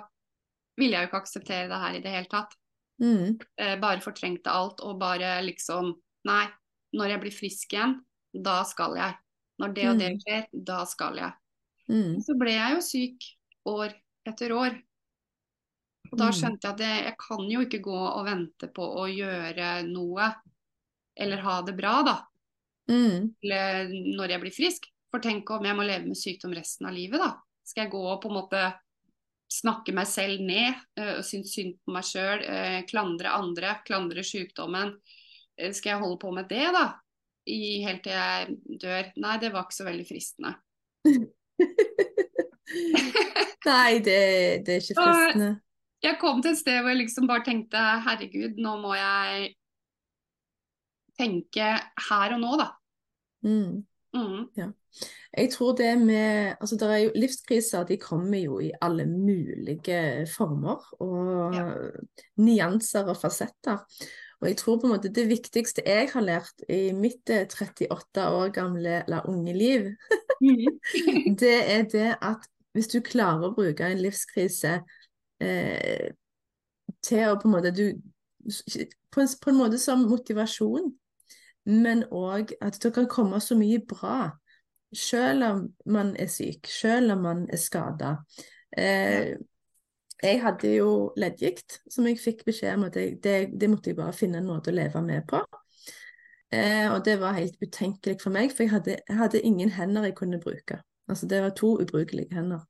ville 0.79 0.95
jeg 0.95 1.05
jo 1.05 1.11
ikke 1.11 1.21
akseptere 1.25 1.67
det 1.69 1.81
her 1.83 1.97
i 1.99 2.03
det 2.05 2.13
hele 2.15 2.31
tatt. 2.31 2.55
Mm. 3.03 3.35
Eh, 3.59 3.75
bare 3.83 4.01
fortrengte 4.05 4.53
alt 4.55 4.81
og 4.87 5.01
bare 5.03 5.41
liksom 5.43 5.95
Nei, 6.29 6.45
når 6.95 7.09
jeg 7.17 7.21
blir 7.25 7.35
frisk 7.35 7.73
igjen, 7.75 7.97
da 8.31 8.61
skal 8.69 8.93
jeg. 8.95 9.17
Når 9.59 9.73
det 9.75 9.87
og 9.91 9.97
det 9.99 10.11
Mm. 10.13 10.19
skjer, 10.23 10.45
da 10.55 10.85
skal 10.87 11.17
jeg. 11.19 11.33
Mm. 11.91 12.13
Så 12.23 12.37
ble 12.39 12.53
jeg 12.55 12.77
jo 12.77 12.85
syk 12.87 13.27
år 13.67 13.95
etter 14.31 14.55
år. 14.55 14.77
Og 16.13 16.19
da 16.19 16.29
Mm. 16.29 16.33
skjønte 16.37 16.61
jeg 16.69 16.73
at 16.75 16.81
jeg 17.07 17.17
kan 17.19 17.51
jo 17.51 17.61
ikke 17.65 17.81
gå 17.83 17.97
og 17.97 18.27
vente 18.27 18.69
på 18.69 18.85
å 19.01 19.07
gjøre 19.09 19.83
noe, 19.89 20.35
eller 21.17 21.41
ha 21.41 21.63
det 21.63 21.77
bra, 21.77 22.03
da, 22.03 22.17
Mm. 22.91 23.35
eller 23.43 23.89
når 24.17 24.29
jeg 24.29 24.41
blir 24.41 24.53
frisk. 24.53 24.87
For 25.11 25.21
tenk 25.21 25.51
om 25.51 25.65
jeg 25.65 25.77
må 25.77 25.85
leve 25.87 26.07
med 26.07 26.17
sykdom 26.17 26.55
resten 26.55 26.87
av 26.87 26.95
livet, 26.95 27.19
da. 27.21 27.37
Skal 27.65 27.85
jeg 27.85 27.93
gå 27.93 28.01
og 28.03 28.21
på 28.23 28.29
en 28.29 28.37
måte 28.43 28.75
snakke 29.53 29.93
meg 29.93 30.07
selv 30.07 30.41
ned, 30.41 30.75
øh, 30.99 31.23
synes 31.23 31.53
synd 31.55 31.75
på 31.87 31.93
meg 31.93 32.05
sjøl, 32.05 32.41
klandre 32.89 33.29
andre, 33.33 33.83
klandre 33.85 34.25
sykdommen. 34.25 34.97
Skal 35.73 35.91
jeg 35.93 36.01
holde 36.01 36.19
på 36.19 36.33
med 36.35 36.49
det, 36.49 36.73
da? 36.73 36.95
I, 37.47 37.83
helt 37.85 38.03
til 38.03 38.13
jeg 38.13 38.57
dør? 38.81 39.13
Nei, 39.17 39.37
det 39.39 39.53
var 39.53 39.65
ikke 39.65 39.77
så 39.77 39.85
veldig 39.85 40.07
fristende. 40.09 40.55
Nei, 43.67 43.99
det, 44.01 44.65
det 44.67 44.75
er 44.75 44.81
ikke 44.81 44.97
fristende. 44.97 45.61
Jeg 46.03 46.19
kom 46.21 46.43
til 46.43 46.53
et 46.53 46.59
sted 46.61 46.81
hvor 46.81 46.93
jeg 46.93 47.03
liksom 47.05 47.29
bare 47.31 47.45
tenkte 47.47 47.83
herregud, 48.07 48.59
nå 48.59 48.77
må 48.83 48.95
jeg 48.99 49.53
tenke 51.19 51.73
her 52.09 52.35
og 52.37 52.41
nå, 52.43 52.53
da. 52.61 52.69
Mm. 53.47 53.83
Mm. 54.13 54.73
Jeg 55.33 55.49
tror 55.55 55.73
det 55.77 55.93
med 55.99 56.55
Altså, 56.61 56.77
det 56.77 56.89
er 56.89 56.99
jo 57.07 57.13
livskriser, 57.17 57.87
de 57.89 57.97
kommer 57.97 58.43
jo 58.43 58.59
i 58.61 58.71
alle 58.85 59.07
mulige 59.09 60.27
former 60.37 60.83
og 61.01 61.55
Ja. 61.57 61.65
nyanser 62.37 63.09
og 63.09 63.17
fasetter. 63.17 63.81
Og 64.43 64.49
jeg 64.49 64.57
tror 64.57 64.81
på 64.81 64.87
en 64.87 64.93
måte 64.93 65.09
det 65.15 65.29
viktigste 65.31 65.83
jeg 65.87 66.11
har 66.13 66.21
lært 66.21 66.65
i 66.69 66.93
mitt 66.93 67.31
eh, 67.31 67.47
38 67.47 68.27
år 68.29 68.51
gamle, 68.53 69.03
eller 69.05 69.29
unge 69.29 69.55
liv, 69.55 69.93
Mm. 70.43 70.79
det 71.39 71.71
er 71.71 71.83
det 71.83 72.17
at 72.21 72.49
hvis 72.75 72.89
du 72.89 73.01
klarer 73.01 73.45
å 73.47 73.55
bruke 73.55 73.85
en 73.87 74.01
livskrise 74.03 74.81
eh, 75.43 76.13
til 77.03 77.29
å 77.29 77.39
på 77.41 77.49
en 77.49 77.57
måte 77.57 77.73
du, 77.75 77.87
på, 78.47 79.23
en, 79.23 79.31
på 79.43 79.51
en 79.51 79.59
måte 79.59 79.81
som 79.83 80.05
motivasjon, 80.09 80.93
men 81.71 82.05
òg 82.11 82.55
at 82.63 82.79
det 82.83 82.93
kan 82.95 83.11
komme 83.11 83.41
så 83.43 83.59
mye 83.59 83.83
bra. 83.87 84.33
Selv 84.93 85.47
om 85.47 85.61
man 85.89 86.13
er 86.21 86.29
syk, 86.29 86.69
selv 86.69 87.15
om 87.15 87.23
man 87.25 87.47
er 87.49 87.61
skada. 87.61 88.17
Eh, 88.77 89.33
jeg 90.23 90.39
hadde 90.43 90.75
jo 90.77 90.91
leddgikt, 91.19 91.81
som 91.91 92.07
jeg 92.07 92.21
fikk 92.23 92.45
beskjed 92.47 92.77
om 92.77 92.87
at 92.87 92.99
jeg, 92.99 93.17
det, 93.25 93.37
det 93.59 93.71
måtte 93.71 93.91
jeg 93.91 93.99
bare 93.99 94.15
finne 94.15 94.39
en 94.39 94.51
måte 94.51 94.71
å 94.71 94.77
leve 94.77 95.03
med 95.03 95.25
på. 95.31 95.41
Eh, 96.53 96.87
og 96.93 97.01
det 97.07 97.17
var 97.23 97.39
helt 97.39 97.57
utenkelig 97.63 98.21
for 98.21 98.35
meg, 98.35 98.53
for 98.53 98.67
jeg 98.67 98.75
hadde, 98.75 98.99
jeg 99.09 99.19
hadde 99.19 99.41
ingen 99.41 99.73
hender 99.73 100.07
jeg 100.07 100.19
kunne 100.19 100.41
bruke. 100.43 100.83
Altså 101.09 101.27
det 101.27 101.41
var 101.43 101.57
to 101.57 101.75
ubrukelige 101.81 102.35
hender. 102.37 102.61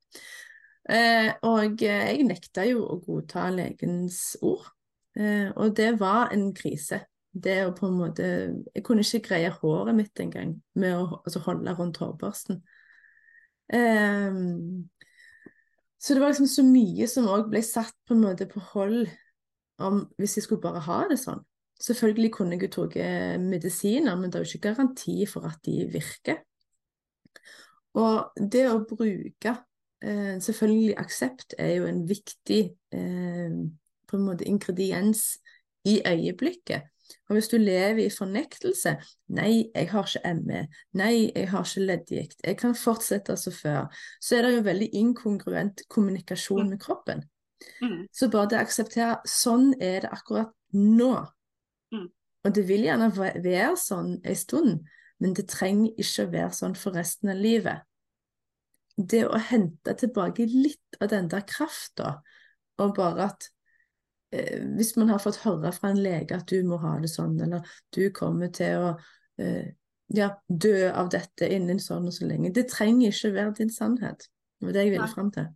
Eh, 0.90 1.31
og 1.47 1.83
eh, 1.87 2.09
jeg 2.11 2.27
nekta 2.27 2.64
jo 2.66 2.83
å 2.90 2.99
godta 3.05 3.47
legens 3.55 4.35
ord. 4.42 4.66
Eh, 5.14 5.51
og 5.55 5.77
det 5.79 5.92
var 6.01 6.33
en 6.35 6.51
krise. 6.57 7.05
Det 7.33 7.62
å 7.64 7.71
på 7.73 7.87
en 7.88 7.95
måte 7.97 8.25
Jeg 8.75 8.83
kunne 8.85 9.01
ikke 9.01 9.23
greie 9.31 9.53
håret 9.55 9.97
mitt 9.97 10.21
engang 10.21 10.51
med 10.77 10.97
å 10.99 11.23
altså, 11.23 11.40
holde 11.47 11.73
rundt 11.79 12.03
hårbørsten. 12.03 12.61
Eh, 13.73 14.42
så 16.03 16.14
det 16.14 16.21
var 16.21 16.35
liksom 16.35 16.51
så 16.51 16.66
mye 16.66 17.09
som 17.09 17.31
òg 17.31 17.49
ble 17.53 17.62
satt 17.64 17.95
på 18.09 18.16
en 18.16 18.25
måte 18.27 18.51
på 18.51 18.61
hold 18.73 19.07
om 19.83 20.03
hvis 20.18 20.37
jeg 20.37 20.49
skulle 20.49 20.64
bare 20.64 20.83
ha 20.83 21.03
det 21.09 21.21
sånn. 21.23 21.40
Selvfølgelig 21.83 22.31
kunne 22.35 22.59
jeg 22.59 22.66
jo 22.66 22.75
tatt 22.75 23.40
medisiner, 23.42 24.14
men 24.18 24.31
det 24.31 24.38
er 24.38 24.45
jo 24.45 24.51
ikke 24.51 24.68
garanti 24.68 25.14
for 25.31 25.47
at 25.49 25.62
de 25.66 25.87
virker. 25.90 26.42
Og 27.99 28.35
det 28.38 28.66
å 28.71 28.83
bruke 28.87 29.55
eh, 30.03 30.37
Selvfølgelig 30.43 30.99
aksept 30.99 31.55
er 31.59 31.75
jo 31.79 31.88
en 31.88 32.03
viktig 32.09 32.62
eh, 32.95 33.59
på 34.09 34.19
en 34.19 34.27
måte 34.27 34.49
ingrediens 34.49 35.38
i 35.88 36.01
øyeblikket. 36.07 36.88
Og 37.29 37.37
hvis 37.37 37.49
du 37.49 37.57
lever 37.57 38.07
i 38.07 38.12
fornektelse 38.12 38.95
Nei, 39.37 39.71
jeg 39.75 39.91
har 39.91 40.07
ikke 40.07 40.35
ME. 40.38 40.62
Nei, 40.97 41.31
jeg 41.35 41.51
har 41.51 41.67
ikke 41.67 41.87
leddgikt. 41.87 42.41
Jeg 42.45 42.57
kan 42.61 42.75
fortsette 42.75 43.37
som 43.37 43.53
før. 43.53 43.93
Så 44.21 44.37
er 44.37 44.47
det 44.47 44.55
jo 44.57 44.65
veldig 44.67 44.88
inkongruent 44.93 45.85
kommunikasjon 45.88 46.71
med 46.71 46.81
kroppen. 46.81 47.25
Mm. 47.83 48.07
Så 48.12 48.29
bare 48.31 48.51
det 48.51 48.59
å 48.59 48.65
akseptere 48.67 49.21
sånn 49.29 49.73
er 49.81 50.05
det 50.05 50.12
akkurat 50.12 50.53
nå. 50.77 51.12
Mm. 51.95 52.09
Og 52.43 52.55
det 52.57 52.67
vil 52.69 52.87
gjerne 52.88 53.11
være 53.15 53.77
sånn 53.79 54.17
en 54.19 54.38
stund, 54.38 54.83
men 55.23 55.35
det 55.38 55.47
trenger 55.51 55.95
ikke 56.03 56.27
å 56.27 56.33
være 56.33 56.53
sånn 56.59 56.77
for 56.79 56.99
resten 56.99 57.31
av 57.33 57.38
livet. 57.38 57.87
Det 58.96 59.22
å 59.26 59.40
hente 59.40 59.94
tilbake 59.98 60.46
litt 60.50 61.00
av 61.00 61.11
den 61.12 61.28
der 61.33 61.44
krafta, 61.48 62.18
og 62.83 62.94
bare 62.96 63.28
at 63.31 63.48
eh, 64.35 64.61
hvis 64.76 64.94
man 65.00 65.12
har 65.14 65.22
fått 65.22 65.40
høre 65.44 65.72
fra 65.74 65.92
en 65.92 66.02
lege 66.02 66.37
at 66.37 66.48
du 66.50 66.61
må 66.68 66.81
ha 66.83 66.98
det 67.00 67.11
sånn, 67.12 67.38
eller 67.40 67.66
du 67.94 68.05
kommer 68.14 68.52
til 68.55 68.85
å 68.85 68.90
eh, 69.40 69.72
ja, 70.12 70.28
dø 70.46 70.90
av 70.90 71.09
dette 71.12 71.48
innen 71.48 71.81
sånn 71.81 72.11
og 72.11 72.16
så 72.16 72.28
lenge, 72.28 72.52
det 72.52 72.68
trenger 72.72 73.14
ikke 73.14 73.35
være 73.37 73.57
din 73.62 73.72
sannhet. 73.72 74.28
Det 74.61 74.68
var 74.68 74.76
det 74.76 74.87
jeg 74.87 74.96
ville 74.96 75.12
fram 75.14 75.33
til. 75.35 75.50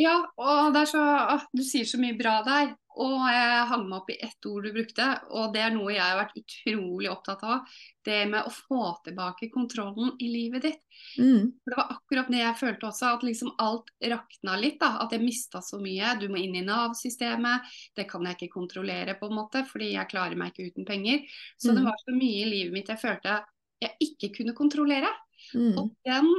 Ja, 0.00 0.16
og 0.42 0.72
det 0.74 0.80
er 0.84 0.88
så, 0.90 1.00
å, 1.00 1.36
du 1.54 1.62
sier 1.62 1.86
så 1.86 2.00
mye 2.02 2.16
bra 2.18 2.40
der. 2.46 2.72
Og 3.02 3.24
jeg 3.26 3.66
hang 3.70 3.88
meg 3.88 3.96
opp 3.98 4.10
i 4.12 4.16
ett 4.22 4.46
ord 4.46 4.62
du 4.62 4.70
brukte, 4.72 5.06
og 5.34 5.52
det 5.54 5.62
er 5.64 5.72
noe 5.74 5.90
jeg 5.90 6.02
har 6.04 6.18
vært 6.20 6.36
utrolig 6.38 7.08
opptatt 7.10 7.40
av. 7.42 7.64
Det 8.06 8.20
med 8.30 8.46
å 8.46 8.52
få 8.54 8.80
tilbake 9.02 9.48
kontrollen 9.50 10.12
i 10.22 10.28
livet 10.30 10.62
ditt. 10.62 10.78
Mm. 11.18 11.48
For 11.64 11.70
Det 11.74 11.78
var 11.80 11.90
akkurat 11.96 12.30
det 12.30 12.38
jeg 12.42 12.58
følte 12.60 12.86
også, 12.86 13.14
at 13.16 13.24
liksom 13.26 13.50
alt 13.58 13.90
rakna 14.14 14.54
litt. 14.60 14.78
da, 14.78 14.92
At 15.02 15.10
jeg 15.10 15.24
mista 15.24 15.58
så 15.58 15.80
mye. 15.82 16.14
Du 16.20 16.28
må 16.28 16.38
inn 16.38 16.54
i 16.54 16.62
Nav-systemet. 16.62 17.66
Det 17.96 18.06
kan 18.08 18.22
jeg 18.24 18.36
ikke 18.38 18.52
kontrollere, 18.54 19.18
på 19.18 19.26
en 19.26 19.36
måte, 19.40 19.64
fordi 19.66 19.92
jeg 19.96 20.08
klarer 20.14 20.36
meg 20.36 20.52
ikke 20.54 20.70
uten 20.70 20.86
penger. 20.86 21.26
Så 21.58 21.74
det 21.74 21.82
Mm. 21.82 21.90
var 21.90 21.96
så 22.04 22.14
mye 22.14 22.46
i 22.46 22.50
livet 22.50 22.72
mitt 22.72 22.86
jeg 22.88 22.98
følte 23.00 23.44
jeg 23.82 23.90
ikke 24.00 24.36
kunne 24.36 24.54
kontrollere. 24.54 25.10
Mm. 25.54 25.76
Og 25.78 25.90
den, 26.06 26.30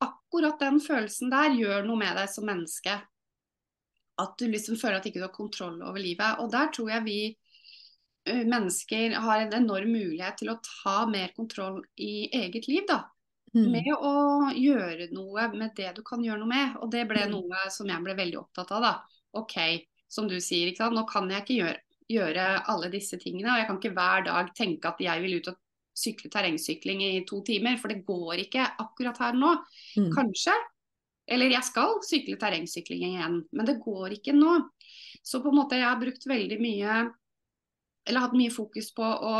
akkurat 0.00 0.58
den 0.58 0.80
følelsen 0.80 1.30
der 1.30 1.50
gjør 1.54 1.84
noe 1.86 1.96
med 2.00 2.16
deg 2.16 2.28
som 2.30 2.44
menneske. 2.48 2.96
At 4.18 4.38
du 4.38 4.46
liksom 4.50 4.76
føler 4.80 4.98
at 4.98 5.06
ikke 5.06 5.20
du 5.20 5.26
har 5.28 5.34
kontroll 5.34 5.82
over 5.82 5.98
livet. 6.02 6.40
Og 6.42 6.50
der 6.50 6.72
tror 6.74 6.90
jeg 6.90 7.04
vi 7.04 7.18
mennesker 8.26 9.14
har 9.14 9.40
en 9.40 9.54
enorm 9.56 9.92
mulighet 9.94 10.36
til 10.40 10.50
å 10.52 10.58
ta 10.64 11.06
mer 11.08 11.30
kontroll 11.36 11.82
i 11.96 12.28
eget 12.34 12.68
liv. 12.68 12.82
da. 12.88 13.04
Mm. 13.54 13.70
Med 13.72 13.86
å 13.96 14.50
gjøre 14.52 15.06
noe 15.16 15.46
med 15.54 15.72
det 15.76 15.94
du 15.96 16.02
kan 16.02 16.20
gjøre 16.24 16.42
noe 16.42 16.48
med. 16.50 16.76
Og 16.82 16.90
det 16.90 17.06
ble 17.08 17.24
Mm. 17.24 17.30
noe 17.30 17.70
som 17.70 17.86
jeg 17.88 18.04
ble 18.04 18.14
veldig 18.14 18.38
opptatt 18.38 18.72
av. 18.72 18.82
da. 18.82 19.00
OK, 19.34 19.86
som 20.08 20.28
du 20.28 20.36
sier. 20.40 20.68
Ikke 20.68 20.78
sant? 20.84 20.94
Nå 20.94 21.06
kan 21.08 21.28
jeg 21.30 21.42
ikke 21.42 21.58
gjøre, 21.64 21.78
gjøre 22.10 22.64
alle 22.68 22.90
disse 22.90 23.16
tingene, 23.18 23.52
og 23.52 23.58
jeg 23.58 23.66
kan 23.66 23.78
ikke 23.78 23.94
hver 23.94 24.24
dag 24.24 24.54
tenke 24.54 24.84
at 24.86 24.98
jeg 24.98 25.22
vil 25.22 25.36
ut 25.40 25.48
og 25.48 25.56
sykle 25.96 26.30
terrengsykling 26.30 27.02
i 27.02 27.24
to 27.26 27.42
timer, 27.42 27.76
for 27.76 27.88
det 27.88 28.04
går 28.06 28.44
ikke 28.46 28.76
akkurat 28.78 29.18
her 29.18 29.32
nå. 29.32 29.56
Mm. 29.96 30.12
Kanskje. 30.14 30.52
Eller 31.28 31.52
jeg 31.52 31.64
skal 31.66 31.98
sykle 32.06 32.38
terrengsykling 32.40 33.02
igjen, 33.10 33.42
men 33.52 33.66
det 33.68 33.78
går 33.84 34.16
ikke 34.16 34.32
nå. 34.36 34.62
Så 35.22 35.42
på 35.44 35.50
en 35.52 35.58
måte 35.60 35.76
jeg 35.76 35.84
har 35.84 36.00
brukt 36.00 36.24
veldig 36.26 36.60
mye 36.62 36.98
eller 38.08 38.24
hatt 38.24 38.32
mye 38.32 38.48
fokus 38.54 38.88
på 38.96 39.04
å 39.04 39.34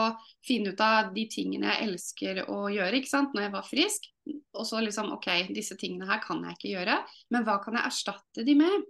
finne 0.45 0.75
ut 0.75 0.81
av 0.85 1.15
de 1.15 1.25
tingene 1.33 1.71
jeg 1.73 1.87
elsker 1.89 2.43
å 2.53 2.67
gjøre 2.69 2.99
ikke 3.01 3.09
sant, 3.09 3.33
når 3.33 3.47
jeg 3.47 3.53
var 3.55 3.65
frisk. 3.65 4.09
Og 4.53 4.67
så 4.69 4.83
liksom 4.85 5.09
OK, 5.15 5.29
disse 5.57 5.77
tingene 5.81 6.05
her 6.11 6.21
kan 6.21 6.43
jeg 6.45 6.59
ikke 6.59 6.73
gjøre, 6.75 6.99
men 7.33 7.47
hva 7.47 7.57
kan 7.65 7.79
jeg 7.79 7.89
erstatte 7.89 8.45
de 8.45 8.55
med? 8.61 8.85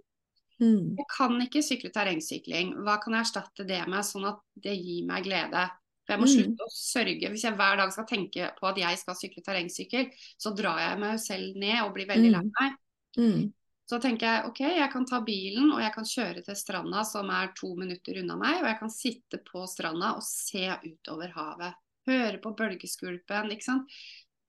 Mm. 0.59 0.97
Jeg 0.99 1.07
kan 1.15 1.37
ikke 1.39 1.63
sykle 1.63 1.93
terrengsykling. 1.95 2.73
Hva 2.83 2.97
kan 2.99 3.15
jeg 3.15 3.23
erstatte 3.29 3.63
det 3.69 3.79
med, 3.87 4.03
sånn 4.03 4.27
at 4.27 4.41
det 4.59 4.75
gir 4.75 5.05
meg 5.07 5.23
glede? 5.29 5.69
For 6.03 6.17
jeg 6.17 6.19
må 6.19 6.27
Mm. 6.27 6.35
slutte 6.35 6.65
å 6.65 6.73
sørge. 6.75 7.29
Hvis 7.31 7.43
jeg 7.47 7.55
hver 7.55 7.77
dag 7.77 7.93
skal 7.93 8.05
tenke 8.09 8.51
på 8.59 8.67
at 8.67 8.75
jeg 8.75 8.97
skal 8.97 9.15
sykle 9.15 9.43
terrengsykkel, 9.45 10.11
så 10.37 10.51
drar 10.57 10.79
jeg 10.79 10.99
meg 10.99 11.19
selv 11.19 11.55
ned 11.55 11.83
og 11.85 11.93
blir 11.93 12.07
veldig 12.07 12.31
lei 12.33 12.41
Mm. 12.43 12.51
meg. 12.59 12.73
Mm. 13.19 13.49
Så 13.89 13.97
tenker 14.01 14.27
jeg 14.27 14.49
ok, 14.51 14.59
jeg 14.77 14.89
kan 14.93 15.05
ta 15.09 15.19
bilen 15.25 15.71
og 15.73 15.81
jeg 15.81 15.91
kan 15.95 16.05
kjøre 16.05 16.43
til 16.45 16.57
stranda 16.57 17.01
som 17.09 17.29
er 17.33 17.51
to 17.57 17.71
minutter 17.77 18.19
unna 18.21 18.35
meg, 18.37 18.59
og 18.61 18.67
jeg 18.69 18.77
kan 18.83 18.91
sitte 18.93 19.39
på 19.47 19.63
stranda 19.69 20.11
og 20.19 20.25
se 20.25 20.67
utover 20.85 21.33
havet. 21.33 21.79
Høre 22.09 22.37
på 22.41 22.53
bølgeskvulpen, 22.57 23.49
ikke 23.55 23.65
sant. 23.65 23.97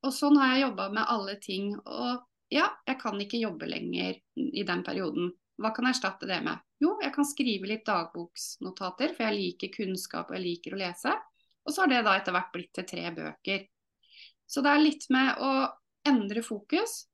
Og 0.04 0.12
sånn 0.16 0.36
har 0.40 0.54
jeg 0.54 0.66
jobba 0.66 0.88
med 0.92 1.08
alle 1.12 1.36
ting. 1.40 1.72
Og 1.80 2.20
ja, 2.52 2.68
jeg 2.88 3.00
kan 3.00 3.20
ikke 3.20 3.40
jobbe 3.40 3.68
lenger 3.68 4.20
i 4.36 4.64
den 4.66 4.84
perioden. 4.84 5.32
Hva 5.60 5.72
kan 5.76 5.88
jeg 5.88 5.96
erstatte 5.96 6.28
det 6.28 6.40
med? 6.44 6.60
Jo, 6.80 6.94
jeg 7.04 7.12
kan 7.12 7.28
skrive 7.28 7.68
litt 7.68 7.84
dagboksnotater, 7.88 9.12
for 9.16 9.26
jeg 9.26 9.36
liker 9.36 9.74
kunnskap 9.74 10.30
og 10.30 10.38
jeg 10.38 10.46
liker 10.46 10.76
å 10.76 10.80
lese. 10.80 11.12
Og 11.64 11.74
så 11.74 11.84
har 11.84 11.92
det 11.92 12.04
da 12.06 12.16
etter 12.16 12.36
hvert 12.36 12.52
blitt 12.54 12.72
til 12.76 12.88
tre 12.88 13.10
bøker. 13.16 13.68
Så 14.48 14.64
det 14.64 14.72
er 14.72 14.84
litt 14.84 15.04
med 15.12 15.44
å 15.44 15.52
endre 16.08 16.44
fokus. 16.44 17.04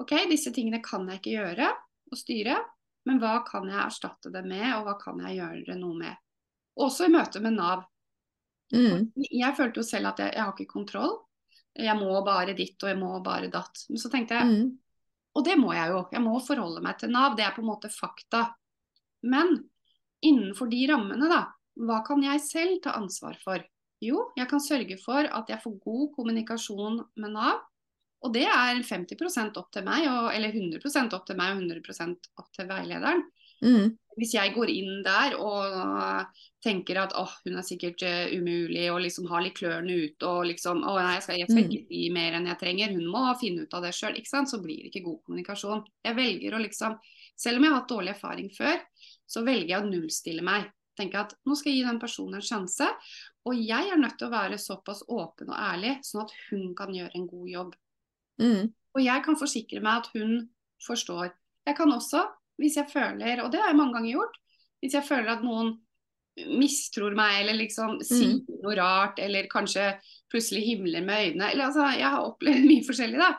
OK, 0.00 0.12
disse 0.30 0.52
tingene 0.54 0.80
kan 0.84 1.04
jeg 1.10 1.20
ikke 1.20 1.34
gjøre 1.36 1.68
og 2.12 2.18
styre, 2.18 2.56
men 3.08 3.18
hva 3.20 3.40
kan 3.46 3.66
jeg 3.68 3.80
erstatte 3.82 4.30
det 4.32 4.44
med, 4.46 4.66
og 4.76 4.86
hva 4.86 4.94
kan 5.00 5.18
jeg 5.26 5.40
gjøre 5.40 5.76
noe 5.80 5.96
med? 5.98 6.20
Også 6.80 7.08
i 7.08 7.12
møte 7.12 7.40
med 7.44 7.56
Nav. 7.58 7.82
Mm. 8.72 9.10
Jeg 9.28 9.56
følte 9.58 9.82
jo 9.82 9.84
selv 9.84 10.12
at 10.12 10.22
jeg, 10.22 10.32
jeg 10.32 10.42
har 10.44 10.54
ikke 10.54 10.70
kontroll. 10.72 11.18
Jeg 11.76 11.96
må 11.98 12.14
bare 12.24 12.54
ditt 12.56 12.80
og 12.84 12.88
jeg 12.88 12.98
må 13.00 13.10
bare 13.24 13.50
datt. 13.52 13.84
Men 13.90 14.00
så 14.00 14.10
tenkte 14.12 14.38
jeg, 14.38 14.46
Mm. 14.48 14.78
og 15.34 15.44
det 15.44 15.58
må 15.58 15.72
jeg 15.72 15.88
jo, 15.92 16.00
jeg 16.12 16.22
må 16.22 16.38
forholde 16.46 16.82
meg 16.84 16.98
til 16.98 17.10
Nav, 17.12 17.36
det 17.36 17.44
er 17.44 17.52
på 17.56 17.62
en 17.62 17.68
måte 17.68 17.88
fakta. 17.92 18.54
Men 19.22 19.68
innenfor 20.24 20.70
de 20.70 20.86
rammene, 20.90 21.28
da, 21.28 21.42
hva 21.80 22.02
kan 22.06 22.22
jeg 22.22 22.40
selv 22.40 22.80
ta 22.84 22.96
ansvar 22.98 23.36
for? 23.44 23.62
Jo, 24.02 24.30
jeg 24.36 24.48
kan 24.48 24.60
sørge 24.60 24.96
for 25.04 25.24
at 25.24 25.48
jeg 25.48 25.62
får 25.62 25.78
god 25.84 26.08
kommunikasjon 26.16 27.02
med 27.16 27.32
Nav. 27.32 27.60
Og 28.22 28.32
det 28.34 28.46
er 28.46 28.82
50% 28.86 29.58
opp 29.58 29.70
til 29.74 29.86
meg, 29.86 30.06
og, 30.10 30.30
eller 30.34 30.54
100% 30.54 31.16
opp 31.16 31.26
til 31.26 31.38
meg 31.38 31.56
og 31.56 31.64
100% 31.64 32.32
opp 32.38 32.52
til 32.54 32.68
veilederen. 32.70 33.24
Mm. 33.62 33.92
Hvis 34.18 34.34
jeg 34.34 34.52
går 34.52 34.70
inn 34.72 35.04
der 35.06 35.36
og 35.40 36.40
tenker 36.62 36.98
at 37.00 37.14
åh, 37.16 37.30
hun 37.46 37.56
er 37.60 37.64
sikkert 37.64 38.02
eh, 38.04 38.34
umulig 38.36 38.88
og 38.92 39.00
liksom 39.04 39.28
har 39.30 39.44
litt 39.44 39.56
klørne 39.56 39.94
ute 40.04 40.28
og 40.28 40.48
liksom 40.50 40.82
å 40.82 40.96
nei, 40.98 41.14
jeg 41.16 41.24
skal, 41.24 41.38
jeg 41.40 41.50
skal 41.50 41.62
ikke 41.64 41.96
gi 41.96 42.02
mer 42.12 42.36
enn 42.36 42.50
jeg 42.50 42.60
trenger, 42.60 42.92
hun 42.92 43.08
må 43.14 43.22
finne 43.40 43.64
ut 43.64 43.76
av 43.78 43.86
det 43.86 43.94
sjøl, 43.96 44.18
så 44.26 44.60
blir 44.60 44.82
det 44.82 44.90
ikke 44.90 45.06
god 45.06 45.18
kommunikasjon. 45.24 45.84
Jeg 46.04 46.18
velger 46.18 46.54
å 46.58 46.62
liksom, 46.62 46.98
selv 47.38 47.58
om 47.58 47.66
jeg 47.66 47.72
har 47.72 47.80
hatt 47.80 47.94
dårlig 47.94 48.14
erfaring 48.16 48.52
før, 48.52 48.82
så 49.30 49.44
velger 49.46 49.76
jeg 49.76 49.80
å 49.80 49.88
nullstille 49.88 50.46
meg. 50.46 50.68
Tenke 50.98 51.22
at 51.22 51.32
nå 51.48 51.56
skal 51.56 51.72
jeg 51.72 51.80
gi 51.80 51.88
den 51.88 52.02
personen 52.02 52.36
en 52.36 52.44
sjanse, 52.44 52.90
og 53.48 53.56
jeg 53.56 53.94
er 53.94 54.00
nødt 54.00 54.18
til 54.20 54.28
å 54.28 54.34
være 54.34 54.60
såpass 54.60 55.06
åpen 55.08 55.54
og 55.54 55.56
ærlig, 55.56 55.96
sånn 56.04 56.26
at 56.26 56.34
hun 56.50 56.74
kan 56.76 56.92
gjøre 56.92 57.16
en 57.16 57.30
god 57.30 57.48
jobb. 57.54 57.72
Mm. 58.40 58.72
Og 58.96 59.00
jeg 59.04 59.24
kan 59.24 59.38
forsikre 59.40 59.82
meg 59.84 60.02
at 60.02 60.10
hun 60.16 60.36
forstår. 60.86 61.32
Jeg 61.66 61.76
kan 61.78 61.92
også, 61.94 62.24
hvis 62.60 62.76
jeg 62.76 62.90
føler, 62.92 63.42
og 63.42 63.52
det 63.52 63.60
har 63.62 63.72
jeg 63.72 63.78
mange 63.78 63.96
ganger 63.96 64.16
gjort, 64.16 64.38
hvis 64.82 64.96
jeg 64.98 65.06
føler 65.06 65.36
at 65.36 65.44
noen 65.46 65.76
mistror 66.56 67.12
meg 67.16 67.42
eller 67.42 67.58
liksom 67.58 67.98
sier 68.06 68.40
noe 68.62 68.76
rart, 68.78 69.20
eller 69.20 69.50
kanskje 69.52 69.90
plutselig 70.32 70.64
himler 70.70 71.04
med 71.04 71.28
øynene, 71.28 71.50
eller 71.52 71.68
altså, 71.68 71.90
jeg 71.98 72.08
har 72.08 72.24
opplevd 72.24 72.66
mye 72.70 72.86
forskjellig, 72.86 73.20
da. 73.20 73.32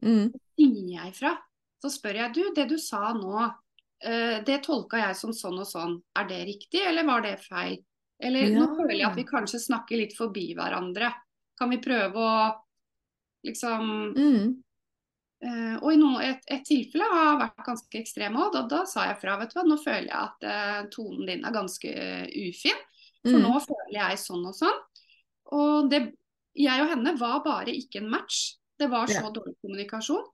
Mm. 0.00 0.30
Sier 0.56 0.94
jeg 0.94 1.12
fra, 1.18 1.34
så 1.82 1.92
spør 1.92 2.22
jeg 2.22 2.36
du, 2.36 2.42
det 2.56 2.66
du 2.72 2.76
sa 2.80 3.12
nå, 3.16 3.44
eh, 4.04 4.40
det 4.46 4.62
tolka 4.64 5.02
jeg 5.04 5.20
som 5.20 5.36
sånn 5.36 5.60
og 5.60 5.68
sånn, 5.68 5.98
er 6.16 6.28
det 6.32 6.40
riktig, 6.48 6.82
eller 6.88 7.08
var 7.08 7.24
det 7.26 7.36
feil? 7.44 7.78
Eller 8.20 8.50
nå 8.52 8.66
føler 8.76 8.98
jeg 8.98 9.08
at 9.08 9.16
vi 9.16 9.28
kanskje 9.28 9.62
snakker 9.62 9.96
litt 9.96 10.12
forbi 10.12 10.50
hverandre. 10.52 11.08
Kan 11.56 11.70
vi 11.72 11.78
prøve 11.80 12.20
å 12.20 12.34
liksom 13.46 14.14
Mm. 14.16 14.62
Eh, 15.42 15.76
og 15.80 15.92
i 15.94 15.96
noen, 15.96 16.20
et, 16.20 16.42
et 16.52 16.64
tilfelle 16.68 17.06
har 17.08 17.38
vært 17.40 17.64
ganske 17.64 17.96
ekstrem 18.02 18.34
òg. 18.36 18.50
Da, 18.52 18.62
da 18.68 18.82
sa 18.84 19.06
jeg 19.08 19.20
fra. 19.22 19.38
vet 19.40 19.54
du 19.54 19.56
hva, 19.56 19.62
Nå 19.64 19.78
føler 19.80 20.10
jeg 20.10 20.18
at 20.18 20.44
eh, 20.44 20.80
tonen 20.92 21.26
din 21.30 21.44
er 21.48 21.54
ganske 21.54 21.88
eh, 21.88 22.26
ufin. 22.48 22.76
For 23.24 23.36
Mm. 23.36 23.42
nå 23.44 23.60
føler 23.64 23.92
jeg 23.96 24.18
sånn 24.20 24.44
og 24.48 24.54
sånn. 24.56 24.78
Og 25.52 25.88
det, 25.92 26.02
jeg 26.56 26.80
og 26.84 26.88
henne 26.92 27.16
var 27.20 27.40
bare 27.44 27.72
ikke 27.72 28.00
en 28.02 28.10
match. 28.12 28.56
Det 28.78 28.88
var 28.92 29.06
så 29.08 29.22
Ja. 29.26 29.30
dårlig 29.32 29.56
kommunikasjon. 29.60 30.24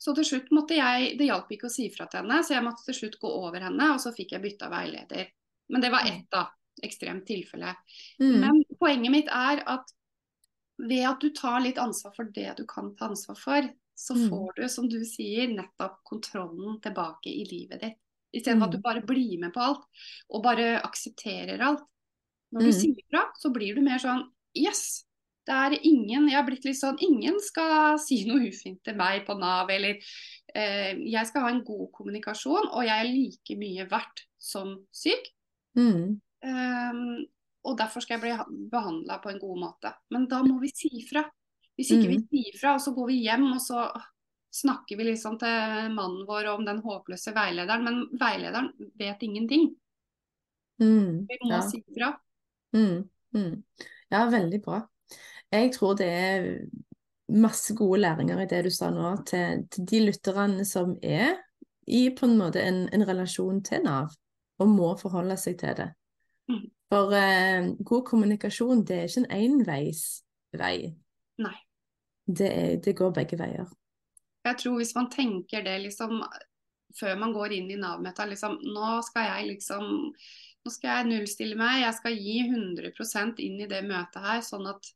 Så 0.00 0.14
til 0.14 0.24
slutt 0.24 0.50
måtte 0.50 0.74
jeg 0.78 1.16
Det 1.18 1.26
hjalp 1.26 1.50
ikke 1.50 1.66
å 1.66 1.70
si 1.70 1.88
fra 1.90 2.06
til 2.06 2.20
henne, 2.22 2.38
så 2.42 2.54
jeg 2.54 2.62
måtte 2.64 2.84
til 2.86 2.94
slutt 2.94 3.18
gå 3.20 3.28
over 3.28 3.60
henne, 3.60 3.90
og 3.94 3.98
så 4.00 4.10
fikk 4.14 4.32
jeg 4.32 4.42
bytta 4.42 4.68
veileder. 4.70 5.26
Men 5.68 5.80
det 5.80 5.90
var 5.92 6.06
ett 6.06 6.26
da, 6.30 6.48
ekstremt 6.82 7.26
tilfelle. 7.26 7.74
Mm. 8.20 8.40
Men 8.40 8.64
poenget 8.80 9.10
mitt 9.12 9.28
er 9.28 9.62
at 9.66 9.90
ved 10.88 11.04
at 11.08 11.20
du 11.20 11.30
tar 11.30 11.60
litt 11.60 11.78
ansvar 11.78 12.14
for 12.16 12.24
det 12.24 12.56
du 12.56 12.64
kan 12.66 12.94
ta 12.96 13.08
ansvar 13.08 13.36
for, 13.38 13.70
så 13.96 14.14
Mm. 14.16 14.28
får 14.30 14.54
du, 14.56 14.68
som 14.68 14.88
du 14.88 15.00
sier, 15.04 15.48
nettopp 15.48 15.98
kontrollen 16.04 16.80
tilbake 16.80 17.26
i 17.28 17.44
livet 17.44 17.80
ditt. 17.80 17.96
Istedenfor 18.34 18.68
at 18.68 18.70
Mm. 18.70 18.76
du 18.76 18.78
bare 18.78 19.02
blir 19.02 19.38
med 19.40 19.52
på 19.52 19.60
alt, 19.60 19.84
og 20.30 20.42
bare 20.42 20.80
aksepterer 20.82 21.60
alt. 21.60 21.82
Når 22.52 22.60
du 22.60 22.66
Mm. 22.66 22.80
sier 22.80 23.02
fra, 23.10 23.30
så 23.38 23.52
blir 23.52 23.74
du 23.74 23.80
mer 23.80 23.98
sånn 23.98 24.30
Yes! 24.54 25.04
Det 25.46 25.54
er 25.54 25.78
ingen 25.84 26.28
Jeg 26.28 26.36
har 26.36 26.44
blitt 26.44 26.64
litt 26.64 26.76
sånn 26.76 26.98
Ingen 27.00 27.38
skal 27.40 27.98
si 27.98 28.24
noe 28.24 28.40
ufint 28.48 28.82
til 28.84 28.94
meg 28.94 29.24
på 29.26 29.38
Nav, 29.38 29.68
eller 29.70 29.96
eh, 30.54 30.94
Jeg 30.94 31.26
skal 31.26 31.42
ha 31.42 31.48
en 31.48 31.62
god 31.64 31.92
kommunikasjon, 31.92 32.68
og 32.72 32.84
jeg 32.84 33.06
er 33.06 33.12
like 33.12 33.56
mye 33.58 33.88
verdt 33.88 34.24
som 34.38 34.84
syk. 34.92 35.30
Mm. 35.76 36.20
Um, 36.42 37.26
og 37.64 37.76
derfor 37.78 38.00
skal 38.00 38.18
jeg 38.18 38.22
bli 38.24 38.68
behandla 38.72 39.18
på 39.22 39.30
en 39.30 39.38
god 39.42 39.58
måte. 39.60 39.92
Men 40.10 40.26
da 40.30 40.42
må 40.42 40.60
vi 40.62 40.68
si 40.74 40.90
fra. 41.10 41.24
Hvis 41.76 41.90
ikke 41.94 42.08
Mm. 42.08 42.14
vi 42.30 42.42
sier 42.42 42.58
fra, 42.60 42.74
og 42.74 42.80
så 42.80 42.92
går 42.94 43.06
vi 43.08 43.20
hjem 43.24 43.44
og 43.52 43.60
så 43.60 43.84
snakker 44.52 44.96
vi 44.98 45.04
liksom 45.04 45.38
til 45.38 45.92
mannen 45.94 46.26
vår 46.26 46.48
om 46.54 46.64
den 46.66 46.80
håpløse 46.82 47.32
veilederen, 47.34 47.84
men 47.84 48.00
veilederen 48.18 48.72
vet 48.98 49.22
ingenting. 49.22 49.76
Mm. 50.80 51.26
Vi 51.28 51.38
må 51.44 51.50
Ja. 51.52 51.60
si 51.60 51.82
fra. 51.94 52.20
Mm. 52.74 53.08
Mm. 53.34 53.62
Ja, 54.10 54.26
veldig 54.30 54.62
bra. 54.62 54.80
Jeg 55.52 55.72
tror 55.72 55.94
det 55.96 56.06
er 56.08 56.66
masse 57.28 57.74
gode 57.76 58.00
læringer 58.00 58.40
i 58.42 58.46
det 58.46 58.64
du 58.64 58.70
sa 58.70 58.90
nå, 58.90 59.24
til, 59.26 59.66
til 59.70 59.84
de 59.86 60.00
lytterne 60.10 60.64
som 60.66 60.96
er 61.02 61.36
i 61.86 62.08
på 62.10 62.26
en 62.26 62.36
måte 62.38 62.60
en, 62.62 62.88
en 62.92 63.06
relasjon 63.06 63.62
til 63.62 63.82
Nav, 63.82 64.10
og 64.58 64.68
må 64.68 64.96
forholde 64.98 65.36
seg 65.36 65.58
til 65.58 65.74
det. 65.76 65.90
Mm. 66.90 66.96
For 66.96 67.14
eh, 67.14 67.70
god 67.86 68.06
kommunikasjon, 68.06 68.84
det 68.86 68.96
er 68.96 69.08
ikke 69.08 69.22
en 69.22 69.32
enveisvei. 69.36 70.76
Nei. 71.38 71.56
Det, 72.26 72.48
er, 72.50 72.76
det 72.82 72.96
går 72.98 73.12
begge 73.14 73.38
veier. 73.38 73.70
Jeg 74.44 74.56
tror 74.58 74.78
hvis 74.80 74.94
man 74.96 75.10
tenker 75.12 75.62
det 75.62 75.76
liksom 75.84 76.18
før 76.98 77.18
man 77.20 77.32
går 77.32 77.54
inn 77.54 77.68
i 77.70 77.78
Nav-møtet, 77.78 78.32
liksom 78.32 78.56
nå 78.74 78.96
skal 79.06 79.28
jeg 79.28 79.50
liksom 79.52 79.84
nå 80.60 80.72
skal 80.74 80.90
jeg 80.90 81.08
nullstille 81.08 81.56
meg, 81.56 81.84
jeg 81.84 81.96
skal 81.96 82.16
gi 82.18 82.40
100% 82.48 83.38
inn 83.44 83.60
i 83.62 83.68
det 83.70 83.84
møtet 83.86 84.24
her, 84.24 84.42
sånn 84.44 84.66
at 84.68 84.90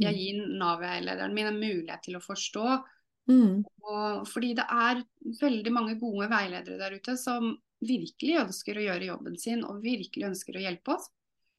jeg 0.00 0.16
gir 0.16 0.46
Nav-veilederen 0.60 1.34
min 1.34 1.50
en 1.50 1.58
mulighet 1.58 2.06
til 2.06 2.16
å 2.18 2.22
forstå. 2.22 2.78
Mm. 3.26 3.64
Og 3.66 4.26
fordi 4.30 4.54
det 4.56 4.64
er 4.70 5.02
veldig 5.40 5.72
mange 5.74 5.96
gode 5.98 6.28
veiledere 6.30 6.78
der 6.78 6.96
ute 7.00 7.16
som 7.18 7.56
virkelig 7.84 8.38
ønsker 8.46 8.78
å 8.80 8.84
gjøre 8.86 9.08
jobben 9.10 9.36
sin 9.38 9.64
og 9.64 9.82
virkelig 9.84 10.24
ønsker 10.30 10.56
å 10.56 10.62
hjelpe 10.64 10.94
oss. 10.96 11.10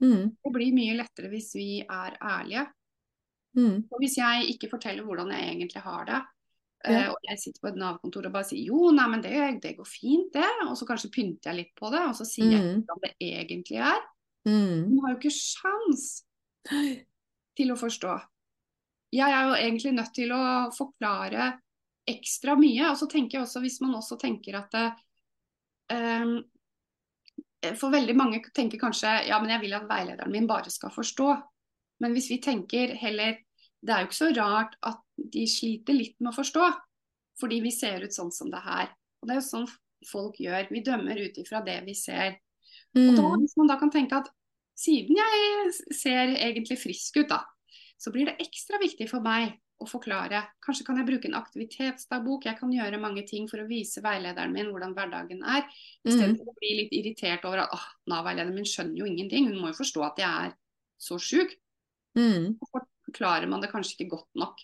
Mm. 0.01 0.31
Det 0.43 0.51
blir 0.53 0.73
mye 0.73 0.95
lettere 0.97 1.29
hvis 1.31 1.51
vi 1.57 1.81
er 1.81 2.17
ærlige. 2.21 2.67
Mm. 3.57 3.85
Og 3.91 3.99
hvis 4.01 4.17
jeg 4.19 4.49
ikke 4.53 4.69
forteller 4.69 5.03
hvordan 5.05 5.31
jeg 5.33 5.47
egentlig 5.55 5.81
har 5.85 6.05
det, 6.05 6.23
Ja. 6.85 6.91
eh, 6.91 7.07
og 7.09 7.17
jeg 7.25 7.39
sitter 7.41 7.59
på 7.63 7.67
et 7.71 7.75
Nav-kontor 7.81 8.25
og 8.27 8.33
bare 8.33 8.45
sier 8.45 8.65
jo, 8.69 8.91
nei, 8.93 9.07
men 9.09 9.21
det, 9.21 9.61
det 9.61 9.75
går 9.77 9.87
fint 9.89 10.31
det, 10.33 10.45
og 10.67 10.75
så 10.77 10.85
kanskje 10.85 11.09
pynter 11.11 11.49
jeg 11.51 11.55
litt 11.57 11.71
på 11.75 11.89
det, 11.91 12.03
og 12.05 12.13
så 12.15 12.23
sier 12.25 12.45
Mm. 12.45 12.53
jeg 12.53 12.83
hvordan 12.85 13.01
det 13.01 13.15
egentlig 13.19 13.79
er. 13.81 14.01
Mm. 14.45 14.95
Man 14.95 14.99
har 15.05 15.13
jo 15.15 15.19
ikke 15.19 15.33
sjans 15.33 16.23
til 17.57 17.71
å 17.73 17.77
forstå. 17.79 18.13
Jeg 19.15 19.31
er 19.31 19.43
jo 19.49 19.55
egentlig 19.57 19.93
nødt 19.97 20.13
til 20.13 20.29
å 20.35 20.69
forklare 20.75 21.59
ekstra 22.07 22.55
mye. 22.59 22.91
Og 22.91 22.97
så 22.99 23.07
tenker 23.09 23.39
jeg 23.39 23.47
også, 23.47 23.61
hvis 23.63 23.81
man 23.81 23.95
også 23.95 24.17
tenker 24.19 24.55
at 24.59 24.71
ehm, 25.93 26.37
For 27.75 27.91
veldig 27.91 28.15
mange 28.15 28.41
tenker 28.55 28.79
kanskje 28.79 29.11
ja, 29.27 29.39
men 29.41 29.51
jeg 29.55 29.63
vil 29.65 29.75
at 29.77 29.87
veilederen 29.89 30.31
min 30.31 30.47
bare 30.49 30.71
skal 30.73 30.93
forstå. 30.93 31.29
Men 32.03 32.13
hvis 32.13 32.29
vi 32.29 32.41
tenker 32.43 32.93
heller 32.95 33.39
Det 33.81 33.93
er 33.93 34.03
jo 34.03 34.09
ikke 34.09 34.17
så 34.17 34.29
rart 34.33 34.77
at 34.85 35.01
de 35.17 35.43
sliter 35.49 35.93
litt 35.93 36.15
med 36.19 36.31
å 36.31 36.37
forstå. 36.37 36.69
Fordi 37.37 37.59
vi 37.61 37.71
ser 37.71 38.01
ut 38.03 38.13
sånn 38.13 38.31
som 38.33 38.49
det 38.49 38.63
her. 38.65 38.89
Og 39.21 39.29
det 39.29 39.35
er 39.35 39.39
jo 39.41 39.45
sånn 39.45 39.67
folk 40.09 40.39
gjør. 40.41 40.65
Vi 40.73 40.81
dømmer 40.85 41.19
ut 41.21 41.37
ifra 41.37 41.61
det 41.65 41.77
vi 41.85 41.93
ser. 41.97 42.39
Mm. 42.97 43.09
Og 43.09 43.19
da, 43.19 43.27
Hvis 43.43 43.55
man 43.59 43.69
da 43.69 43.77
kan 43.77 43.93
tenke 43.93 44.17
at 44.17 44.31
siden 44.77 45.17
jeg 45.17 45.95
ser 45.95 46.33
egentlig 46.33 46.79
frisk 46.81 47.21
ut, 47.21 47.29
da, 47.29 47.43
så 47.97 48.13
blir 48.13 48.29
det 48.29 48.37
ekstra 48.43 48.81
viktig 48.81 49.09
for 49.09 49.25
meg 49.25 49.55
å 49.77 49.87
forklare. 49.89 50.41
Kanskje 50.63 50.85
kan 50.87 50.97
jeg 50.99 51.07
bruke 51.07 51.29
en 51.29 51.37
aktivitetsdagbok. 51.37 52.47
Jeg 52.49 52.57
kan 52.59 52.71
gjøre 52.73 53.01
mange 53.01 53.23
ting 53.29 53.45
for 53.49 53.61
å 53.61 53.67
vise 53.69 54.01
veilederen 54.05 54.55
min 54.55 54.71
hvordan 54.71 54.95
hverdagen 54.97 55.43
er. 55.45 55.67
Istedenfor 56.03 56.47
mm. 56.47 56.51
å 56.53 56.57
bli 56.57 56.73
litt 56.81 56.95
irritert 56.97 57.45
over 57.45 57.65
at 57.65 57.75
åh, 57.75 57.85
Nav-veilederen 58.09 58.57
min 58.57 58.67
skjønner 58.67 59.01
jo 59.01 59.09
ingenting. 59.09 59.51
Hun 59.51 59.61
må 59.61 59.71
jo 59.71 59.79
forstå 59.81 60.05
at 60.07 60.21
jeg 60.23 60.49
er 60.49 60.55
så 60.97 61.19
sjuk. 61.21 61.53
Mm. 62.17 62.57
forklarer 63.05 63.45
man 63.47 63.61
det 63.61 63.69
kanskje 63.69 63.93
ikke 63.99 64.15
godt 64.15 64.39
nok. 64.41 64.63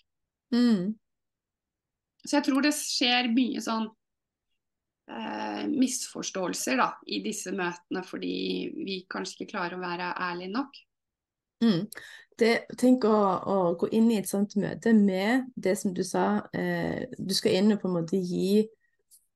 Mm. 0.54 0.94
Så 2.24 2.38
jeg 2.38 2.46
tror 2.48 2.64
det 2.64 2.72
skjer 2.74 3.28
mye 3.34 3.62
sånn 3.62 3.86
eh, 5.12 5.62
misforståelser 5.70 6.80
da, 6.80 6.88
i 7.06 7.20
disse 7.24 7.52
møtene 7.54 8.02
fordi 8.06 8.34
vi 8.80 8.98
kanskje 9.10 9.38
ikke 9.44 9.52
klarer 9.54 9.78
å 9.78 9.84
være 9.84 10.10
ærlige 10.26 10.54
nok. 10.56 10.82
Mm. 11.64 11.84
Det, 12.40 12.64
tenk 12.80 13.04
å, 13.06 13.14
å, 13.46 13.56
gå 13.78 13.88
inn 13.94 14.08
i 14.10 14.18
et 14.18 14.28
sånt 14.28 14.56
møte 14.58 14.90
med 14.96 15.46
det 15.54 15.76
som 15.78 15.92
du 15.94 16.02
sa, 16.06 16.42
eh, 16.56 17.06
du 17.14 17.34
skal 17.34 17.60
inn 17.60 17.76
og 17.76 17.82
på 17.82 17.90
en 17.90 17.96
måte 18.00 18.18
gi 18.18 18.64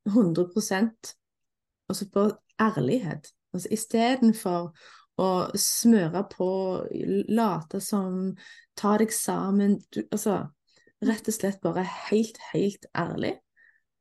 100% 0.08 1.12
altså 1.88 2.08
på 2.10 2.24
ærlighet. 2.60 3.30
Altså 3.54 3.70
Istedenfor 3.74 4.72
å 5.18 5.30
smøre 5.58 6.24
på, 6.30 6.50
late 7.30 7.80
som, 7.82 8.34
ta 8.78 8.96
deg 9.00 9.12
sammen 9.14 9.78
du, 9.94 10.04
Altså 10.14 10.44
rett 11.04 11.30
og 11.30 11.34
slett 11.34 11.60
bare 11.62 11.84
helt, 12.10 12.38
helt 12.52 12.86
ærlig. 12.98 13.36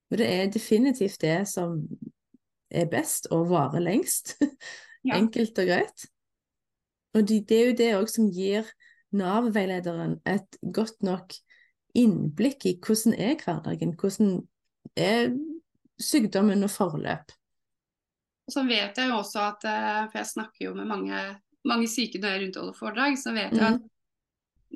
Men 0.09 0.21
det 0.21 0.27
er 0.33 0.51
definitivt 0.53 1.21
det 1.21 1.39
som 1.49 1.81
er 2.69 2.89
best 2.89 3.29
og 3.31 3.49
varer 3.53 3.83
lengst. 3.83 4.37
Ja. 5.05 5.21
Enkelt 5.21 5.55
og 5.61 5.69
greit. 5.69 6.03
Og 7.15 7.27
det, 7.29 7.37
det 7.47 7.57
er 7.57 7.67
jo 7.67 7.75
det 7.79 7.85
òg 7.95 8.09
som 8.11 8.25
gir 8.33 8.65
Nav-veilederen 9.15 10.17
et 10.27 10.57
godt 10.75 10.99
nok 11.05 11.35
innblikk 11.97 12.67
i 12.67 12.77
hvordan 12.83 13.15
er 13.15 13.37
hverdagen, 13.41 13.95
hvordan 13.97 14.41
er 14.97 15.31
sykdommen 16.01 16.65
og 16.65 16.71
forløp. 16.71 17.33
Så 18.47 18.63
vet 18.67 18.97
jeg 18.97 19.11
jo 19.11 19.19
også 19.19 19.43
at, 19.43 19.67
eh, 19.67 20.03
for 20.07 20.21
jeg 20.21 20.31
snakker 20.31 20.65
jo 20.69 20.73
med 20.77 20.87
mange, 20.87 21.21
mange 21.67 21.87
syke 21.91 22.19
når 22.21 22.35
jeg 22.35 22.43
rundt 22.43 22.59
holder 22.61 22.77
foredrag, 22.77 23.17
så 23.19 23.33
vet 23.35 23.51
jeg 23.51 23.65
at 23.65 23.81
mm. 23.81 23.89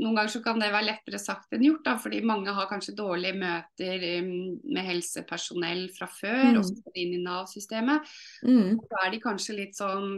noen 0.03 0.17
ganger 0.17 0.33
så 0.33 0.41
kan 0.43 0.59
det 0.59 0.73
være 0.73 0.89
lettere 0.89 1.21
sagt 1.21 1.55
enn 1.55 1.63
gjort. 1.63 1.85
Da, 1.85 1.95
fordi 2.01 2.19
mange 2.27 2.55
har 2.57 2.67
kanskje 2.71 2.97
dårlige 2.97 3.37
møter 3.39 4.05
um, 4.19 4.33
med 4.75 4.87
helsepersonell 4.89 5.85
fra 5.95 6.09
før, 6.11 6.43
mm. 6.49 6.59
og 6.59 6.67
så 6.67 6.95
inn 6.99 7.15
i 7.15 7.23
Nav-systemet. 7.23 8.11
Mm. 8.43 8.75
Da 8.91 9.05
er 9.05 9.15
de 9.15 9.23
kanskje 9.23 9.59
litt 9.61 9.79
sånn 9.79 10.17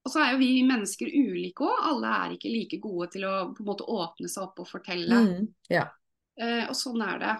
og 0.00 0.12
så 0.12 0.22
er 0.22 0.34
jo 0.34 0.40
vi 0.40 0.50
mennesker 0.64 1.10
ulike 1.12 1.64
òg. 1.66 1.86
Alle 1.90 2.12
er 2.16 2.34
ikke 2.36 2.52
like 2.52 2.80
gode 2.80 3.10
til 3.14 3.26
å 3.28 3.32
på 3.52 3.64
en 3.64 3.68
måte 3.68 3.88
åpne 3.88 4.30
seg 4.32 4.46
opp 4.46 4.62
og 4.62 4.68
fortelle. 4.70 5.24
Mm, 5.26 5.48
ja. 5.72 5.86
eh, 6.40 6.62
og 6.68 6.76
sånn 6.78 7.02
er 7.04 7.20
det. 7.20 7.34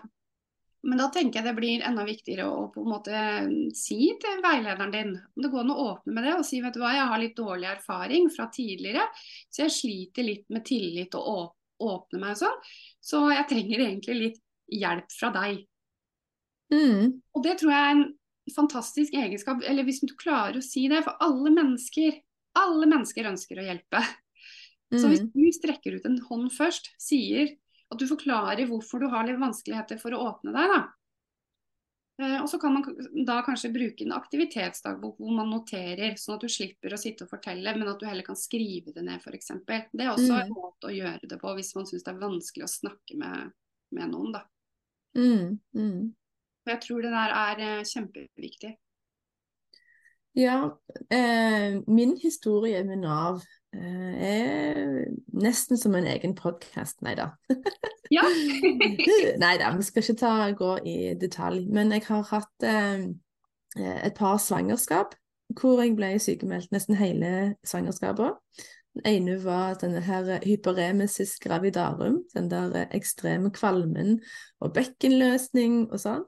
Men 0.89 1.01
da 1.03 1.11
tenker 1.13 1.41
jeg 1.41 1.49
det 1.49 1.57
blir 1.59 1.83
enda 1.85 2.05
viktigere 2.09 2.47
å 2.49 2.69
på 2.73 2.83
en 2.83 2.93
måte 2.93 3.23
si 3.77 4.15
til 4.21 4.39
veilederen 4.45 4.93
din 4.95 5.11
om 5.13 5.43
det 5.45 5.51
går 5.53 5.65
an 5.65 5.73
å 5.75 5.81
åpne 5.91 6.15
med 6.17 6.25
det 6.25 6.37
og 6.39 6.47
si 6.49 6.61
vet 6.65 6.77
du 6.77 6.81
hva, 6.81 6.95
jeg 6.97 7.09
har 7.11 7.21
litt 7.21 7.37
dårlig 7.37 7.69
erfaring 7.69 8.31
fra 8.33 8.47
tidligere, 8.53 9.05
så 9.53 9.67
jeg 9.67 9.75
sliter 9.77 10.25
litt 10.25 10.47
med 10.49 10.65
tillit 10.69 11.17
og 11.21 11.53
åpne 11.81 12.23
meg 12.23 12.33
og 12.37 12.41
sånn. 12.45 12.71
Så 13.01 13.27
jeg 13.33 13.49
trenger 13.51 13.85
egentlig 13.85 14.17
litt 14.21 14.41
hjelp 14.73 15.13
fra 15.13 15.33
deg. 15.37 15.61
Mm. 16.73 17.21
Og 17.35 17.45
det 17.45 17.59
tror 17.61 17.75
jeg 17.75 17.85
er 17.85 17.95
en 17.99 18.09
fantastisk 18.55 19.15
egenskap, 19.17 19.61
eller 19.67 19.85
hvis 19.85 20.01
du 20.05 20.15
klarer 20.17 20.61
å 20.61 20.65
si 20.65 20.87
det, 20.91 21.03
for 21.05 21.21
alle 21.25 21.53
mennesker 21.53 22.21
alle 22.59 22.89
mennesker 22.91 23.29
ønsker 23.31 23.61
å 23.61 23.67
hjelpe. 23.67 24.03
Så 24.91 25.07
hvis 25.07 25.23
mm. 25.23 25.31
du 25.37 25.51
strekker 25.55 25.95
ut 25.99 26.07
en 26.09 26.17
hånd 26.27 26.49
først, 26.51 26.89
sier 26.99 27.53
at 27.91 27.99
du 27.99 28.09
forklarer 28.11 28.67
hvorfor 28.71 29.03
du 29.03 29.07
har 29.13 29.27
litt 29.27 29.39
vanskeligheter 29.39 30.01
for 30.03 30.15
å 30.15 30.25
åpne 30.33 30.55
deg, 30.55 30.73
da. 30.73 30.81
Eh, 32.21 32.37
og 32.43 32.49
så 32.51 32.59
kan 32.61 32.75
man 32.75 33.25
da 33.27 33.39
kanskje 33.47 33.73
bruke 33.73 34.05
en 34.05 34.13
aktivitetsdagbok 34.13 35.17
hvor 35.23 35.33
man 35.35 35.51
noterer, 35.51 36.19
sånn 36.21 36.37
at 36.37 36.45
du 36.45 36.53
slipper 36.53 36.95
å 36.95 37.01
sitte 37.01 37.25
og 37.25 37.33
fortelle, 37.33 37.75
men 37.79 37.89
at 37.89 38.03
du 38.03 38.07
heller 38.09 38.27
kan 38.27 38.39
skrive 38.39 38.93
det 38.97 39.05
ned 39.07 39.23
f.eks. 39.23 39.55
Det 39.65 40.05
er 40.05 40.13
også 40.13 40.29
mm. 40.35 40.41
en 40.43 40.55
måte 40.55 40.91
å 40.91 40.95
gjøre 40.95 41.31
det 41.31 41.41
på 41.41 41.55
hvis 41.57 41.73
man 41.79 41.89
syns 41.89 42.07
det 42.07 42.13
er 42.13 42.23
vanskelig 42.23 42.67
å 42.67 42.75
snakke 42.75 43.19
med, 43.21 43.55
med 43.97 44.13
noen, 44.13 44.37
da. 44.37 44.45
Mm. 45.17 45.57
Mm. 45.75 46.11
Jeg 46.69 46.83
tror 46.85 47.03
det 47.07 47.15
der 47.15 47.37
er 47.41 47.65
eh, 47.67 47.89
kjempeviktig. 47.89 48.75
Ja, 50.33 50.78
eh, 51.11 51.81
min 51.87 52.16
historie 52.22 52.85
med 52.85 52.99
Nav 53.03 53.41
eh, 53.74 54.14
er 54.22 55.09
nesten 55.35 55.78
som 55.78 55.95
en 55.99 56.07
egen 56.07 56.37
podkast, 56.39 57.01
nei 57.03 57.16
da. 57.18 57.33
ja. 58.14 58.22
nei 59.43 59.57
da, 59.59 59.72
vi 59.74 59.87
skal 59.87 60.05
ikke 60.05 60.20
ta, 60.20 60.35
gå 60.55 60.76
i 60.87 60.99
detalj. 61.18 61.64
Men 61.74 61.91
jeg 61.97 62.07
har 62.07 62.28
hatt 62.31 62.66
eh, 62.66 63.09
et 63.81 64.14
par 64.18 64.39
svangerskap 64.43 65.16
hvor 65.59 65.83
jeg 65.83 65.97
ble 65.99 66.12
sykemeldt 66.22 66.70
nesten 66.70 66.95
hele 66.95 67.57
svangerskapet. 67.66 68.39
Den 68.95 69.07
ene 69.11 69.37
var 69.43 69.74
denne 69.83 70.03
her 70.07 70.39
hyperemesis 70.45 71.37
gravidarum, 71.43 72.20
den 72.37 72.47
der 72.51 72.87
ekstreme 72.95 73.51
kvalmen 73.55 74.20
og 74.62 74.74
bekkenløsning 74.78 75.89
og 75.91 75.99
sånn. 76.03 76.24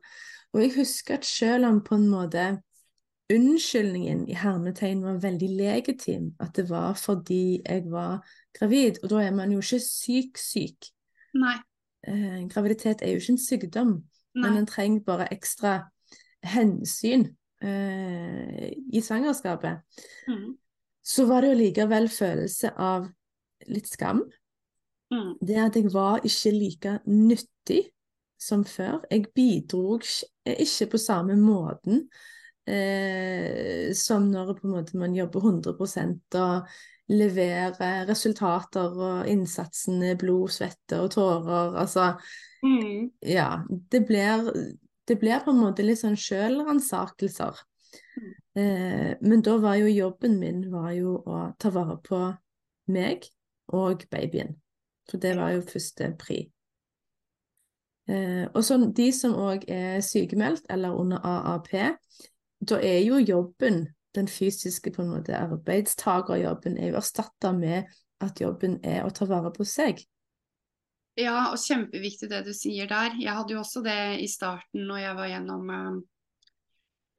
Og 0.52 0.66
jeg 0.66 0.74
husker 0.74 1.20
at 1.20 1.26
selv 1.26 1.70
om 1.70 1.80
på 1.86 1.96
en 1.96 2.10
måte 2.10 2.46
unnskyldningen 3.30 4.24
i 4.28 4.34
hermetegn 4.36 5.02
var 5.04 5.20
veldig 5.22 5.48
legitim, 5.56 6.32
at 6.40 6.56
det 6.56 6.68
var 6.70 6.94
fordi 6.98 7.60
jeg 7.60 7.84
var 7.90 8.22
gravid. 8.58 8.98
Og 9.02 9.10
da 9.10 9.22
er 9.22 9.30
man 9.36 9.52
jo 9.52 9.62
ikke 9.62 9.80
syk-syk. 9.80 10.90
Nei. 11.38 11.56
Eh, 12.08 12.42
graviditet 12.50 13.02
er 13.02 13.14
jo 13.14 13.22
ikke 13.22 13.36
en 13.36 13.38
sykdom, 13.38 13.92
Nei. 14.34 14.42
men 14.42 14.58
en 14.58 14.66
trenger 14.66 15.04
bare 15.06 15.30
ekstra 15.32 15.78
hensyn 16.42 17.28
eh, 17.62 18.72
i 18.92 19.00
svangerskapet. 19.00 19.84
Mm. 20.28 20.52
Så 21.04 21.26
var 21.26 21.42
det 21.42 21.52
jo 21.52 21.60
likevel 21.62 22.08
følelse 22.10 22.72
av 22.78 23.08
litt 23.70 23.88
skam. 23.90 24.24
Mm. 25.12 25.34
Det 25.40 25.58
at 25.60 25.76
jeg 25.76 25.92
var 25.94 26.22
ikke 26.26 26.54
like 26.56 26.98
nyttig 27.06 27.82
som 28.40 28.64
før. 28.66 29.02
Jeg 29.10 29.30
bidro 29.34 30.00
ikke 30.46 30.90
på 30.90 30.98
samme 30.98 31.36
måten 31.38 32.08
eh, 32.68 33.92
som 33.96 34.28
når 34.30 34.60
man 34.98 35.14
jobber 35.16 35.40
100 35.40 35.74
og 36.42 36.68
leverer 37.12 38.06
resultater 38.08 38.94
og 38.94 39.28
innsatsen 39.28 40.02
er 40.06 40.20
blod, 40.20 40.52
svette 40.54 41.00
og 41.02 41.10
tårer. 41.14 41.76
Altså 41.82 42.12
mm. 42.64 43.10
Ja. 43.26 43.64
Det 43.68 44.04
blir, 44.06 44.48
det 45.08 45.18
blir, 45.20 45.42
på 45.44 45.52
en 45.52 45.62
måte 45.64 45.84
litt 45.86 46.00
sånn 46.02 46.18
sjølransakelser. 46.18 47.60
Mm. 48.16 48.32
Eh, 48.62 49.10
men 49.20 49.44
da 49.44 49.58
var 49.60 49.78
jo 49.80 49.90
jobben 49.90 50.38
min 50.40 50.66
var 50.72 50.92
jo 50.96 51.18
å 51.26 51.44
ta 51.58 51.72
vare 51.74 51.98
på 52.04 52.24
meg 52.92 53.28
og 53.72 54.06
babyen. 54.12 54.56
For 55.10 55.20
det 55.22 55.36
var 55.38 55.54
jo 55.56 55.64
første 55.66 56.12
pri. 56.20 56.44
Eh, 58.10 58.44
og 58.50 58.62
så 58.66 58.78
de 58.82 59.08
som 59.14 59.34
òg 59.38 59.66
er 59.70 60.00
sykemeldt 60.04 60.66
eller 60.72 60.96
under 60.98 61.22
AAP, 61.22 61.74
da 62.62 62.78
er 62.78 63.00
jo 63.02 63.18
jobben, 63.18 63.86
den 64.14 64.28
fysiske 64.28 64.92
på 64.92 65.02
en 65.02 65.12
måte 65.16 65.36
arbeidstakerjobben, 65.38 66.76
er 66.78 66.92
jo 66.92 67.00
erstatta 67.00 67.52
med 67.56 67.90
at 68.22 68.40
jobben 68.40 68.78
er 68.86 69.02
å 69.06 69.12
ta 69.14 69.26
vare 69.26 69.50
på 69.54 69.66
seg. 69.66 70.02
Ja, 71.18 71.50
og 71.50 71.60
kjempeviktig 71.60 72.30
det 72.30 72.44
du 72.46 72.52
sier 72.56 72.88
der. 72.88 73.16
Jeg 73.20 73.34
hadde 73.36 73.56
jo 73.56 73.60
også 73.60 73.82
det 73.84 73.98
i 74.22 74.28
starten 74.30 74.86
når 74.88 75.02
jeg 75.02 75.16
var 75.18 75.30
gjennom 75.32 75.72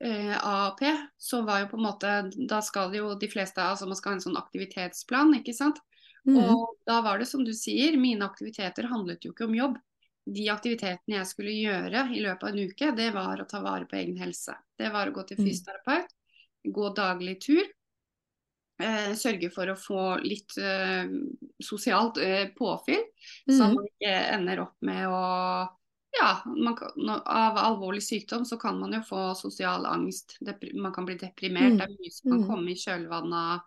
eh, 0.01 0.37
AAP. 0.37 0.81
Så 1.21 1.43
var 1.45 1.61
jo 1.61 1.69
på 1.73 1.77
en 1.77 1.85
måte 1.85 2.13
Da 2.49 2.61
skal 2.65 2.95
jo 2.97 3.11
de 3.19 3.29
fleste 3.29 3.61
Altså 3.61 3.85
man 3.85 3.99
skal 3.99 4.13
ha 4.13 4.17
en 4.17 4.25
sånn 4.25 4.39
aktivitetsplan, 4.39 5.35
ikke 5.41 5.53
sant. 5.57 5.81
Mm. 6.25 6.39
Og 6.39 6.79
da 6.87 7.01
var 7.05 7.19
det 7.19 7.27
som 7.29 7.43
du 7.45 7.51
sier, 7.53 7.99
mine 7.99 8.25
aktiviteter 8.25 8.87
handlet 8.89 9.25
jo 9.27 9.33
ikke 9.35 9.49
om 9.49 9.59
jobb 9.59 9.77
de 10.25 10.47
aktivitetene 10.53 11.17
jeg 11.17 11.27
skulle 11.27 11.53
gjøre 11.55 12.07
i 12.15 12.21
løpet 12.23 12.47
av 12.47 12.53
en 12.53 12.69
uke, 12.69 12.91
det 12.95 13.09
var 13.15 13.41
å 13.41 13.47
ta 13.49 13.59
vare 13.63 13.87
på 13.89 13.97
egen 13.99 14.17
helse. 14.21 14.55
Det 14.79 14.91
var 14.93 15.09
å 15.09 15.15
gå 15.15 15.23
til 15.27 15.39
mm. 15.39 15.47
fysioterapeut, 15.47 16.13
gå 16.63 16.89
daglig 16.95 17.37
tur. 17.43 17.63
Eh, 18.83 19.11
sørge 19.19 19.51
for 19.53 19.69
å 19.69 19.77
få 19.77 20.03
litt 20.23 20.55
eh, 20.57 21.11
sosialt 21.61 22.17
eh, 22.23 22.47
påfyll, 22.57 23.03
mm. 23.47 23.53
så 23.53 23.67
man 23.69 23.85
ikke 23.85 24.13
ender 24.33 24.63
opp 24.65 24.75
med 24.87 25.05
å 25.11 25.23
ja, 26.13 26.29
man 26.45 26.75
kan, 26.77 26.91
når- 26.95 27.23
av 27.25 27.57
alvorlig 27.57 28.03
sykdom 28.05 28.43
så 28.45 28.59
kan 28.61 28.77
man 28.79 28.93
jo 28.93 28.99
få 29.01 29.21
sosial 29.35 29.87
angst. 29.89 30.35
Man 30.77 30.93
kan 30.93 31.07
bli 31.07 31.15
deprimert. 31.17 31.73
Mm. 31.73 31.77
Det 31.79 31.87
er 31.87 31.95
mye 31.95 32.13
som 32.13 32.31
kan 32.31 32.41
Mm. 32.43 32.47
komme 32.51 32.71
i 32.71 32.75
kjølvannet 32.77 33.33
av 33.33 33.63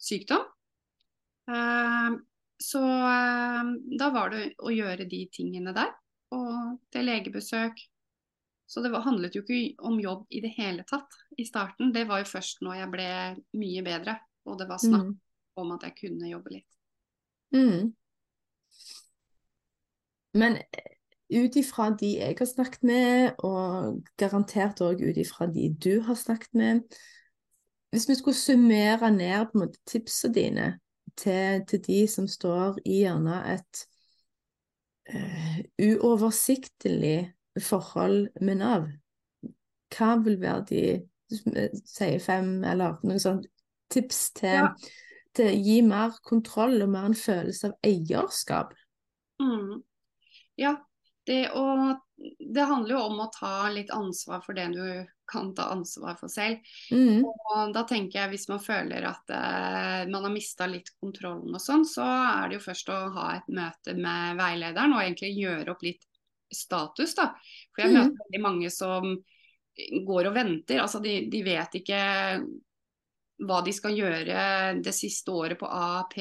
sykdom. 0.00 0.46
Så 2.62 2.82
eh, 2.86 3.72
da 3.98 4.10
var 4.14 4.30
det 4.34 4.44
å 4.62 4.72
gjøre 4.72 5.08
de 5.10 5.24
tingene 5.34 5.74
der. 5.76 5.90
Og 6.32 6.78
til 6.94 7.08
legebesøk. 7.08 7.80
Så 8.72 8.80
det 8.80 8.92
var, 8.94 9.02
handlet 9.04 9.34
jo 9.36 9.42
ikke 9.42 9.74
om 9.84 9.98
jobb 10.00 10.24
i 10.32 10.40
det 10.40 10.54
hele 10.56 10.84
tatt 10.88 11.18
i 11.36 11.44
starten. 11.44 11.90
Det 11.92 12.06
var 12.08 12.22
jo 12.22 12.30
først 12.30 12.62
når 12.64 12.78
jeg 12.78 12.92
ble 12.94 13.08
mye 13.60 13.82
bedre 13.84 14.14
og 14.48 14.58
det 14.58 14.68
var 14.68 14.80
snakk 14.82 15.06
Mm. 15.06 15.18
om 15.56 15.72
at 15.72 15.82
jeg 15.82 15.94
kunne 16.00 16.30
jobbe 16.30 16.50
litt. 16.50 16.78
Mm. 17.54 17.92
Men 20.34 20.56
eh, 20.56 20.96
ut 21.42 21.56
ifra 21.56 21.90
de 22.00 22.14
jeg 22.18 22.36
har 22.38 22.48
snakket 22.48 22.82
med, 22.82 23.34
og 23.44 24.02
garantert 24.16 24.80
òg 24.80 25.02
ut 25.04 25.20
ifra 25.20 25.46
de 25.46 25.68
du 25.76 26.00
har 26.06 26.16
snakket 26.16 26.54
med, 26.54 26.80
hvis 27.92 28.08
vi 28.08 28.14
skulle 28.14 28.36
summere 28.36 29.10
ned 29.12 29.50
på 29.50 29.58
en 29.58 29.66
måte 29.66 29.78
tipsene 29.86 30.34
dine 30.34 30.66
til, 31.18 31.62
til 31.68 31.82
de 31.86 32.00
som 32.08 32.28
står 32.30 32.80
i 32.84 33.02
gjerne 33.02 33.38
et 33.52 33.84
uh, 35.12 35.58
uoversiktlig 35.82 37.32
forhold 37.60 38.28
med 38.40 38.60
Nav, 38.62 38.90
hva 39.92 40.12
vil 40.24 40.38
være 40.40 40.64
de 40.70 40.82
eh, 40.96 41.74
sier 41.84 42.20
fem, 42.22 42.62
eller 42.64 43.00
noe 43.04 43.20
sånt, 43.20 43.48
tips 43.92 44.30
til, 44.40 44.62
Ja. 44.62 44.68
til 45.36 45.50
å 45.50 45.58
gi 45.66 45.80
mer 45.84 46.16
kontroll 46.24 46.80
og 46.80 46.88
mer 46.94 47.10
en 47.10 47.18
følelse 47.18 47.68
av 47.68 47.74
eierskap? 47.84 48.72
Mm. 49.42 49.82
Ja, 50.60 50.76
det, 51.28 51.50
å, 51.52 51.96
det 52.16 52.64
handler 52.68 52.96
jo 52.96 53.02
om 53.10 53.20
å 53.24 53.30
ta 53.34 53.68
litt 53.72 53.92
ansvar 53.92 54.40
for 54.46 54.56
det 54.56 54.70
du 54.72 54.84
kan 55.32 55.50
ta 55.56 55.70
ansvar 55.72 56.18
for 56.20 56.32
selv. 56.32 56.62
Mm, 56.92 57.24
Og 57.24 57.74
da 57.74 57.82
tenker 57.88 58.20
jeg 58.20 58.34
hvis 58.34 58.48
man 58.52 58.62
føler 58.62 59.08
at 59.08 59.34
eh, 59.34 60.04
man 60.12 60.28
har 60.28 60.34
mista 60.34 60.68
litt 60.70 60.92
kontrollen 61.00 61.52
og 61.52 61.62
sånn, 61.62 61.86
så 61.88 62.06
er 62.06 62.50
det 62.50 62.60
jo 62.60 62.66
først 62.68 62.92
å 62.92 63.02
ha 63.16 63.28
et 63.38 63.52
møte 63.52 63.96
med 63.98 64.40
veilederen 64.40 64.96
og 64.96 65.04
egentlig 65.04 65.34
gjøre 65.40 65.74
opp 65.74 65.86
litt 65.88 66.04
status, 66.52 67.16
da. 67.16 67.30
For 67.72 67.84
jeg 67.84 67.92
mm. 67.92 67.96
møter 67.98 68.26
veldig 68.26 68.42
mange 68.44 68.72
som 68.72 69.14
går 70.06 70.28
og 70.28 70.36
venter. 70.36 70.82
Altså 70.82 71.00
de, 71.02 71.22
de 71.32 71.40
vet 71.46 71.80
ikke 71.80 72.02
hva 73.42 73.58
de 73.64 73.72
skal 73.74 73.96
gjøre 73.96 74.42
det 74.84 74.94
siste 74.94 75.32
året 75.34 75.58
på 75.58 75.66
AAP. 75.66 76.16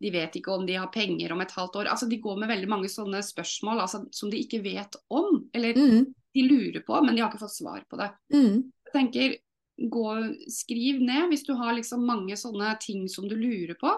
De 0.00 0.12
vet 0.12 0.36
ikke 0.36 0.52
om 0.54 0.66
de 0.68 0.76
har 0.76 0.90
penger 0.92 1.32
om 1.32 1.40
et 1.40 1.54
halvt 1.56 1.80
år. 1.82 1.90
Altså 1.92 2.08
De 2.10 2.20
går 2.20 2.40
med 2.42 2.50
veldig 2.50 2.70
mange 2.70 2.90
sånne 2.92 3.22
spørsmål 3.24 3.84
altså, 3.86 4.02
som 4.12 4.32
de 4.32 4.42
ikke 4.42 4.62
vet 4.64 4.98
om. 5.08 5.44
Eller 5.56 5.78
mm, 5.78 6.02
de 6.34 6.42
lurer 6.46 6.82
på, 6.86 7.00
men 7.04 7.14
de 7.16 7.22
har 7.22 7.30
ikke 7.30 7.42
fått 7.42 7.56
svar 7.56 7.84
på 7.90 7.96
det. 8.00 8.10
mm, 8.32 8.72
Jeg 8.86 8.92
tenker, 8.92 9.36
gå, 9.90 10.04
Skriv 10.50 11.00
ned 11.00 11.28
hvis 11.30 11.44
du 11.46 11.54
har 11.54 11.72
liksom 11.74 12.04
mange 12.06 12.36
sånne 12.36 12.78
ting 12.80 13.08
som 13.08 13.28
du 13.28 13.34
lurer 13.36 13.74
på, 13.80 13.94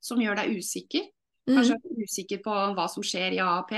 som 0.00 0.18
gjør 0.20 0.36
deg 0.36 0.56
usikker. 0.58 1.08
Kanskje 1.48 1.74
mm, 1.74 1.80
er 1.84 1.94
du 1.96 2.02
usikker 2.04 2.42
på 2.44 2.54
hva 2.76 2.84
som 2.92 3.02
skjer 3.02 3.32
i 3.32 3.40
AAP. 3.40 3.70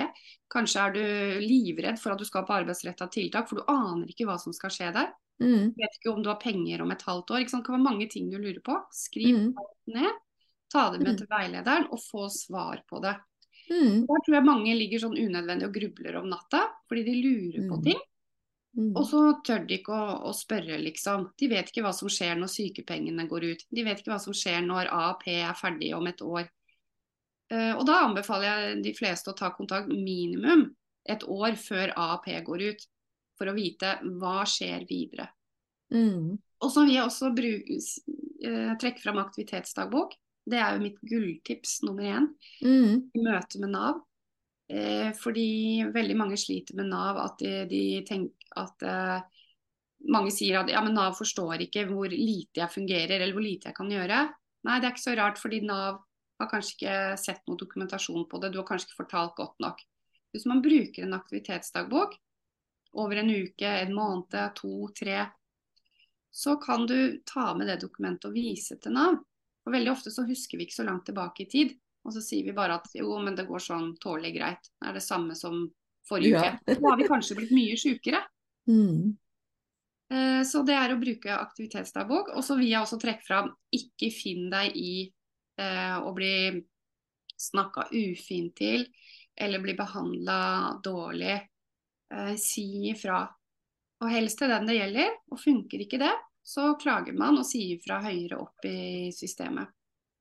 Kanskje 0.51 0.81
er 0.83 0.93
du 0.97 1.03
livredd 1.45 2.01
for 2.03 2.13
at 2.13 2.19
du 2.19 2.25
skal 2.25 2.43
på 2.45 2.57
arbeidsretta 2.57 3.07
tiltak, 3.15 3.49
for 3.49 3.61
du 3.61 3.69
aner 3.71 4.09
ikke 4.11 4.27
hva 4.27 4.39
som 4.43 4.53
skal 4.53 4.71
skje 4.75 4.93
der. 4.93 5.13
mm, 5.41 5.71
vet 5.79 5.95
ikke 6.01 6.13
om 6.13 6.23
du 6.23 6.29
har 6.29 6.41
penger 6.41 6.83
om 6.83 6.91
et 6.91 7.03
halvt 7.03 7.31
år. 7.31 7.39
Det 7.45 7.51
kan 7.65 7.77
være 7.77 7.83
mange 7.87 8.09
ting 8.11 8.29
du 8.31 8.39
lurer 8.39 8.61
på. 8.61 8.75
Skriv 8.93 9.37
Mm. 9.37 9.55
alt 9.57 9.87
ned. 9.87 10.13
Ta 10.73 10.91
det 10.91 11.01
med 11.01 11.13
Mm. 11.15 11.17
til 11.19 11.27
veilederen 11.31 11.87
og 11.93 11.99
få 11.99 12.29
svar 12.29 12.83
på 12.91 13.01
det. 13.01 13.17
Mm, 13.71 14.07
Der 14.07 14.23
tror 14.27 14.35
jeg 14.37 14.45
mange 14.47 14.75
ligger 14.77 15.03
sånn 15.05 15.19
unødvendig 15.19 15.67
og 15.69 15.75
grubler 15.75 16.17
om 16.21 16.29
natta, 16.31 16.65
fordi 16.89 17.05
de 17.07 17.15
lurer 17.23 17.69
på 17.71 17.77
Mm. 17.79 17.85
ting. 17.85 18.01
mm, 18.77 18.93
Og 18.97 19.05
så 19.07 19.43
tør 19.43 19.67
de 19.67 19.79
ikke 19.79 19.93
å, 19.95 20.23
å 20.29 20.33
spørre, 20.35 20.79
liksom. 20.83 21.31
De 21.39 21.49
vet 21.49 21.67
ikke 21.71 21.83
hva 21.83 21.93
som 21.95 22.09
skjer 22.09 22.37
når 22.39 22.51
sykepengene 22.55 23.29
går 23.29 23.45
ut. 23.53 23.65
De 23.71 23.85
vet 23.85 23.99
ikke 23.99 24.13
hva 24.13 24.21
som 24.21 24.33
skjer 24.33 24.63
når 24.67 24.91
AAP 24.91 25.27
er 25.29 25.55
ferdig 25.55 25.95
om 25.95 26.07
et 26.07 26.21
år. 26.23 26.49
Uh, 27.53 27.75
og 27.79 27.87
da 27.87 28.05
anbefaler 28.07 28.47
jeg 28.47 28.83
de 28.85 28.93
fleste 28.95 29.31
å 29.31 29.35
ta 29.37 29.51
kontakt 29.51 29.89
minimum 29.89 30.69
et 31.09 31.25
år 31.27 31.57
før 31.59 31.91
AAP 31.97 32.29
går 32.47 32.63
ut, 32.71 32.87
for 33.37 33.47
å 33.51 33.55
vite 33.57 33.99
hva 34.21 34.45
skjer 34.47 34.87
videre. 34.87 35.29
mm, 35.91 36.39
Og 36.63 36.71
så 36.71 36.85
vil 36.85 36.95
jeg 36.95 37.05
også 37.09 37.35
bruke, 37.35 37.79
uh, 38.47 38.77
trekke 38.79 39.01
fram 39.03 39.17
aktivitetsdagbok. 39.19 40.13
Det 40.49 40.59
er 40.59 40.77
jo 40.77 40.85
mitt 40.85 41.01
gulltips 41.05 41.81
nummer 41.85 42.07
én 42.09 42.31
mm, 42.65 42.95
i 43.15 43.25
møte 43.25 43.61
med 43.63 43.75
Nav. 43.75 44.01
Eh, 44.71 45.11
fordi 45.19 45.83
veldig 45.91 46.17
mange 46.19 46.39
sliter 46.41 46.79
med 46.79 46.91
Nav. 46.93 47.19
At 47.21 47.43
de, 47.43 47.65
de 47.71 47.85
tenker 48.09 48.57
at 48.61 48.87
eh, 48.87 49.21
Mange 50.09 50.31
sier 50.33 50.63
at 50.63 50.71
ja, 50.73 50.81
men 50.81 50.95
Nav 50.97 51.13
forstår 51.19 51.61
ikke 51.67 51.83
hvor 51.91 52.09
lite 52.09 52.63
jeg 52.63 52.73
fungerer 52.73 53.19
eller 53.19 53.35
hvor 53.37 53.45
lite 53.45 53.69
jeg 53.69 53.77
kan 53.77 53.91
gjøre. 53.93 54.21
Nei, 54.65 54.79
det 54.81 54.87
er 54.89 54.95
ikke 54.95 55.03
så 55.03 55.17
rart, 55.19 55.37
fordi 55.37 55.59
Nav 55.69 55.99
har 56.41 56.49
kanskje 56.49 56.73
ikke 56.79 56.95
sett 57.21 57.43
noe 57.45 57.61
dokumentasjon 57.61 58.25
på 58.31 58.41
det. 58.41 58.49
Du 58.49 58.63
har 58.63 58.67
kanskje 58.71 58.89
ikke 58.89 59.03
fortalt 59.03 59.35
godt 59.37 59.61
nok. 59.61 59.83
Hvis 60.33 60.47
man 60.49 60.63
bruker 60.65 61.05
en 61.05 61.19
aktivitetsdagbok 61.19 62.17
over 63.01 63.21
en 63.21 63.29
uke, 63.29 63.69
en 63.69 63.93
måned, 63.95 64.39
to, 64.57 64.89
tre, 64.97 65.27
så 66.31 66.57
kan 66.63 66.87
du 66.89 67.21
ta 67.27 67.53
med 67.59 67.69
det 67.69 67.81
dokumentet 67.85 68.31
og 68.31 68.37
vise 68.39 68.79
til 68.81 68.97
Nav. 68.97 69.21
For 69.71 69.77
Veldig 69.79 69.93
ofte 69.93 70.11
så 70.11 70.25
husker 70.27 70.59
vi 70.59 70.67
ikke 70.67 70.81
så 70.81 70.85
langt 70.89 71.05
tilbake 71.07 71.45
i 71.45 71.51
tid. 71.51 71.77
Og 72.03 72.15
så 72.17 72.23
sier 72.25 72.43
vi 72.49 72.55
bare 72.57 72.81
at 72.81 72.89
jo, 72.97 73.13
men 73.23 73.37
det 73.39 73.45
går 73.47 73.63
sånn 73.63 73.93
tålelig 74.03 74.33
greit. 74.35 74.71
Det 74.81 74.89
er 74.89 74.97
det 74.99 75.03
samme 75.05 75.37
som 75.39 75.63
forrige 76.09 76.33
Ja. 76.35 76.57
uke. 76.59 76.75
Da 76.75 76.89
har 76.89 76.97
vi 76.99 77.07
kanskje 77.07 77.37
blitt 77.39 77.53
mye 77.55 77.77
sjukere. 77.79 78.23
mm, 78.69 79.17
Eh, 80.11 80.43
Så 80.43 80.65
det 80.67 80.75
er 80.75 80.91
å 80.91 80.99
bruke 80.99 81.31
aktivitetsdagbok. 81.39 82.33
Og 82.35 82.43
så 82.43 82.57
vil 82.59 82.73
jeg 82.73 82.83
også 82.83 82.99
trekke 82.99 83.23
fram 83.23 83.53
ikke 83.71 84.11
finn 84.11 84.49
deg 84.51 84.75
i 84.75 85.13
eh, 85.61 85.97
å 86.03 86.11
bli 86.17 86.65
snakka 87.39 87.87
ufint 87.95 88.57
til 88.59 88.89
eller 89.39 89.63
bli 89.63 89.77
behandla 89.79 90.81
dårlig. 90.83 91.37
Eh, 92.11 92.35
si 92.43 92.91
ifra. 92.91 93.23
Og 94.03 94.11
helst 94.11 94.41
til 94.43 94.51
den 94.51 94.67
det 94.67 94.81
gjelder. 94.81 95.15
Og 95.31 95.39
funker 95.39 95.87
ikke 95.87 96.03
det, 96.03 96.11
så 96.43 96.75
klager 96.81 97.13
man 97.17 97.39
og 97.39 97.45
sier 97.47 97.79
fra 97.85 98.01
høyere 98.03 98.39
opp 98.41 98.65
i 98.65 99.11
systemet. 99.15 99.69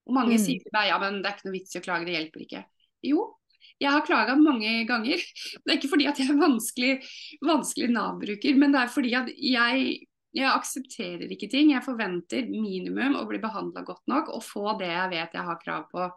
Og 0.08 0.14
mange 0.14 0.36
Mm. 0.38 0.44
sier 0.44 0.60
til 0.64 0.72
meg 0.74 0.88
ja, 0.90 0.98
men 1.00 1.22
det 1.22 1.30
er 1.30 1.36
ikke 1.38 1.46
noe 1.50 1.58
vits 1.60 1.76
i 1.76 1.80
å 1.80 1.84
klage, 1.86 2.06
det 2.06 2.16
hjelper 2.18 2.42
ikke. 2.46 2.64
Jo, 3.04 3.36
jeg 3.80 3.92
har 3.92 4.02
klaga 4.06 4.36
mange 4.36 4.86
ganger. 4.88 5.18
Det 5.64 5.72
er 5.72 5.78
ikke 5.78 5.90
fordi 5.94 6.08
at 6.08 6.18
jeg 6.20 6.30
er 6.30 6.40
vanskelig, 6.42 6.94
vanskelig 7.46 7.90
Nav-bruker, 7.94 8.58
men 8.58 8.72
det 8.74 8.82
er 8.82 8.88
fordi 8.92 9.14
at 9.16 9.28
jeg, 9.38 10.08
jeg 10.36 10.50
aksepterer 10.52 11.30
ikke 11.32 11.50
ting. 11.50 11.72
Jeg 11.72 11.84
forventer 11.86 12.50
minimum 12.50 13.16
å 13.16 13.26
bli 13.30 13.40
behandla 13.40 13.84
godt 13.86 14.04
nok 14.08 14.30
og 14.34 14.44
få 14.44 14.78
det 14.80 14.90
jeg 14.90 15.10
vet 15.14 15.34
jeg 15.34 15.46
har 15.48 15.60
krav 15.64 15.86
på. 15.94 16.10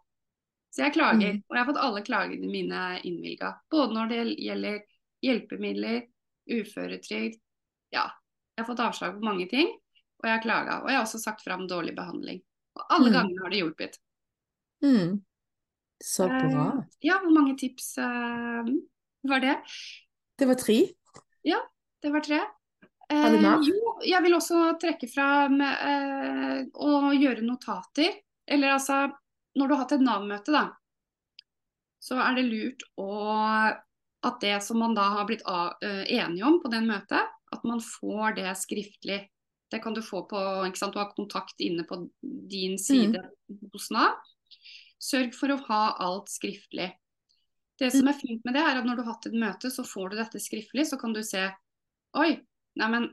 Så 0.73 0.83
jeg 0.87 0.95
klager, 0.95 1.33
Mm. 1.37 1.43
og 1.49 1.57
jeg 1.57 1.65
har 1.65 1.73
fått 1.73 1.85
alle 1.85 2.03
klagene 2.03 2.51
mine 2.51 3.01
innvilga. 3.05 3.61
Både 3.71 3.93
når 3.95 4.09
det 4.09 4.39
gjelder 4.39 4.81
hjelpemidler, 5.23 6.07
uføretrygd. 6.51 7.39
Ja, 7.93 8.09
jeg 8.57 8.65
har 8.65 8.75
fått 8.75 8.81
avslag 8.81 9.15
på 9.19 9.25
mange 9.25 9.49
ting, 9.51 9.69
og 10.23 10.29
jeg 10.29 10.37
har 10.37 10.43
klaga. 10.45 10.79
Og 10.83 10.89
jeg 10.91 10.97
har 10.99 11.05
også 11.05 11.19
sagt 11.23 11.43
fra 11.45 11.57
om 11.59 11.67
dårlig 11.69 11.95
behandling. 11.97 12.41
Og 12.79 12.87
alle 12.89 13.11
Mm. 13.11 13.13
gangene 13.19 13.43
har 13.43 13.51
det 13.51 13.61
hjulpet. 13.63 13.99
mm. 14.83 15.23
Så 16.03 16.27
bra. 16.27 16.65
Uh, 16.79 16.83
ja, 17.01 17.19
hvor 17.23 17.31
mange 17.31 17.57
tips 17.59 17.97
uh, 17.99 18.67
var 19.23 19.41
det? 19.41 19.57
Det 20.39 20.49
var 20.49 20.55
tre. 20.59 20.81
Ja, 21.45 21.61
Det 22.03 22.11
var 22.13 22.21
tre. 22.21 22.41
Uh, 23.13 23.19
Eh, 23.27 23.41
mer? 23.43 23.61
jo, 23.63 23.99
jeg 24.03 24.23
vil 24.23 24.35
også 24.35 24.79
trekke 24.81 25.07
fra 25.13 25.45
eh, 25.47 26.65
å 26.75 27.13
gjøre 27.13 27.43
notater. 27.45 28.17
Eller 28.49 28.73
altså, 28.73 29.13
når 29.55 29.69
du 29.69 29.75
har 29.75 29.83
hatt 29.85 29.93
et 29.93 30.01
Nav-møte, 30.01 30.51
da, 30.51 30.73
så 32.03 32.17
er 32.19 32.35
det 32.35 32.47
lurt 32.49 32.83
å 32.99 33.77
at 34.25 34.41
det 34.41 34.63
som 34.63 34.79
man 34.79 34.95
da 34.95 35.03
har 35.19 35.27
blitt 35.27 35.43
eh, 35.47 36.05
enige 36.09 36.45
om 36.47 36.61
på 36.63 36.71
den 36.71 36.87
møtet, 36.89 37.29
at 37.53 37.65
man 37.65 37.81
får 37.81 38.37
det 38.37 38.57
skriftlig. 38.57 39.29
Det 39.73 39.81
kan 39.83 39.95
du 39.97 40.03
få 40.05 40.23
på 40.29 40.41
ikke 40.69 40.79
sant? 40.81 40.93
Du 40.95 41.01
har 41.01 41.13
kontakt 41.17 41.61
inne 41.65 41.85
på 41.89 41.97
din 42.23 42.77
side 42.79 43.23
hos 43.73 43.91
Nav. 43.95 44.19
Sørg 45.03 45.33
for 45.35 45.51
å 45.55 45.57
ha 45.67 45.81
alt 46.05 46.29
skriftlig. 46.31 46.91
Det 47.81 47.89
som 47.91 48.07
er 48.13 48.19
fint 48.21 48.45
med 48.45 48.55
det, 48.55 48.63
er 48.63 48.79
at 48.79 48.85
når 48.87 48.97
du 49.01 49.03
har 49.03 49.15
hatt 49.15 49.27
et 49.27 49.35
møte, 49.35 49.71
så 49.73 49.83
får 49.83 50.11
du 50.13 50.17
dette 50.21 50.39
skriftlig. 50.39 50.85
Så 50.87 50.99
kan 51.01 51.13
du 51.17 51.23
se 51.27 51.49
Oi, 52.15 52.37
nei, 52.77 52.89
men 52.93 53.07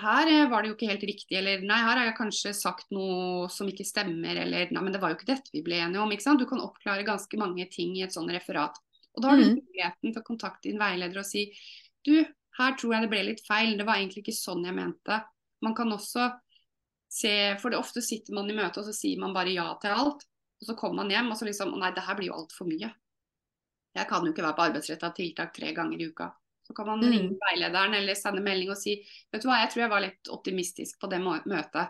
her 0.00 0.26
eh, 0.32 0.48
var 0.48 0.62
det 0.64 0.70
jo 0.70 0.74
ikke 0.78 0.88
helt 0.88 1.04
riktig. 1.04 1.36
Eller 1.36 1.60
nei, 1.60 1.76
her 1.76 1.98
har 2.00 2.06
jeg 2.08 2.16
kanskje 2.16 2.54
sagt 2.56 2.88
noe 2.90 3.50
som 3.52 3.68
ikke 3.68 3.84
stemmer. 3.84 4.40
Eller 4.40 4.72
nei, 4.72 4.82
men 4.82 4.92
det 4.92 5.00
var 5.02 5.12
jo 5.12 5.18
ikke 5.20 5.28
dette 5.34 5.52
vi 5.52 5.62
ble 5.62 5.76
enige 5.84 6.00
om. 6.00 6.10
ikke 6.12 6.24
sant? 6.24 6.40
Du 6.40 6.46
kan 6.48 6.60
oppklare 6.64 7.04
ganske 7.04 7.36
mange 7.38 7.68
ting 7.70 7.94
i 7.96 8.02
et 8.06 8.12
sånt 8.16 8.32
referat. 8.32 8.76
Og 9.14 9.22
da 9.22 9.28
har 9.28 9.36
du 9.36 9.44
Mhm. 9.44 9.60
muligheten 9.60 10.12
til 10.12 10.22
å 10.22 10.24
kontakte 10.24 10.62
din 10.70 10.78
veileder 10.80 11.18
og 11.18 11.24
si 11.28 11.52
du, 12.04 12.24
her 12.58 12.72
tror 12.80 12.92
jeg 12.94 13.02
det 13.02 13.10
ble 13.10 13.22
litt 13.24 13.42
feil. 13.46 13.76
Det 13.76 13.84
var 13.86 13.96
egentlig 14.00 14.24
ikke 14.24 14.36
sånn 14.40 14.64
jeg 14.64 14.74
mente. 14.74 15.22
Man 15.62 15.74
kan 15.74 15.92
også 15.92 16.30
se, 17.08 17.56
for 17.60 17.70
det 17.70 17.78
ofte 17.78 18.02
sitter 18.02 18.34
man 18.34 18.50
i 18.50 18.54
møte 18.56 18.78
og 18.82 18.84
så 18.88 18.92
sier 18.94 19.18
man 19.22 19.32
bare 19.34 19.52
ja 19.54 19.66
til 19.80 19.90
alt. 19.94 20.24
Og 20.60 20.66
så 20.70 20.74
kommer 20.76 21.02
man 21.04 21.10
hjem 21.12 21.30
og 21.30 21.36
så 21.38 21.44
liksom 21.48 21.74
Nei, 21.78 21.90
det 21.92 22.02
her 22.06 22.16
blir 22.16 22.28
jo 22.30 22.38
altfor 22.40 22.66
mye. 22.68 22.90
Jeg 23.96 24.08
kan 24.08 24.24
jo 24.26 24.32
ikke 24.32 24.44
være 24.44 24.56
på 24.56 24.64
arbeidsretta 24.66 25.10
tiltak 25.16 25.54
tre 25.56 25.72
ganger 25.76 26.00
i 26.00 26.08
uka. 26.10 26.30
Så 26.66 26.74
kan 26.74 26.86
man 26.86 27.00
Mm. 27.00 27.10
ringe 27.12 27.36
veilederen 27.40 27.94
eller 27.94 28.14
sende 28.14 28.42
melding 28.42 28.70
og 28.70 28.76
si 28.76 28.96
vet 29.32 29.42
du 29.42 29.48
hva, 29.48 29.60
jeg 29.62 29.70
tror 29.70 29.80
jeg 29.82 29.90
var 29.90 30.00
litt 30.00 30.28
optimistisk 30.28 30.98
på 31.00 31.08
det 31.08 31.20
mø- 31.20 31.44
møtet. 31.46 31.88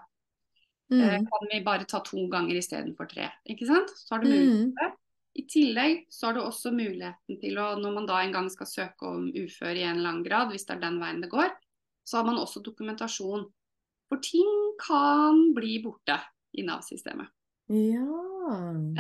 Eh, 0.93 1.19
Mm. 1.19 1.27
Kan 1.27 1.49
vi 1.51 1.61
bare 1.65 1.85
ta 1.85 1.99
to 2.01 2.29
ganger 2.29 2.55
istedenfor 2.55 3.09
tre? 3.09 3.31
Ikke 3.49 3.67
sant? 3.67 3.89
Så 3.91 4.15
har 4.15 4.23
du 4.23 4.29
Mm. 4.29 4.75
det. 4.75 4.93
I 5.39 5.43
tillegg 5.43 6.07
så 6.11 6.27
har 6.27 6.35
du 6.35 6.41
også 6.41 6.71
muligheten 6.73 7.41
til 7.41 7.57
å, 7.59 7.77
når 7.81 7.95
man 7.95 8.07
da 8.07 8.21
en 8.23 8.33
gang 8.33 8.49
skal 8.51 8.67
søke 8.67 9.03
om 9.03 9.33
ufør 9.33 9.75
i 9.77 9.83
en 9.83 9.97
eller 9.99 10.09
annen 10.11 10.25
grad, 10.25 10.49
hvis 10.51 10.65
det 10.67 10.77
er 10.77 10.81
den 10.81 11.01
veien 11.01 11.21
det 11.21 11.31
går, 11.31 11.51
så 12.07 12.19
har 12.19 12.25
man 12.25 12.37
også 12.37 12.63
dokumentasjon. 12.63 13.53
For 14.09 14.21
ting 14.23 14.51
kan 14.81 15.53
bli 15.57 15.81
borte 15.83 16.21
i 16.57 16.63
Nav-systemet. 16.67 17.29
Ja. 17.69 18.23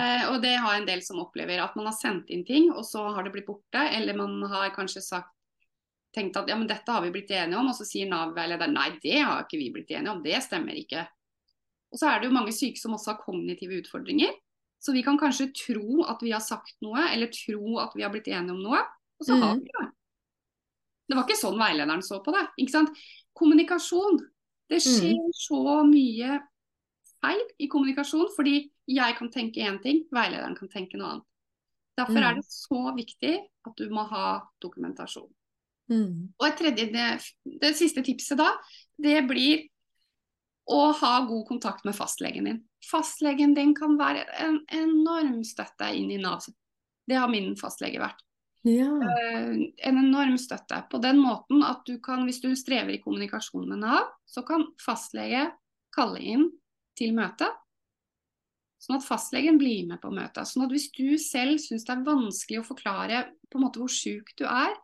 Eh, 0.02 0.24
og 0.32 0.40
det 0.42 0.56
har 0.58 0.74
en 0.74 0.86
del 0.88 1.02
som 1.06 1.20
opplever 1.22 1.60
at 1.62 1.76
man 1.78 1.86
har 1.86 1.94
sendt 1.94 2.30
inn 2.34 2.44
ting, 2.44 2.72
og 2.74 2.82
så 2.84 3.04
har 3.14 3.22
det 3.22 3.32
blitt 3.36 3.46
borte. 3.46 3.84
Eller 3.94 4.16
man 4.18 4.42
har 4.50 4.72
kanskje 4.74 5.02
sagt 5.04 5.30
tenkt 6.16 6.36
at 6.40 6.48
ja, 6.48 6.56
men 6.56 6.66
dette 6.66 6.90
har 6.90 7.02
vi 7.04 7.12
blitt 7.14 7.30
enige 7.30 7.58
om, 7.60 7.68
og 7.70 7.76
så 7.76 7.84
sier 7.86 8.08
Nav-veilederen 8.10 8.74
nei, 8.74 8.88
det 9.02 9.20
har 9.20 9.44
ikke 9.44 9.60
vi 9.60 9.70
blitt 9.74 9.90
enige 9.92 10.14
om, 10.14 10.22
det 10.24 10.40
stemmer 10.42 10.74
ikke. 10.80 11.04
Og 11.92 12.00
så 12.00 12.08
er 12.10 12.20
det 12.20 12.30
jo 12.30 12.34
mange 12.34 12.54
syke 12.56 12.80
som 12.80 12.96
også 12.96 13.12
har 13.12 13.20
kognitive 13.22 13.78
utfordringer. 13.82 14.32
Så 14.82 14.92
vi 14.92 15.02
kan 15.06 15.18
kanskje 15.20 15.52
tro 15.56 16.02
at 16.08 16.20
vi 16.24 16.32
har 16.34 16.42
sagt 16.44 16.74
noe, 16.84 17.04
eller 17.12 17.30
tro 17.32 17.78
at 17.82 17.94
vi 17.94 18.02
har 18.04 18.10
blitt 18.14 18.26
enige 18.32 18.54
om 18.56 18.62
noe, 18.64 18.80
og 19.20 19.28
så 19.28 19.36
har 19.38 19.54
Mm. 19.54 19.60
vi 19.62 19.70
det. 19.70 19.86
Det 21.08 21.16
var 21.16 21.24
ikke 21.24 21.38
sånn 21.38 21.58
veilederen 21.60 22.02
så 22.02 22.18
på 22.24 22.32
det. 22.34 22.48
ikke 22.58 22.72
sant? 22.72 22.90
Kommunikasjon. 23.36 24.18
Det 24.68 24.80
skjer 24.82 25.30
så 25.34 25.60
mye 25.86 26.40
feil 27.22 27.42
i 27.62 27.68
kommunikasjon, 27.70 28.28
fordi 28.36 28.70
jeg 28.86 29.16
kan 29.18 29.30
tenke 29.30 29.62
én 29.62 29.80
ting, 29.82 30.04
veilederen 30.12 30.56
kan 30.58 30.68
tenke 30.68 30.98
noe 30.98 31.12
annet. 31.16 31.24
Derfor 31.96 32.18
Mm. 32.20 32.24
er 32.28 32.34
det 32.34 32.44
så 32.44 32.80
viktig 32.94 33.34
at 33.66 33.76
du 33.76 33.88
må 33.90 34.02
ha 34.10 34.42
dokumentasjon. 34.60 35.30
Mm. 35.88 36.32
Og 36.38 36.46
et 36.48 36.58
tredje, 36.58 36.90
det, 36.92 37.06
det 37.62 37.76
siste 37.78 38.02
tipset 38.02 38.36
da, 38.38 38.50
det 38.98 39.22
blir 39.28 39.68
å 40.66 40.92
ha 40.92 41.20
god 41.26 41.46
kontakt 41.46 41.84
med 41.86 41.94
fastlegen 41.94 42.44
din. 42.44 42.60
Fastlegen 42.90 43.54
din 43.54 43.72
kan 43.74 43.96
være 43.96 44.26
en 44.42 44.60
enorm 44.74 45.44
støtte 45.46 45.92
inn 45.94 46.10
i 46.10 46.18
Nav. 46.18 46.42
Det 47.06 47.14
har 47.16 47.28
min 47.30 47.54
fastlege 47.56 48.02
vært. 48.02 48.25
Ja. 48.66 48.88
Eh, 48.98 49.52
En 49.86 49.98
enorm 50.00 50.36
støtte 50.42 50.80
på 50.90 50.98
den 51.02 51.20
måten 51.22 51.62
at 51.62 51.84
du 51.86 51.98
kan, 52.02 52.24
hvis 52.26 52.40
du 52.42 52.50
strever 52.58 52.96
i 52.96 53.02
kommunikasjon 53.02 53.68
med 53.70 53.78
Nav, 53.84 54.08
så 54.26 54.42
kan 54.46 54.66
fastlege 54.82 55.52
kalle 55.94 56.18
inn 56.20 56.48
til 56.98 57.12
møte. 57.14 57.46
Sånn 58.82 58.98
at 58.98 59.06
fastlegen 59.06 59.56
blir 59.58 59.86
med 59.88 60.00
på 60.02 60.10
møtet. 60.14 60.46
Sånn 60.46 60.64
at 60.66 60.70
hvis 60.74 60.90
du 60.94 61.16
selv 61.18 61.58
syns 61.62 61.86
det 61.86 61.94
er 61.94 62.04
vanskelig 62.06 62.60
å 62.60 62.66
forklare 62.68 63.22
på 63.50 63.58
en 63.58 63.64
måte 63.64 63.80
hvor 63.80 63.90
sjuk 63.90 64.34
du 64.38 64.44
er, 64.44 64.74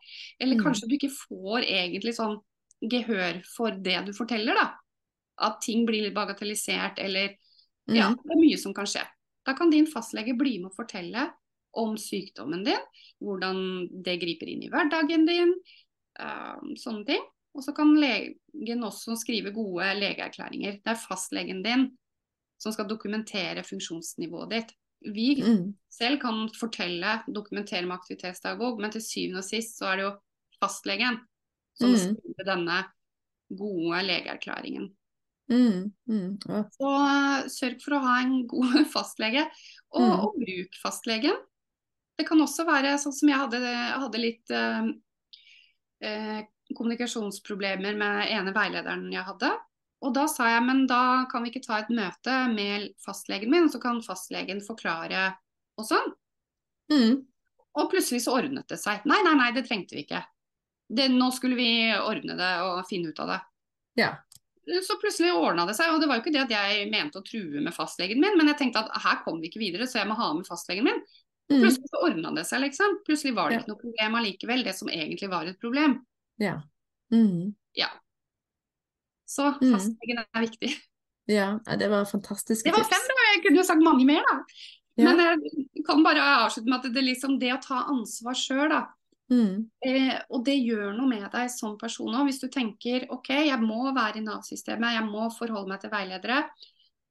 eller 0.40 0.56
Mm. 0.56 0.62
kanskje 0.64 0.88
du 0.88 0.94
ikke 0.96 1.12
får 1.28 1.62
egentlig 1.66 2.14
sånn 2.16 2.38
gehør 2.82 3.44
for 3.46 3.70
det 3.70 4.06
du 4.06 4.12
forteller, 4.12 4.54
da. 4.54 4.74
At 5.38 5.60
ting 5.60 5.84
blir 5.86 6.02
litt 6.02 6.14
bagatellisert 6.14 6.98
eller 6.98 7.36
Ja, 7.88 8.10
Mm. 8.10 8.16
det 8.22 8.30
er 8.30 8.40
mye 8.40 8.58
som 8.58 8.72
kan 8.72 8.84
skje. 8.86 9.02
Da 9.44 9.54
kan 9.54 9.68
din 9.70 9.86
fastlege 9.86 10.38
bli 10.38 10.58
med 10.58 10.70
å 10.70 10.74
fortelle 10.76 11.32
om 11.74 11.96
sykdommen 11.96 12.64
din, 12.66 12.80
hvordan 13.20 13.88
det 14.04 14.18
griper 14.20 14.48
inn 14.52 14.62
i 14.66 14.68
hverdagen 14.72 15.26
din, 15.26 15.54
eh, 16.20 16.60
sånne 16.76 17.06
ting. 17.06 17.22
Og 17.54 17.64
så 17.64 17.74
kan 17.76 17.94
legen 18.00 18.84
også 18.84 19.16
skrive 19.20 19.52
gode 19.52 19.84
legeerklæringer. 19.98 20.78
Det 20.84 20.92
er 20.94 21.00
fastlegen 21.08 21.62
din 21.64 21.90
som 22.58 22.72
skal 22.72 22.88
dokumentere 22.88 23.64
funksjonsnivået 23.66 24.50
ditt. 24.50 24.72
Vi 25.02 25.42
Mm. 25.42 25.74
selv 25.90 26.20
kan 26.20 26.48
fortelle, 26.54 27.22
dokumentere 27.26 27.82
med 27.86 27.96
aktivitetsdagbok, 27.98 28.78
men 28.80 28.90
til 28.90 29.00
syvende 29.02 29.38
og 29.38 29.44
sist 29.44 29.78
så 29.78 29.86
er 29.92 29.96
det 29.96 30.04
jo 30.04 30.12
fastlegen 30.62 31.18
som 31.74 31.90
Mm. 31.90 31.96
skriver 31.96 32.44
denne 32.54 32.84
gode 33.50 34.02
legeerklæringen. 34.06 34.94
Mm. 35.50 35.92
Mm. 36.06 36.38
Ja. 36.48 36.62
Så 36.70 36.88
eh, 36.88 37.48
sørg 37.48 37.82
for 37.82 37.96
å 37.96 38.00
ha 38.04 38.20
en 38.22 38.46
god 38.46 38.86
fastlege, 38.94 39.44
og, 39.90 40.00
Mm. 40.00 40.20
og 40.20 40.34
bruk 40.38 40.78
fastlegen. 40.82 41.36
Det 42.22 42.28
kan 42.28 42.38
også 42.38 42.62
være 42.68 42.94
sånn 43.02 43.14
som 43.16 43.30
jeg 43.32 43.40
hadde, 43.40 43.60
hadde 43.98 44.18
litt 44.20 44.52
eh, 44.54 44.84
eh, 46.06 46.42
kommunikasjonsproblemer 46.70 47.96
med 47.98 48.30
ene 48.30 48.52
veilederen 48.54 49.08
jeg 49.10 49.26
hadde. 49.26 49.50
Og 50.06 50.14
da 50.14 50.28
sa 50.30 50.52
jeg 50.52 50.62
men 50.68 50.84
da 50.86 51.24
kan 51.30 51.42
vi 51.42 51.50
ikke 51.50 51.64
ta 51.66 51.80
et 51.80 51.90
møte 51.90 52.36
med 52.54 52.92
fastlegen 53.02 53.50
min, 53.50 53.66
så 53.70 53.80
kan 53.82 53.98
fastlegen 54.06 54.62
forklare 54.62 55.32
og 55.78 55.88
sånn. 55.88 56.12
Mm. 56.94 57.24
Og 57.80 57.90
plutselig 57.90 58.22
så 58.22 58.36
ordnet 58.38 58.70
det 58.70 58.78
seg. 58.78 59.02
Nei, 59.08 59.18
nei, 59.26 59.34
nei, 59.38 59.50
det 59.56 59.64
trengte 59.66 59.98
vi 59.98 60.04
ikke. 60.06 60.22
Det, 60.92 61.08
nå 61.10 61.32
skulle 61.34 61.58
vi 61.58 61.70
ordne 61.96 62.38
det 62.38 62.52
og 62.68 62.84
finne 62.86 63.10
ut 63.10 63.22
av 63.24 63.34
det. 63.34 63.40
Ja. 63.98 64.12
Så 64.86 64.94
plutselig 65.02 65.32
ordna 65.34 65.66
det 65.66 65.74
seg. 65.74 65.90
Og 65.90 65.98
det 65.98 66.06
var 66.06 66.20
jo 66.20 66.22
ikke 66.22 66.34
det 66.38 66.44
at 66.44 66.54
jeg 66.54 66.86
mente 66.92 67.18
å 67.18 67.26
true 67.26 67.62
med 67.66 67.74
fastlegen 67.74 68.22
min, 68.22 68.38
men 68.38 68.52
jeg 68.52 68.60
tenkte 68.60 68.84
at 68.84 69.06
her 69.06 69.22
kom 69.26 69.42
vi 69.42 69.50
ikke 69.50 69.62
videre, 69.62 69.90
så 69.90 70.02
jeg 70.02 70.10
må 70.10 70.18
ha 70.18 70.30
med 70.36 70.46
fastlegen 70.46 70.86
min. 70.86 71.02
Mm. 71.50 71.60
Plutselig 71.62 71.88
så 71.90 72.02
ordna 72.06 72.30
det 72.36 72.44
seg, 72.46 72.60
liksom. 72.62 72.98
Plutselig 73.06 73.34
var 73.34 73.48
det 73.50 73.56
Ja. 73.56 73.60
ikke 73.62 73.72
noe 73.72 73.80
problem 73.82 74.14
allikevel, 74.20 74.62
det 74.64 74.74
som 74.74 74.88
egentlig 74.88 75.28
var 75.30 75.44
et 75.46 75.58
problem. 75.60 75.98
Ja. 76.38 76.60
Mm. 77.12 77.54
Så 79.26 79.48
Mm. 79.60 79.72
fastlegen 79.72 80.18
er 80.34 80.40
viktig. 80.46 80.70
Ja, 81.26 81.58
ja, 81.66 81.76
det 81.76 81.88
var 81.88 82.04
fantastiske 82.04 82.64
Det 82.68 82.72
var 82.74 82.84
fem, 82.84 83.04
da. 83.08 83.14
Jeg 83.34 83.42
kunne 83.44 83.56
jo 83.56 83.62
sagt 83.64 83.82
mange 83.82 84.04
mer, 84.04 84.22
da. 84.28 84.44
Ja. 84.98 85.04
Men 85.14 85.18
jeg 85.40 85.84
kan 85.86 86.02
bare 86.04 86.20
avslutte 86.44 86.68
med 86.68 86.84
at 86.84 86.92
det, 86.92 87.02
liksom, 87.04 87.38
det 87.40 87.52
å 87.54 87.62
ta 87.62 87.84
ansvar 87.88 88.34
sjøl, 88.34 88.68
da. 88.68 88.86
Mm. 89.30 89.70
Eh, 89.86 90.20
og 90.30 90.44
det 90.44 90.58
gjør 90.60 90.92
noe 90.96 91.08
med 91.08 91.30
deg 91.32 91.48
som 91.50 91.78
person 91.78 92.12
òg. 92.12 92.26
Hvis 92.28 92.40
du 92.42 92.48
tenker 92.48 93.06
OK, 93.10 93.28
jeg 93.30 93.58
må 93.60 93.94
være 93.94 94.16
i 94.18 94.20
Nav-systemet, 94.20 94.92
jeg 94.98 95.04
må 95.08 95.30
forholde 95.32 95.68
meg 95.68 95.80
til 95.80 95.90
veiledere. 95.90 96.50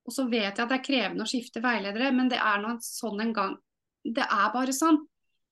Og 0.05 0.13
så 0.13 0.29
vet 0.29 0.57
jeg 0.57 0.59
at 0.59 0.69
det 0.69 0.79
er 0.79 0.85
krevende 0.85 1.23
å 1.25 1.31
skifte 1.31 1.61
veiledere, 1.63 2.13
men 2.13 2.29
det 2.29 2.37
er 2.37 2.57
nå 2.61 2.77
sånn 2.81 3.19
en 3.21 3.33
gang. 3.33 3.57
Det 4.03 4.23
er 4.23 4.51
bare 4.53 4.73
sånn. 4.73 4.97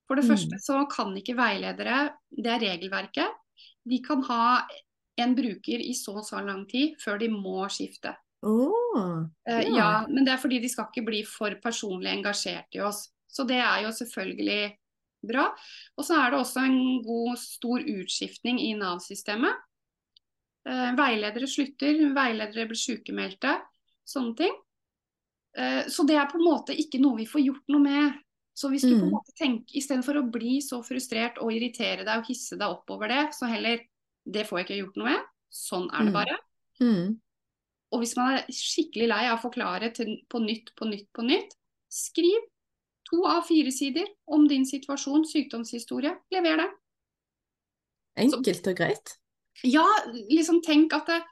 For 0.07 0.15
det 0.15 0.25
Mm. 0.25 0.29
første 0.31 0.59
så 0.59 0.89
kan 0.89 1.15
ikke 1.15 1.35
veiledere, 1.37 2.13
det 2.31 2.47
er 2.47 2.59
regelverket, 2.59 3.29
de 3.87 3.99
kan 4.01 4.23
ha 4.23 4.65
en 5.17 5.35
bruker 5.35 5.79
i 5.79 5.93
så 5.93 6.15
og 6.17 6.23
så 6.25 6.43
lang 6.43 6.65
tid 6.67 6.95
før 7.03 7.19
de 7.19 7.27
må 7.29 7.67
skifte. 7.69 8.15
Oh, 8.41 9.27
Ja. 9.45 9.59
ja, 9.61 10.05
men 10.07 10.23
det 10.25 10.33
er 10.33 10.37
fordi 10.37 10.61
de 10.61 10.69
skal 10.69 10.85
ikke 10.85 11.05
bli 11.05 11.23
for 11.23 11.51
personlig 11.61 12.07
engasjert 12.09 12.73
i 12.73 12.79
oss. 12.79 13.09
Så 13.29 13.45
det 13.45 13.57
er 13.57 13.83
jo 13.83 13.89
selvfølgelig 13.89 14.77
bra. 15.27 15.53
Og 15.97 16.05
så 16.05 16.15
er 16.15 16.31
det 16.31 16.39
også 16.39 16.63
en 16.65 17.03
god, 17.03 17.37
stor 17.37 17.79
utskiftning 17.79 18.59
i 18.59 18.73
Nav-systemet. 18.73 19.53
Eh, 20.65 20.95
veiledere 20.95 21.47
slutter, 21.47 22.13
veiledere 22.15 22.67
blir 22.67 22.79
sykemeldte, 22.79 23.61
sånne 24.07 24.35
ting. 24.37 24.55
Eh, 25.57 25.83
så 25.89 26.05
det 26.07 26.15
er 26.15 26.25
på 26.31 26.39
en 26.39 26.45
måte 26.45 26.75
ikke 26.75 26.99
noe 27.01 27.17
vi 27.17 27.25
får 27.25 27.43
gjort 27.45 27.67
noe 27.69 27.81
med. 27.81 28.13
Så 28.59 28.67
hvis 28.73 28.83
du 28.83 28.91
på 28.91 29.05
en 29.05 29.07
Mm. 29.07 29.13
måte 29.15 29.31
tenker, 29.39 29.71
istedenfor 29.79 30.17
å 30.19 30.31
bli 30.31 30.57
så 30.59 30.81
frustrert 30.83 31.37
og 31.39 31.53
irritere 31.55 32.03
deg 32.03 32.17
og 32.19 32.25
hisse 32.27 32.57
deg 32.59 32.67
opp 32.67 32.89
over 32.91 33.07
det, 33.07 33.21
så 33.33 33.47
heller 33.47 33.79
det 34.27 34.43
får 34.49 34.59
jeg 34.59 34.65
ikke 34.67 34.79
gjort 34.81 34.97
noe 34.99 35.09
med. 35.13 35.21
Sånn 35.49 35.87
er 35.93 36.03
det 36.03 36.11
Mm. 36.11 36.13
bare. 36.13 36.37
Mm. 36.81 37.19
Og 37.93 37.99
hvis 38.01 38.15
man 38.17 38.33
er 38.37 38.45
skikkelig 38.51 39.07
lei 39.07 39.23
av 39.29 39.39
å 39.39 39.41
forklare 39.49 39.93
til, 39.95 40.17
på 40.29 40.39
nytt, 40.43 40.75
på 40.75 40.85
nytt, 40.89 41.07
på 41.15 41.23
nytt, 41.23 41.55
skriv 41.89 42.41
to 43.09 43.23
av 43.25 43.47
fire 43.47 43.71
sider 43.71 44.05
om 44.27 44.47
din 44.47 44.65
situasjon, 44.65 45.23
sykdomshistorie. 45.25 46.11
Lever 46.31 46.57
det. 46.57 46.69
Enkelt 48.17 48.67
og 48.67 48.75
greit. 48.75 49.15
Ja, 49.63 49.85
liksom 50.29 50.61
tenk 50.61 50.93
at 50.93 51.07
det, 51.07 51.23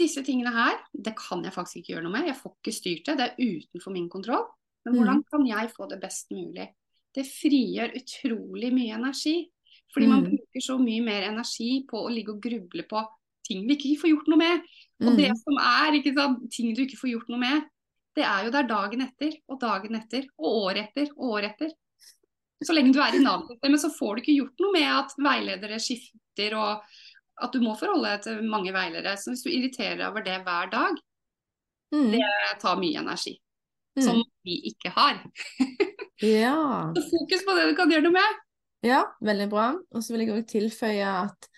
disse 0.00 0.24
tingene 0.24 0.52
her, 0.52 0.78
det 0.96 1.14
kan 1.16 1.44
jeg 1.44 1.52
faktisk 1.52 1.76
ikke 1.82 1.94
gjøre 1.94 2.02
noe 2.08 2.12
med. 2.16 2.26
Jeg 2.26 2.36
får 2.40 2.54
ikke 2.56 2.74
styrt 2.74 3.04
det. 3.04 3.16
Det 3.18 3.26
er 3.30 3.36
utenfor 3.60 3.92
min 3.92 4.08
kontroll. 4.08 4.46
Men 4.84 4.94
hvordan 4.94 5.24
kan 5.30 5.46
jeg 5.46 5.70
få 5.72 5.88
det 5.88 6.00
best 6.00 6.30
mulig? 6.30 6.68
Det 7.14 7.24
frigjør 7.24 7.94
utrolig 7.96 8.72
mye 8.74 8.94
energi. 8.98 9.50
Fordi 9.94 10.06
man 10.08 10.24
Mm. 10.24 10.30
bruker 10.30 10.60
så 10.60 10.78
mye 10.78 11.02
mer 11.04 11.22
energi 11.30 11.86
på 11.88 12.00
å 12.04 12.10
ligge 12.10 12.32
og 12.34 12.40
gruble 12.42 12.82
på 12.82 13.04
ting 13.46 13.66
vi 13.68 13.76
ikke 13.76 14.00
får 14.00 14.10
gjort 14.10 14.28
noe 14.28 14.38
med. 14.38 14.60
Og 15.02 15.16
det 15.16 15.30
Mm. 15.30 15.36
som 15.36 15.54
er 15.58 15.92
ikke 16.00 16.14
sant, 16.14 16.50
ting 16.50 16.74
du 16.74 16.82
ikke 16.84 16.98
får 16.98 17.10
gjort 17.12 17.28
noe 17.28 17.38
med, 17.38 17.62
det 18.16 18.24
er 18.24 18.44
jo 18.44 18.50
der 18.50 18.62
dagen 18.66 19.00
etter 19.02 19.32
og 19.48 19.60
dagen 19.60 19.94
etter 19.94 20.26
og 20.38 20.64
året 20.64 20.88
etter 20.88 21.10
og 21.16 21.32
året 21.34 21.52
etter. 21.52 21.70
Så 22.64 22.72
lenge 22.72 22.92
du 22.92 23.00
er 23.00 23.14
i 23.14 23.18
Nav-systemet, 23.22 23.80
så 23.80 23.90
får 23.90 24.16
du 24.16 24.22
ikke 24.22 24.36
gjort 24.40 24.60
noe 24.60 24.72
med 24.72 24.88
at 24.88 25.10
veiledere 25.18 25.78
skifter 25.78 26.54
og 26.56 26.82
at 27.42 27.52
du 27.52 27.60
må 27.60 27.76
forholde 27.78 28.04
deg 28.04 28.22
til 28.22 28.42
mange 28.42 28.72
veiledere. 28.72 29.16
Så 29.18 29.30
hvis 29.30 29.42
du 29.44 29.50
irriterer 29.50 29.98
deg 29.98 30.08
over 30.08 30.22
det 30.22 30.42
hver 30.44 30.70
dag, 30.70 30.94
Mm. 31.92 32.10
det 32.12 32.60
tar 32.60 32.76
mye 32.76 32.98
energi. 32.98 33.38
Mm. 33.94 34.02
Som 34.02 34.24
vi 34.44 34.60
ikke 34.72 34.94
har. 34.94 35.22
Ja. 36.22 36.92
Så 36.94 37.02
fokus 37.10 37.42
på 37.44 37.54
det 37.58 37.64
du 37.68 37.74
kan 37.76 37.90
gjøre 37.90 38.06
noe 38.06 38.14
med. 38.14 38.36
ja, 38.86 39.00
veldig 39.20 39.48
bra. 39.50 39.64
Og 39.90 40.04
så 40.04 40.14
vil 40.14 40.22
jeg 40.22 40.32
òg 40.32 40.44
tilføye 40.48 41.08
at 41.24 41.48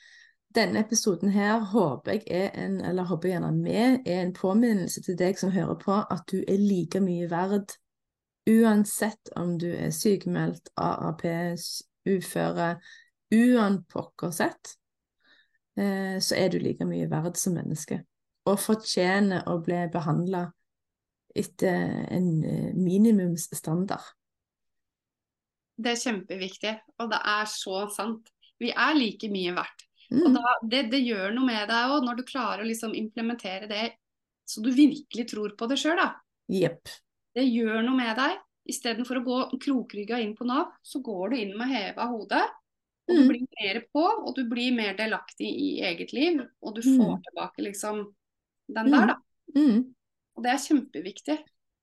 denne 0.57 0.80
episoden 0.80 1.30
her 1.30 1.61
håper 1.61 2.16
jeg 2.16 2.22
er 2.26 2.55
en, 2.64 2.78
eller 2.80 3.05
håper 3.05 3.28
gjerne 3.28 3.53
med, 3.53 3.99
er 4.09 4.22
en 4.22 4.32
påminnelse 4.32 5.03
til 5.05 5.18
deg 5.18 5.37
som 5.39 5.53
hører 5.53 5.76
på, 5.82 5.93
at 5.93 6.24
du 6.32 6.39
er 6.41 6.57
like 6.57 7.01
mye 7.05 7.28
verd. 7.30 7.76
Uansett 8.49 9.28
om 9.37 9.59
du 9.61 9.68
er 9.74 9.93
sykemeldt, 9.93 10.70
AAP, 10.80 11.26
uføre, 12.09 12.76
uansett, 13.34 14.32
sett, 14.32 14.76
så 16.24 16.39
er 16.39 16.49
du 16.49 16.59
like 16.62 16.87
mye 16.89 17.11
verd 17.11 17.37
som 17.37 17.59
menneske. 17.59 18.01
Og 18.47 18.61
fortjener 18.62 19.45
å 19.51 19.59
bli 19.61 19.82
behandla 19.93 20.47
etter 21.43 22.07
en 22.12 22.30
eh, 22.45 22.70
minimumsstandard. 22.76 24.14
Det 25.76 25.93
er 25.93 26.01
kjempeviktig, 26.01 26.72
og 27.03 27.11
det 27.12 27.20
er 27.20 27.51
så 27.53 27.82
sant. 27.93 28.30
Vi 28.57 28.70
er 28.72 28.97
like 28.97 29.28
mye 29.28 29.53
verdt. 29.57 29.84
Mm. 30.09 30.22
Og 30.22 30.37
da, 30.39 30.55
det, 30.62 30.82
det, 30.93 31.03
gjør 31.05 31.34
noe 31.34 31.49
med 31.49 31.66
deg 31.68 31.93
òg, 31.93 32.05
når 32.07 32.20
du 32.20 32.28
klarer 32.28 32.62
å 32.62 32.68
liksom 32.68 32.95
implementere 32.97 33.68
det 33.68 33.87
så 34.47 34.62
du 34.62 34.70
virkelig 34.70 35.26
tror 35.28 35.55
på 35.59 35.66
det 35.66 35.78
sjøl. 35.80 36.01
Yep. 36.55 36.93
Det 37.34 37.45
gjør 37.45 37.80
noe 37.82 37.99
med 37.99 38.14
deg. 38.18 38.37
Istedenfor 38.70 39.20
å 39.20 39.24
gå 39.26 39.39
krokrygga 39.62 40.20
inn 40.22 40.37
på 40.39 40.47
Nav, 40.47 40.70
så 40.82 41.03
går 41.05 41.32
du 41.32 41.41
inn 41.41 41.53
med 41.59 41.70
heva 41.70 42.07
hode. 42.11 42.39
Og 43.07 43.14
mm. 43.14 43.18
du 43.18 43.32
blir 43.32 43.43
mer 43.59 43.80
på, 43.91 44.05
og 44.05 44.32
du 44.39 44.45
blir 44.51 44.74
mer 44.74 44.95
delaktig 44.99 45.51
i 45.51 45.68
eget 45.87 46.14
liv. 46.14 46.41
Og 46.62 46.78
du 46.78 46.82
får 46.87 47.18
mm. 47.18 47.24
tilbake 47.26 47.66
liksom 47.66 48.01
den 48.78 48.91
der, 48.95 49.12
da. 49.12 49.18
Og 50.37 50.45
det 50.45 50.53
er 50.53 50.62
kjempeviktig. 50.62 51.37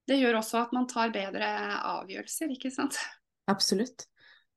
Det 0.07 0.17
gjør 0.19 0.39
også 0.39 0.63
at 0.65 0.73
man 0.75 0.87
tar 0.89 1.13
bedre 1.13 1.47
avgjørelser, 1.97 2.51
ikke 2.53 2.71
sant. 2.73 2.97
Absolutt. 3.51 4.05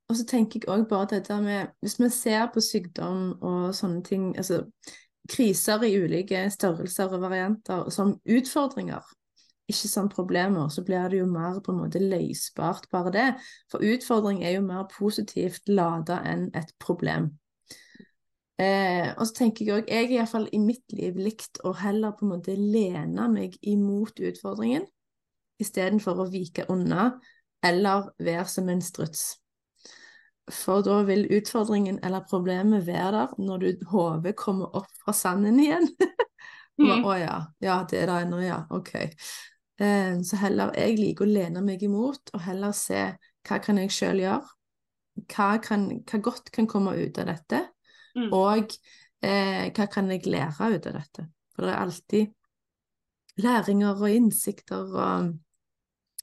Og 0.07 0.19
så 0.19 0.27
tenker 0.29 0.63
jeg 0.63 0.71
òg 0.71 0.85
bare 0.91 1.09
dette 1.17 1.35
med 1.43 1.73
Hvis 1.83 1.97
vi 1.99 2.09
ser 2.15 2.47
på 2.55 2.63
sykdom 2.63 3.33
og 3.43 3.75
sånne 3.75 4.05
ting, 4.07 4.29
altså 4.39 4.63
kriser 5.27 5.83
i 5.83 5.97
ulike 5.99 6.45
størrelser 6.55 7.11
og 7.17 7.25
varianter 7.25 7.89
som 7.91 8.13
utfordringer, 8.23 9.03
ikke 9.67 9.89
som 9.91 10.09
problemer, 10.09 10.69
så 10.71 10.85
blir 10.87 11.09
det 11.11 11.19
jo 11.19 11.27
mer 11.27 11.59
på 11.59 11.73
en 11.73 11.81
måte 11.81 11.99
løsbart 11.99 12.87
bare 12.93 13.13
det. 13.13 13.27
For 13.73 13.83
utfordring 13.83 14.45
er 14.45 14.61
jo 14.61 14.67
mer 14.67 14.87
positivt 14.93 15.67
lada 15.69 16.21
enn 16.23 16.47
et 16.55 16.71
problem. 16.79 17.33
Eh, 18.57 19.11
og 19.13 19.27
så 19.29 19.35
tenker 19.37 19.67
jeg 19.67 19.75
òg 19.75 19.91
Jeg 19.93 20.07
har 20.07 20.13
iallfall 20.15 20.47
i 20.57 20.59
mitt 20.63 20.93
liv 20.97 21.19
likt 21.21 21.59
å 21.69 21.75
heller 21.77 22.15
på 22.17 22.25
en 22.25 22.31
måte 22.39 22.55
lene 22.57 23.27
meg 23.29 23.59
imot 23.61 24.17
utfordringen, 24.17 24.87
istedenfor 25.61 26.23
å 26.25 26.31
vike 26.33 26.65
unna 26.73 27.11
eller 27.65 28.11
være 28.23 28.47
som 28.49 28.71
en 28.73 28.81
struts. 28.85 29.35
For 30.53 30.85
da 30.87 31.01
vil 31.09 31.27
utfordringen 31.35 31.99
eller 32.07 32.27
problemet 32.31 32.87
være 32.87 33.13
der 33.17 33.35
når 33.43 33.63
du 33.65 33.87
hodet 33.91 34.37
kommer 34.39 34.77
opp 34.79 34.91
fra 35.03 35.15
sanden 35.17 35.59
igjen. 35.61 35.89
Å 36.77 36.85
mm. 36.85 37.07
ja, 37.19 37.37
ja, 37.65 37.77
det 37.89 38.03
er 38.03 38.11
det 38.11 38.17
ennå, 38.27 38.41
ja. 38.45 38.59
Ok. 38.71 38.93
Eh, 39.81 40.19
så 40.25 40.39
heller 40.41 40.75
jeg 40.77 40.99
liker 41.01 41.25
å 41.25 41.33
lene 41.33 41.63
meg 41.65 41.83
imot, 41.83 42.35
og 42.37 42.45
heller 42.45 42.75
se 42.77 43.01
hva 43.49 43.59
kan 43.65 43.81
jeg 43.81 43.95
sjøl 43.97 44.21
gjøre. 44.23 44.53
Hva, 45.33 45.49
kan, 45.65 45.89
hva, 46.05 46.21
godt 46.21 46.53
kan 46.53 46.69
komme 46.69 46.93
ut 47.01 47.19
av 47.23 47.31
dette, 47.31 47.63
mm. 48.17 48.29
og 48.35 48.75
eh, 49.23 49.67
hva 49.71 49.89
kan 49.93 50.11
jeg 50.13 50.27
lære 50.27 50.71
ut 50.75 50.89
av 50.91 51.01
dette. 51.01 51.27
For 51.55 51.67
det 51.67 51.73
er 51.73 51.83
alltid 51.83 53.43
læringer 53.45 54.01
og 54.01 54.13
innsikter 54.13 54.97
og 54.97 55.35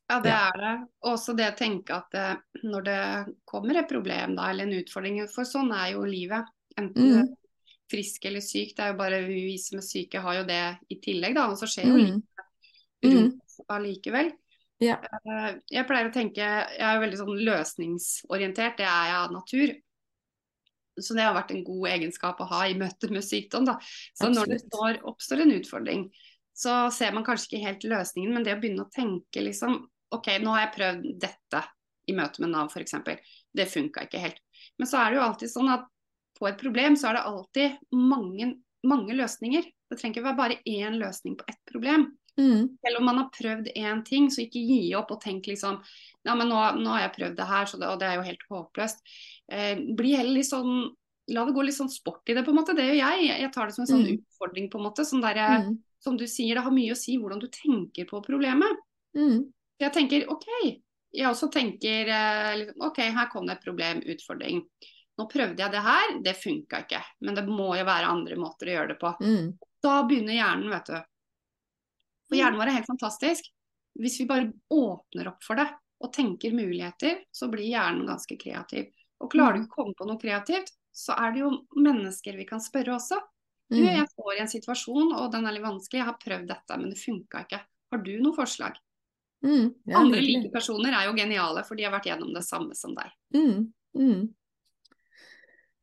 ja, 0.09 0.19
det 0.19 0.33
er 0.35 0.57
det. 0.59 0.73
Også 1.09 1.33
det 1.37 1.45
å 1.53 1.55
tenke 1.57 1.95
at 1.95 2.09
det, 2.13 2.25
eh, 2.33 2.65
når 2.67 2.85
det 2.85 2.99
kommer 3.49 3.79
et 3.79 3.89
problem 3.89 4.35
da, 4.37 4.49
eller 4.51 4.67
en 4.67 4.81
utfordring, 4.81 5.21
for 5.31 5.47
sånn 5.47 5.71
er 5.73 5.93
jo 5.95 6.03
livet. 6.05 6.49
Enten 6.77 7.23
mm. 7.23 7.31
frisk 7.91 8.27
eller 8.29 8.43
syk. 8.43 8.75
Det 8.75 8.83
er 8.83 8.93
jo 8.93 8.99
bare 8.99 9.21
vi 9.25 9.55
som 9.61 9.79
er 9.79 9.87
syke 9.87 10.21
har 10.23 10.41
jo 10.41 10.45
det 10.49 10.61
i 10.91 10.99
tillegg, 11.01 11.37
da. 11.37 11.47
Og 11.49 11.57
så 11.57 11.69
skjer 11.71 11.89
jo 11.89 11.95
mm. 11.95 12.03
livet 12.03 13.31
mm. 13.31 13.63
allikevel. 13.77 14.33
Ja. 14.83 14.99
Eh, 14.99 15.49
jeg 15.71 15.87
pleier 15.87 16.09
å 16.09 16.13
tenke 16.13 16.43
Jeg 16.43 16.83
er 16.83 16.99
veldig 16.99 17.19
sånn 17.21 17.43
løsningsorientert, 17.47 18.77
det 18.81 18.87
er 18.89 19.09
jeg 19.09 19.19
av 19.21 19.35
natur. 19.37 19.75
Så 21.01 21.15
det 21.17 21.25
har 21.25 21.33
vært 21.33 21.53
en 21.55 21.63
god 21.65 21.87
egenskap 21.89 22.41
å 22.43 22.49
ha 22.51 22.65
i 22.69 22.77
møte 22.77 23.09
med 23.09 23.25
sykdom. 23.25 23.65
Da. 23.69 23.79
Så 24.13 24.27
Absolutt. 24.27 24.35
når 24.37 24.51
det 24.51 24.59
står, 24.65 24.99
oppstår 25.09 25.43
en 25.43 25.55
utfordring, 25.55 26.03
så 26.53 26.75
ser 26.93 27.15
man 27.15 27.25
kanskje 27.25 27.49
ikke 27.49 27.63
helt 27.65 27.87
løsningen, 27.89 28.33
men 28.35 28.45
det 28.45 28.53
å 28.53 28.59
begynne 28.61 28.85
å 28.85 28.93
tenke 28.93 29.41
liksom 29.41 29.79
OK, 30.13 30.27
nå 30.43 30.51
har 30.53 30.67
jeg 30.67 30.75
prøvd 30.75 31.07
dette 31.23 31.63
i 32.05 32.13
møte 32.13 32.43
med 32.43 32.51
Nav 32.53 32.69
f.eks. 32.69 32.93
Det 33.53 33.65
funka 33.69 34.05
ikke 34.05 34.21
helt. 34.21 34.41
Men 34.77 34.89
så 34.89 34.99
er 35.01 35.09
det 35.09 35.17
jo 35.17 35.25
alltid 35.25 35.49
sånn 35.49 35.71
at 35.73 35.87
på 36.37 36.49
et 36.49 36.59
problem 36.59 36.97
så 36.99 37.09
er 37.09 37.17
det 37.17 37.23
alltid 37.29 37.97
mange, 37.97 38.49
mange 38.85 39.15
løsninger. 39.17 39.65
Det 39.89 39.97
trenger 39.97 40.19
ikke 40.19 40.27
være 40.27 40.39
bare 40.41 40.59
én 40.69 40.99
løsning 41.01 41.37
på 41.39 41.47
ett 41.49 41.61
problem. 41.69 42.11
Mm. 42.39 42.77
Selv 42.81 42.97
om 42.97 43.05
man 43.05 43.19
har 43.21 43.29
prøvd 43.33 43.69
én 43.77 44.01
ting, 44.05 44.31
så 44.33 44.41
ikke 44.41 44.61
gi 44.65 44.81
opp 44.97 45.11
og 45.13 45.21
tenk 45.21 45.45
liksom 45.51 45.77
Ja, 46.25 46.33
men 46.33 46.49
nå, 46.49 46.57
nå 46.79 46.93
har 46.95 47.03
jeg 47.03 47.15
prøvd 47.17 47.35
det 47.37 47.47
her, 47.49 47.67
det, 47.69 47.89
og 47.89 47.99
det 48.01 48.07
er 48.09 48.15
jo 48.17 48.27
helt 48.27 48.45
håpløst. 48.49 49.03
Eh, 49.51 49.81
bli 49.97 50.15
heller 50.17 50.39
litt 50.39 50.49
sånn 50.49 50.93
La 51.31 51.45
det 51.47 51.53
gå 51.55 51.63
litt 51.63 51.77
sånn 51.77 51.91
sport 51.91 52.27
i 52.27 52.33
det, 52.35 52.41
på 52.43 52.51
en 52.51 52.57
måte. 52.57 52.73
Det 52.75 52.83
gjør 52.83 52.97
jeg. 52.97 53.27
Jeg 53.39 53.51
tar 53.55 53.69
det 53.69 53.75
som 53.77 53.85
en 53.85 53.87
sånn 53.87 54.01
mm. 54.03 54.15
utfordring, 54.17 54.65
på 54.67 54.79
en 54.79 54.83
måte. 54.89 55.05
Sånn 55.07 55.21
der, 55.23 55.37
mm. 55.63 55.77
Som 56.03 56.17
du 56.19 56.25
sier, 56.27 56.57
det 56.57 56.65
har 56.65 56.73
mye 56.75 56.91
å 56.91 56.99
si 56.99 57.15
hvordan 57.15 57.39
du 57.39 57.45
tenker 57.47 58.09
på 58.09 58.19
problemet. 58.25 58.81
Mm. 59.15 59.45
Jeg 59.79 59.95
tenker 59.95 60.25
OK. 60.33 60.49
Jeg 61.15 61.29
også 61.29 61.47
tenker 61.53 62.11
liksom, 62.59 62.83
OK, 62.89 62.99
her 63.15 63.29
kom 63.31 63.47
det 63.47 63.55
et 63.55 63.63
problem, 63.63 64.03
utfordring. 64.11 64.65
Nå 65.15 65.29
prøvde 65.31 65.63
jeg 65.63 65.71
det 65.71 65.85
her, 65.85 66.13
det 66.25 66.35
funka 66.41 66.83
ikke. 66.83 66.99
Men 67.23 67.39
det 67.39 67.45
må 67.47 67.69
jo 67.77 67.87
være 67.87 68.11
andre 68.11 68.39
måter 68.43 68.71
å 68.71 68.77
gjøre 68.77 68.91
det 68.91 68.99
på. 68.99 69.15
Mm. 69.23 69.49
Da 69.83 69.95
begynner 70.09 70.41
hjernen, 70.41 70.71
vet 70.73 70.91
du. 70.91 70.99
For 72.33 72.41
hjernen 72.41 72.59
vår 72.59 72.71
er 72.71 72.77
helt 72.79 72.89
fantastisk. 72.89 73.49
Hvis 74.01 74.17
vi 74.19 74.25
bare 74.29 74.49
åpner 74.73 75.29
opp 75.29 75.43
for 75.45 75.59
det 75.61 75.67
og 76.03 76.09
tenker 76.15 76.55
muligheter, 76.55 77.21
så 77.31 77.47
blir 77.51 77.69
hjernen 77.69 78.07
ganske 78.09 78.35
kreativ. 78.41 78.89
Og 79.23 79.29
klarer 79.31 79.55
du 79.55 79.61
mm. 79.61 79.67
ikke 79.67 79.77
å 79.77 79.83
komme 79.83 79.97
på 79.99 80.07
noe 80.09 80.19
kreativt, 80.19 80.73
så 80.91 81.15
er 81.15 81.35
det 81.35 81.43
jo 81.43 81.51
mennesker 81.77 82.35
vi 82.35 82.47
kan 82.49 82.61
spørre 82.61 82.97
også. 82.97 83.21
Du, 83.71 83.79
mm. 83.79 83.87
jeg 83.87 84.09
står 84.11 84.33
i 84.33 84.41
en 84.43 84.51
situasjon, 84.51 85.13
og 85.15 85.29
den 85.33 85.47
er 85.47 85.55
litt 85.55 85.65
vanskelig, 85.65 86.01
jeg 86.01 86.09
har 86.09 86.17
prøvd 86.19 86.49
dette, 86.51 86.79
men 86.81 86.91
det 86.91 86.99
funka 86.99 87.45
ikke. 87.45 87.61
Har 87.93 88.03
du 88.03 88.11
noe 88.19 88.35
forslag? 88.35 88.81
Mm, 89.43 89.73
Andre 89.95 90.21
like 90.23 90.51
personer 90.53 90.95
er 90.95 91.07
jo 91.07 91.15
geniale, 91.17 91.63
for 91.67 91.79
de 91.79 91.85
har 91.87 91.93
vært 91.93 92.09
gjennom 92.11 92.33
det 92.35 92.43
samme 92.47 92.75
som 92.79 92.93
deg. 92.97 93.13
Mm, 93.35 93.71
mm. 93.99 94.21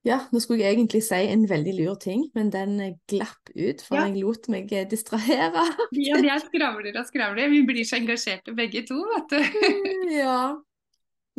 Ja, 0.06 0.22
nå 0.32 0.40
skulle 0.40 0.64
jeg 0.64 0.78
egentlig 0.78 1.02
si 1.04 1.18
en 1.28 1.42
veldig 1.48 1.74
lur 1.76 1.96
ting, 2.00 2.22
men 2.32 2.48
den 2.52 2.78
glapp 3.10 3.50
ut, 3.52 3.82
for 3.84 3.98
ja. 3.98 4.06
jeg 4.08 4.22
lot 4.22 4.48
meg 4.52 4.72
distrahere. 4.88 5.66
ja, 5.92 6.16
jeg 6.24 6.44
skravler 6.46 6.96
og 6.96 7.08
skravler. 7.10 7.52
Vi 7.52 7.60
blir 7.68 7.84
så 7.84 7.98
engasjerte 7.98 8.54
begge 8.56 8.86
to, 8.88 9.00
vet 9.12 9.34
du. 9.34 9.40
Ja. 10.22 10.56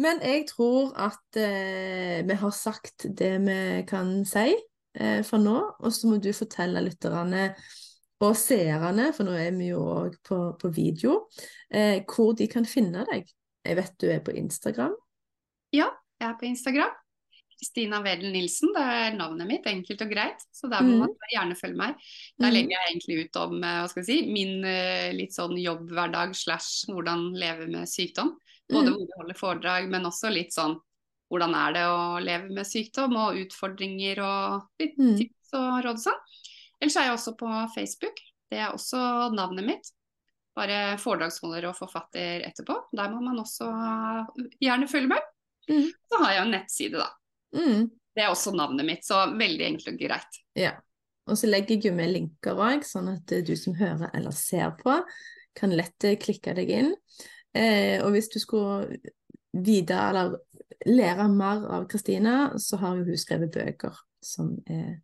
Men 0.01 0.21
jeg 0.23 0.45
tror 0.49 0.93
at 0.95 1.37
eh, 1.37 2.21
vi 2.25 2.37
har 2.39 2.53
sagt 2.55 3.05
det 3.17 3.33
vi 3.43 3.57
kan 3.89 4.21
si 4.25 4.53
eh, 4.53 5.19
for 5.27 5.41
nå, 5.41 5.57
og 5.81 5.93
så 5.93 6.09
må 6.09 6.21
du 6.21 6.31
fortelle 6.33 6.85
lytterne 6.85 7.49
og 8.21 8.37
seerne, 8.37 9.09
for 9.17 9.27
nå 9.27 9.35
er 9.35 9.51
vi 9.57 9.71
jo 9.71 9.81
òg 9.81 10.15
på, 10.25 10.39
på, 10.61 10.71
video, 10.73 11.25
eh, 11.73 12.05
hvor 12.05 12.35
de 12.37 12.47
kan 12.49 12.65
finne 12.69 13.03
deg. 13.09 13.29
Jeg 13.65 13.77
vet 13.77 13.97
du 14.01 14.07
er 14.13 14.21
på 14.25 14.33
Instagram? 14.37 14.93
Ja, 15.73 15.89
jeg 16.21 16.29
er 16.29 16.37
på 16.39 16.49
Instagram. 16.49 17.00
Kristina 17.61 17.99
Wedel 18.01 18.31
Nilsen, 18.33 18.71
det 18.73 18.81
er 18.81 19.11
navnet 19.13 19.45
mitt, 19.45 19.67
enkelt 19.69 19.99
og 20.01 20.09
greit. 20.09 20.45
Så 20.49 20.65
der 20.71 20.81
må 20.81 20.95
mm. 20.95 21.01
man 21.03 21.33
gjerne 21.33 21.57
følge 21.59 21.77
meg. 21.77 22.07
Der 22.41 22.49
mm. 22.49 22.55
legger 22.55 22.73
jeg 22.73 22.87
egentlig 22.89 23.17
ut 23.19 23.37
om 23.37 23.53
eh, 23.59 23.75
hva 23.77 23.91
skal 23.91 24.01
jeg 24.01 24.07
si, 24.07 24.31
min 24.33 24.65
eh, 24.65 25.11
litt 25.13 25.35
sånn 25.37 25.53
jobbhverdag 25.61 26.33
slash 26.37 26.89
hvordan 26.89 27.27
leve 27.37 27.67
med 27.69 27.89
sykdom. 27.89 28.33
Både 28.71 28.89
mm. 28.89 28.95
hvor 28.95 29.05
jeg 29.05 29.19
holder 29.21 29.39
foredrag, 29.43 29.91
men 29.93 30.09
også 30.09 30.33
litt 30.33 30.57
sånn 30.57 30.79
hvordan 31.31 31.53
er 31.55 31.77
det 31.77 31.85
å 31.87 32.01
leve 32.19 32.57
med 32.57 32.67
sykdom 32.67 33.13
og 33.21 33.37
utfordringer 33.45 34.19
og 34.25 34.81
litt 34.81 34.97
tips 34.97 35.53
og 35.55 35.69
råd 35.85 35.93
og 35.93 36.03
sånn. 36.09 36.19
Ellers 36.81 36.97
er 36.97 37.07
jeg 37.07 37.15
også 37.19 37.37
på 37.39 37.53
Facebook. 37.77 38.19
Det 38.51 38.57
er 38.59 38.73
også 38.73 39.29
navnet 39.37 39.69
mitt. 39.69 39.93
Bare 40.57 40.97
foredragsholder 40.99 41.69
og 41.69 41.77
forfatter 41.77 42.41
etterpå. 42.49 42.81
Der 42.97 43.13
må 43.13 43.21
man 43.23 43.39
også 43.39 43.69
gjerne 44.59 44.89
følge 44.91 45.13
med. 45.13 45.31
Mm. 45.69 45.87
Så 45.87 46.23
har 46.25 46.35
jeg 46.35 46.43
en 46.43 46.55
nettside, 46.57 46.99
da. 47.05 47.11
Mm. 47.55 47.89
Det 48.15 48.23
er 48.23 48.31
også 48.31 48.53
navnet 48.55 48.87
mitt, 48.87 49.05
så 49.07 49.23
veldig 49.29 49.67
enkelt 49.67 49.93
og 49.93 49.99
greit. 50.01 50.39
Ja. 50.59 50.75
Og 51.29 51.37
så 51.39 51.47
legger 51.47 51.77
jeg 51.77 51.91
jo 51.91 51.95
med 51.95 52.11
linker 52.11 52.59
òg, 52.59 52.83
sånn 52.87 53.11
at 53.13 53.35
du 53.45 53.53
som 53.59 53.77
hører 53.77 54.11
eller 54.17 54.35
ser 54.35 54.73
på, 54.79 54.97
kan 55.55 55.73
lett 55.75 56.07
klikke 56.19 56.55
deg 56.57 56.71
inn. 56.75 56.93
Eh, 57.55 57.99
og 58.03 58.11
hvis 58.15 58.31
du 58.31 58.39
skulle 58.41 58.99
vite 59.51 59.95
eller 59.95 60.37
lære 60.87 61.27
mer 61.31 61.65
av 61.77 61.87
Kristina, 61.91 62.53
så 62.59 62.79
har 62.81 62.99
jo 62.99 63.07
hun 63.11 63.19
skrevet 63.19 63.53
bøker 63.53 63.95
som 64.23 64.55
er 64.71 65.01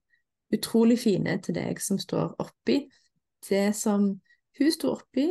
utrolig 0.53 0.97
fine 0.99 1.35
til 1.43 1.57
deg 1.57 1.79
som 1.83 1.99
står 1.99 2.37
oppi 2.39 2.85
det 3.49 3.75
som 3.75 4.07
hun 4.57 4.71
sto 4.73 4.93
oppi, 4.95 5.27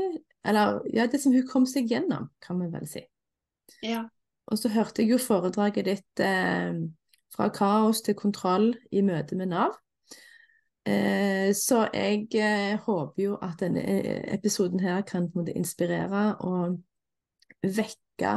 eller 0.47 0.81
ja, 0.95 1.07
det 1.11 1.21
som 1.23 1.35
hun 1.35 1.47
kom 1.49 1.67
seg 1.69 1.91
gjennom, 1.91 2.29
kan 2.43 2.61
vi 2.63 2.69
vel 2.71 2.87
si. 2.91 3.03
Ja. 3.83 4.05
Og 4.47 4.61
så 4.61 4.71
hørte 4.71 5.03
jeg 5.03 5.17
jo 5.17 5.19
foredraget 5.19 5.89
ditt 5.89 6.23
eh, 6.23 6.77
fra 7.37 7.51
kaos 7.53 8.01
til 8.03 8.17
kontroll 8.19 8.73
i 8.93 9.03
møte 9.05 9.37
med 9.37 9.53
Nav. 9.53 9.77
Eh, 10.87 11.51
så 11.55 11.89
jeg 11.95 12.29
eh, 12.39 12.79
håper 12.79 13.23
jo 13.23 13.39
at 13.43 13.59
denne 13.61 13.83
eh, 13.83 14.35
episoden 14.35 14.81
her 14.81 15.01
kan 15.07 15.27
inspirere 15.51 16.37
og 16.47 16.79
vekke 17.63 18.37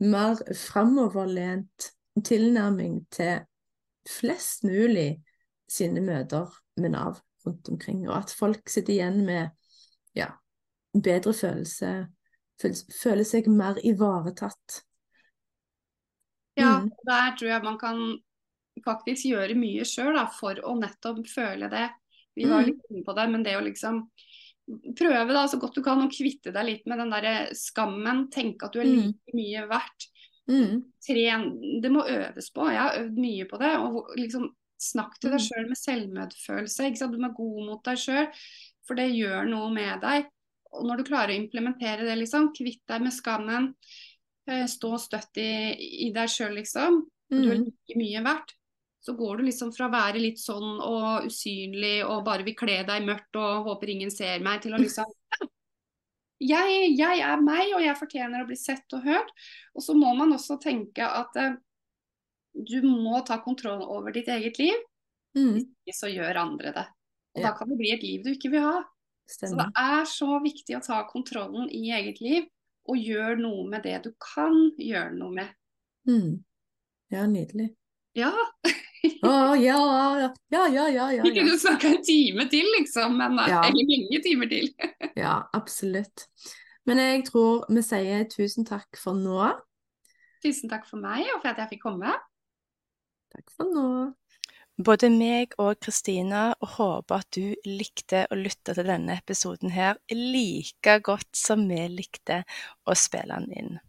mer 0.00 0.40
framoverlent 0.56 1.92
tilnærming 2.24 3.02
til 3.12 3.44
flest 4.08 4.64
mulig 4.64 5.22
sine 5.68 6.00
møter 6.00 6.48
med 6.76 6.96
Nav 6.96 7.20
rundt 7.46 7.68
omkring, 7.68 8.08
og 8.08 8.16
at 8.16 8.34
folk 8.38 8.68
sitter 8.68 8.94
igjen 8.94 9.24
med 9.26 9.48
ja, 10.16 10.30
bedre 10.94 11.34
følelse, 11.34 12.06
føler 13.02 13.26
seg 13.26 13.48
mer 13.50 13.80
ivaretatt. 13.84 14.82
Ja, 16.56 16.78
mm. 16.80 16.90
der 17.08 17.36
tror 17.38 17.48
jeg 17.48 17.64
man 17.64 17.78
kan 17.78 18.02
faktisk 18.84 19.28
gjøre 19.30 19.56
mye 19.58 19.86
sjøl 19.88 20.18
for 20.36 20.58
å 20.66 20.76
nettopp 20.78 21.24
føle 21.30 21.70
det. 21.72 21.88
Vi 22.34 22.46
var 22.48 22.62
mm. 22.62 22.68
litt 22.70 22.86
inne 22.90 23.04
på 23.06 23.16
det, 23.16 23.26
men 23.32 23.44
det 23.44 23.58
å 23.58 23.64
liksom 23.64 24.06
prøve 24.98 25.34
da 25.34 25.44
så 25.50 25.58
godt 25.60 25.76
du 25.76 25.82
kan 25.84 26.00
å 26.00 26.10
kvitte 26.12 26.52
deg 26.54 26.68
litt 26.68 26.88
med 26.90 27.02
den 27.02 27.12
der 27.12 27.52
skammen. 27.58 28.26
Tenke 28.32 28.68
at 28.68 28.74
du 28.74 28.82
er 28.82 28.88
mm. 28.88 28.98
like 29.02 29.36
mye 29.36 29.66
verdt. 29.70 30.08
Mm. 30.50 30.82
Tren, 31.06 31.46
det 31.82 31.90
må 31.92 32.04
øves 32.08 32.50
på. 32.54 32.66
Jeg 32.72 32.82
har 32.82 32.98
øvd 33.02 33.18
mye 33.22 33.46
på 33.50 33.62
det. 33.62 33.72
og 33.78 34.12
liksom 34.18 34.50
Snakk 34.82 35.12
til 35.22 35.30
deg 35.30 35.38
sjøl 35.44 35.68
med 35.70 35.78
selvmedfølelse. 35.78 36.88
Du 37.06 37.18
må 37.20 37.28
være 37.28 37.36
god 37.36 37.58
mot 37.68 37.82
deg 37.86 38.00
sjøl, 38.02 38.24
for 38.82 38.98
det 38.98 39.12
gjør 39.14 39.46
noe 39.46 39.68
med 39.70 40.00
deg. 40.02 40.26
Og 40.74 40.88
når 40.88 40.98
du 40.98 41.06
klarer 41.06 41.34
å 41.34 41.38
implementere 41.38 42.02
det, 42.08 42.16
liksom, 42.18 42.48
kvitt 42.56 42.80
deg 42.90 43.04
med 43.04 43.14
skammen, 43.14 43.68
eh, 44.50 44.64
stå 44.66 44.96
støtt 44.98 45.38
i, 45.38 45.52
i 46.08 46.10
deg 46.16 46.32
sjøl, 46.32 46.56
liksom. 46.58 46.98
Du 47.30 47.46
er 47.46 47.60
like 47.60 47.96
mye 48.00 48.24
verdt. 48.26 48.56
Så 49.02 49.16
går 49.18 49.40
du 49.40 49.48
liksom 49.48 49.72
fra 49.74 49.88
å 49.88 49.92
være 49.92 50.20
litt 50.22 50.38
sånn 50.38 50.78
og 50.78 51.26
usynlig 51.26 52.04
og 52.06 52.22
bare 52.26 52.46
vil 52.46 52.54
kle 52.58 52.82
deg 52.86 53.02
mørkt 53.06 53.34
og 53.40 53.66
håper 53.66 53.90
ingen 53.90 54.12
ser 54.14 54.44
meg, 54.44 54.60
til 54.62 54.76
å 54.76 54.78
liksom 54.78 55.08
jeg, 56.52 56.92
jeg, 56.94 57.18
er 57.26 57.42
meg, 57.42 57.72
og 57.74 57.82
jeg 57.82 57.98
fortjener 57.98 58.44
å 58.44 58.48
bli 58.48 58.58
sett 58.58 58.94
og 58.94 59.02
hørt. 59.06 59.34
Og 59.74 59.84
så 59.84 59.96
må 59.98 60.12
man 60.18 60.34
også 60.36 60.58
tenke 60.62 61.06
at 61.06 61.38
eh, 61.40 61.58
du 62.52 62.78
må 62.86 63.20
ta 63.26 63.40
kontroll 63.42 63.82
over 63.82 64.14
ditt 64.14 64.30
eget 64.30 64.62
liv. 64.62 64.78
Mm. 65.38 65.62
Ikke 65.64 65.96
så 65.96 66.10
gjør 66.12 66.42
andre 66.44 66.74
det. 66.76 66.86
Og 67.32 67.42
ja. 67.42 67.48
da 67.48 67.54
kan 67.56 67.70
det 67.72 67.78
bli 67.80 67.92
et 67.94 68.04
liv 68.04 68.24
du 68.24 68.32
ikke 68.34 68.52
vil 68.52 68.66
ha. 68.66 68.78
Stemmer. 69.30 69.50
Så 69.50 69.58
det 69.62 69.84
er 69.86 70.08
så 70.10 70.40
viktig 70.44 70.76
å 70.76 70.84
ta 70.84 71.02
kontrollen 71.08 71.70
i 71.72 71.88
eget 71.94 72.20
liv, 72.22 72.48
og 72.90 72.98
gjøre 72.98 73.36
noe 73.38 73.66
med 73.70 73.84
det 73.86 74.00
du 74.06 74.10
kan 74.20 74.56
gjøre 74.76 75.14
noe 75.14 75.34
med. 75.36 75.52
Mm. 76.08 76.42
Ja, 77.14 77.26
nydelig. 77.30 77.70
Ja. 78.18 78.32
oh, 79.22 79.54
ja, 79.58 79.78
ja, 80.20 80.28
ja, 80.50 80.66
ja, 80.68 80.88
ja, 80.88 81.06
ja. 81.12 81.22
Vi 81.22 81.34
kunne 81.34 81.58
snakka 81.58 81.88
en 81.88 82.02
time 82.06 82.48
til, 82.50 82.66
liksom. 82.78 83.16
Men, 83.18 83.38
eh, 83.38 83.50
ja. 83.50 83.62
Eller 83.66 83.88
mange 83.90 84.22
timer 84.22 84.50
til. 84.50 84.70
ja, 85.24 85.40
absolutt. 85.52 86.26
Men 86.86 86.98
jeg 86.98 87.26
tror 87.28 87.66
vi 87.70 87.82
sier 87.86 88.24
tusen 88.30 88.66
takk 88.66 88.98
for 88.98 89.18
nå. 89.18 89.52
Tusen 90.42 90.70
takk 90.70 90.86
for 90.88 91.02
meg, 91.02 91.26
og 91.34 91.42
for 91.42 91.52
at 91.52 91.62
jeg 91.62 91.76
fikk 91.76 91.86
komme. 91.86 92.16
Takk 93.34 93.54
for 93.54 93.70
nå. 93.70 93.86
Både 94.82 95.10
meg 95.12 95.52
og 95.60 95.76
Kristina 95.84 96.54
håper 96.76 97.20
at 97.20 97.28
du 97.36 97.52
likte 97.68 98.24
å 98.32 98.38
lytte 98.38 98.72
til 98.74 98.88
denne 98.88 99.18
episoden 99.20 99.70
her 99.74 99.98
like 100.10 100.96
godt 101.04 101.28
som 101.36 101.66
vi 101.68 101.84
likte 101.92 102.40
å 102.88 102.96
spille 102.96 103.36
den 103.36 103.52
inn. 103.52 103.80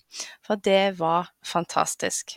For 0.45 0.59
det 0.59 0.99
var 0.99 1.31
fantastisk. 1.47 2.35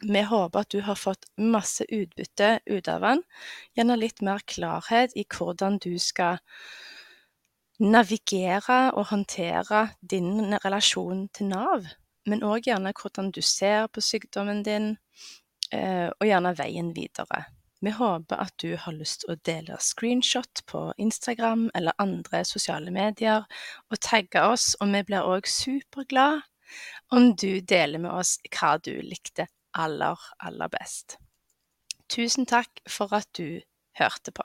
Vi 0.00 0.22
håper 0.22 0.60
at 0.60 0.70
du 0.74 0.82
har 0.84 0.98
fått 0.98 1.24
masse 1.40 1.84
utbytte 1.88 2.58
ut 2.66 2.88
av 2.88 3.00
den, 3.00 3.22
gjerne 3.76 3.96
litt 3.96 4.20
mer 4.20 4.42
klarhet 4.44 5.14
i 5.16 5.24
hvordan 5.24 5.78
du 5.80 5.94
skal 6.02 6.42
navigere 7.80 8.92
og 8.96 9.08
håndtere 9.12 9.86
din 10.00 10.56
relasjon 10.64 11.26
til 11.32 11.48
Nav, 11.52 11.88
men 12.28 12.44
òg 12.44 12.68
gjerne 12.68 12.92
hvordan 12.96 13.32
du 13.32 13.40
ser 13.44 13.88
på 13.88 14.04
sykdommen 14.04 14.62
din, 14.66 14.96
eh, 15.72 16.08
og 16.12 16.26
gjerne 16.28 16.56
veien 16.58 16.92
videre. 16.96 17.46
Vi 17.80 17.92
håper 17.92 18.40
at 18.40 18.54
du 18.60 18.76
har 18.80 18.96
lyst 18.96 19.22
til 19.22 19.34
å 19.34 19.40
dele 19.44 19.76
screenshot 19.80 20.64
på 20.66 20.90
Instagram 20.98 21.68
eller 21.74 21.96
andre 22.00 22.44
sosiale 22.44 22.92
medier, 22.92 23.44
og 23.90 24.00
tagge 24.00 24.44
oss, 24.44 24.74
og 24.80 24.92
vi 24.92 25.04
blir 25.08 25.24
òg 25.24 25.48
superglade 25.48 26.42
om 27.12 27.34
du 27.36 27.60
deler 27.60 28.00
med 28.02 28.10
oss 28.10 28.38
hva 28.50 28.76
du 28.82 28.96
likte 29.00 29.46
aller, 29.76 30.20
aller 30.40 30.68
best. 30.72 31.18
Tusen 32.08 32.46
takk 32.46 32.80
for 32.88 33.12
at 33.16 33.28
du 33.36 33.60
hørte 33.98 34.32
på. 34.32 34.44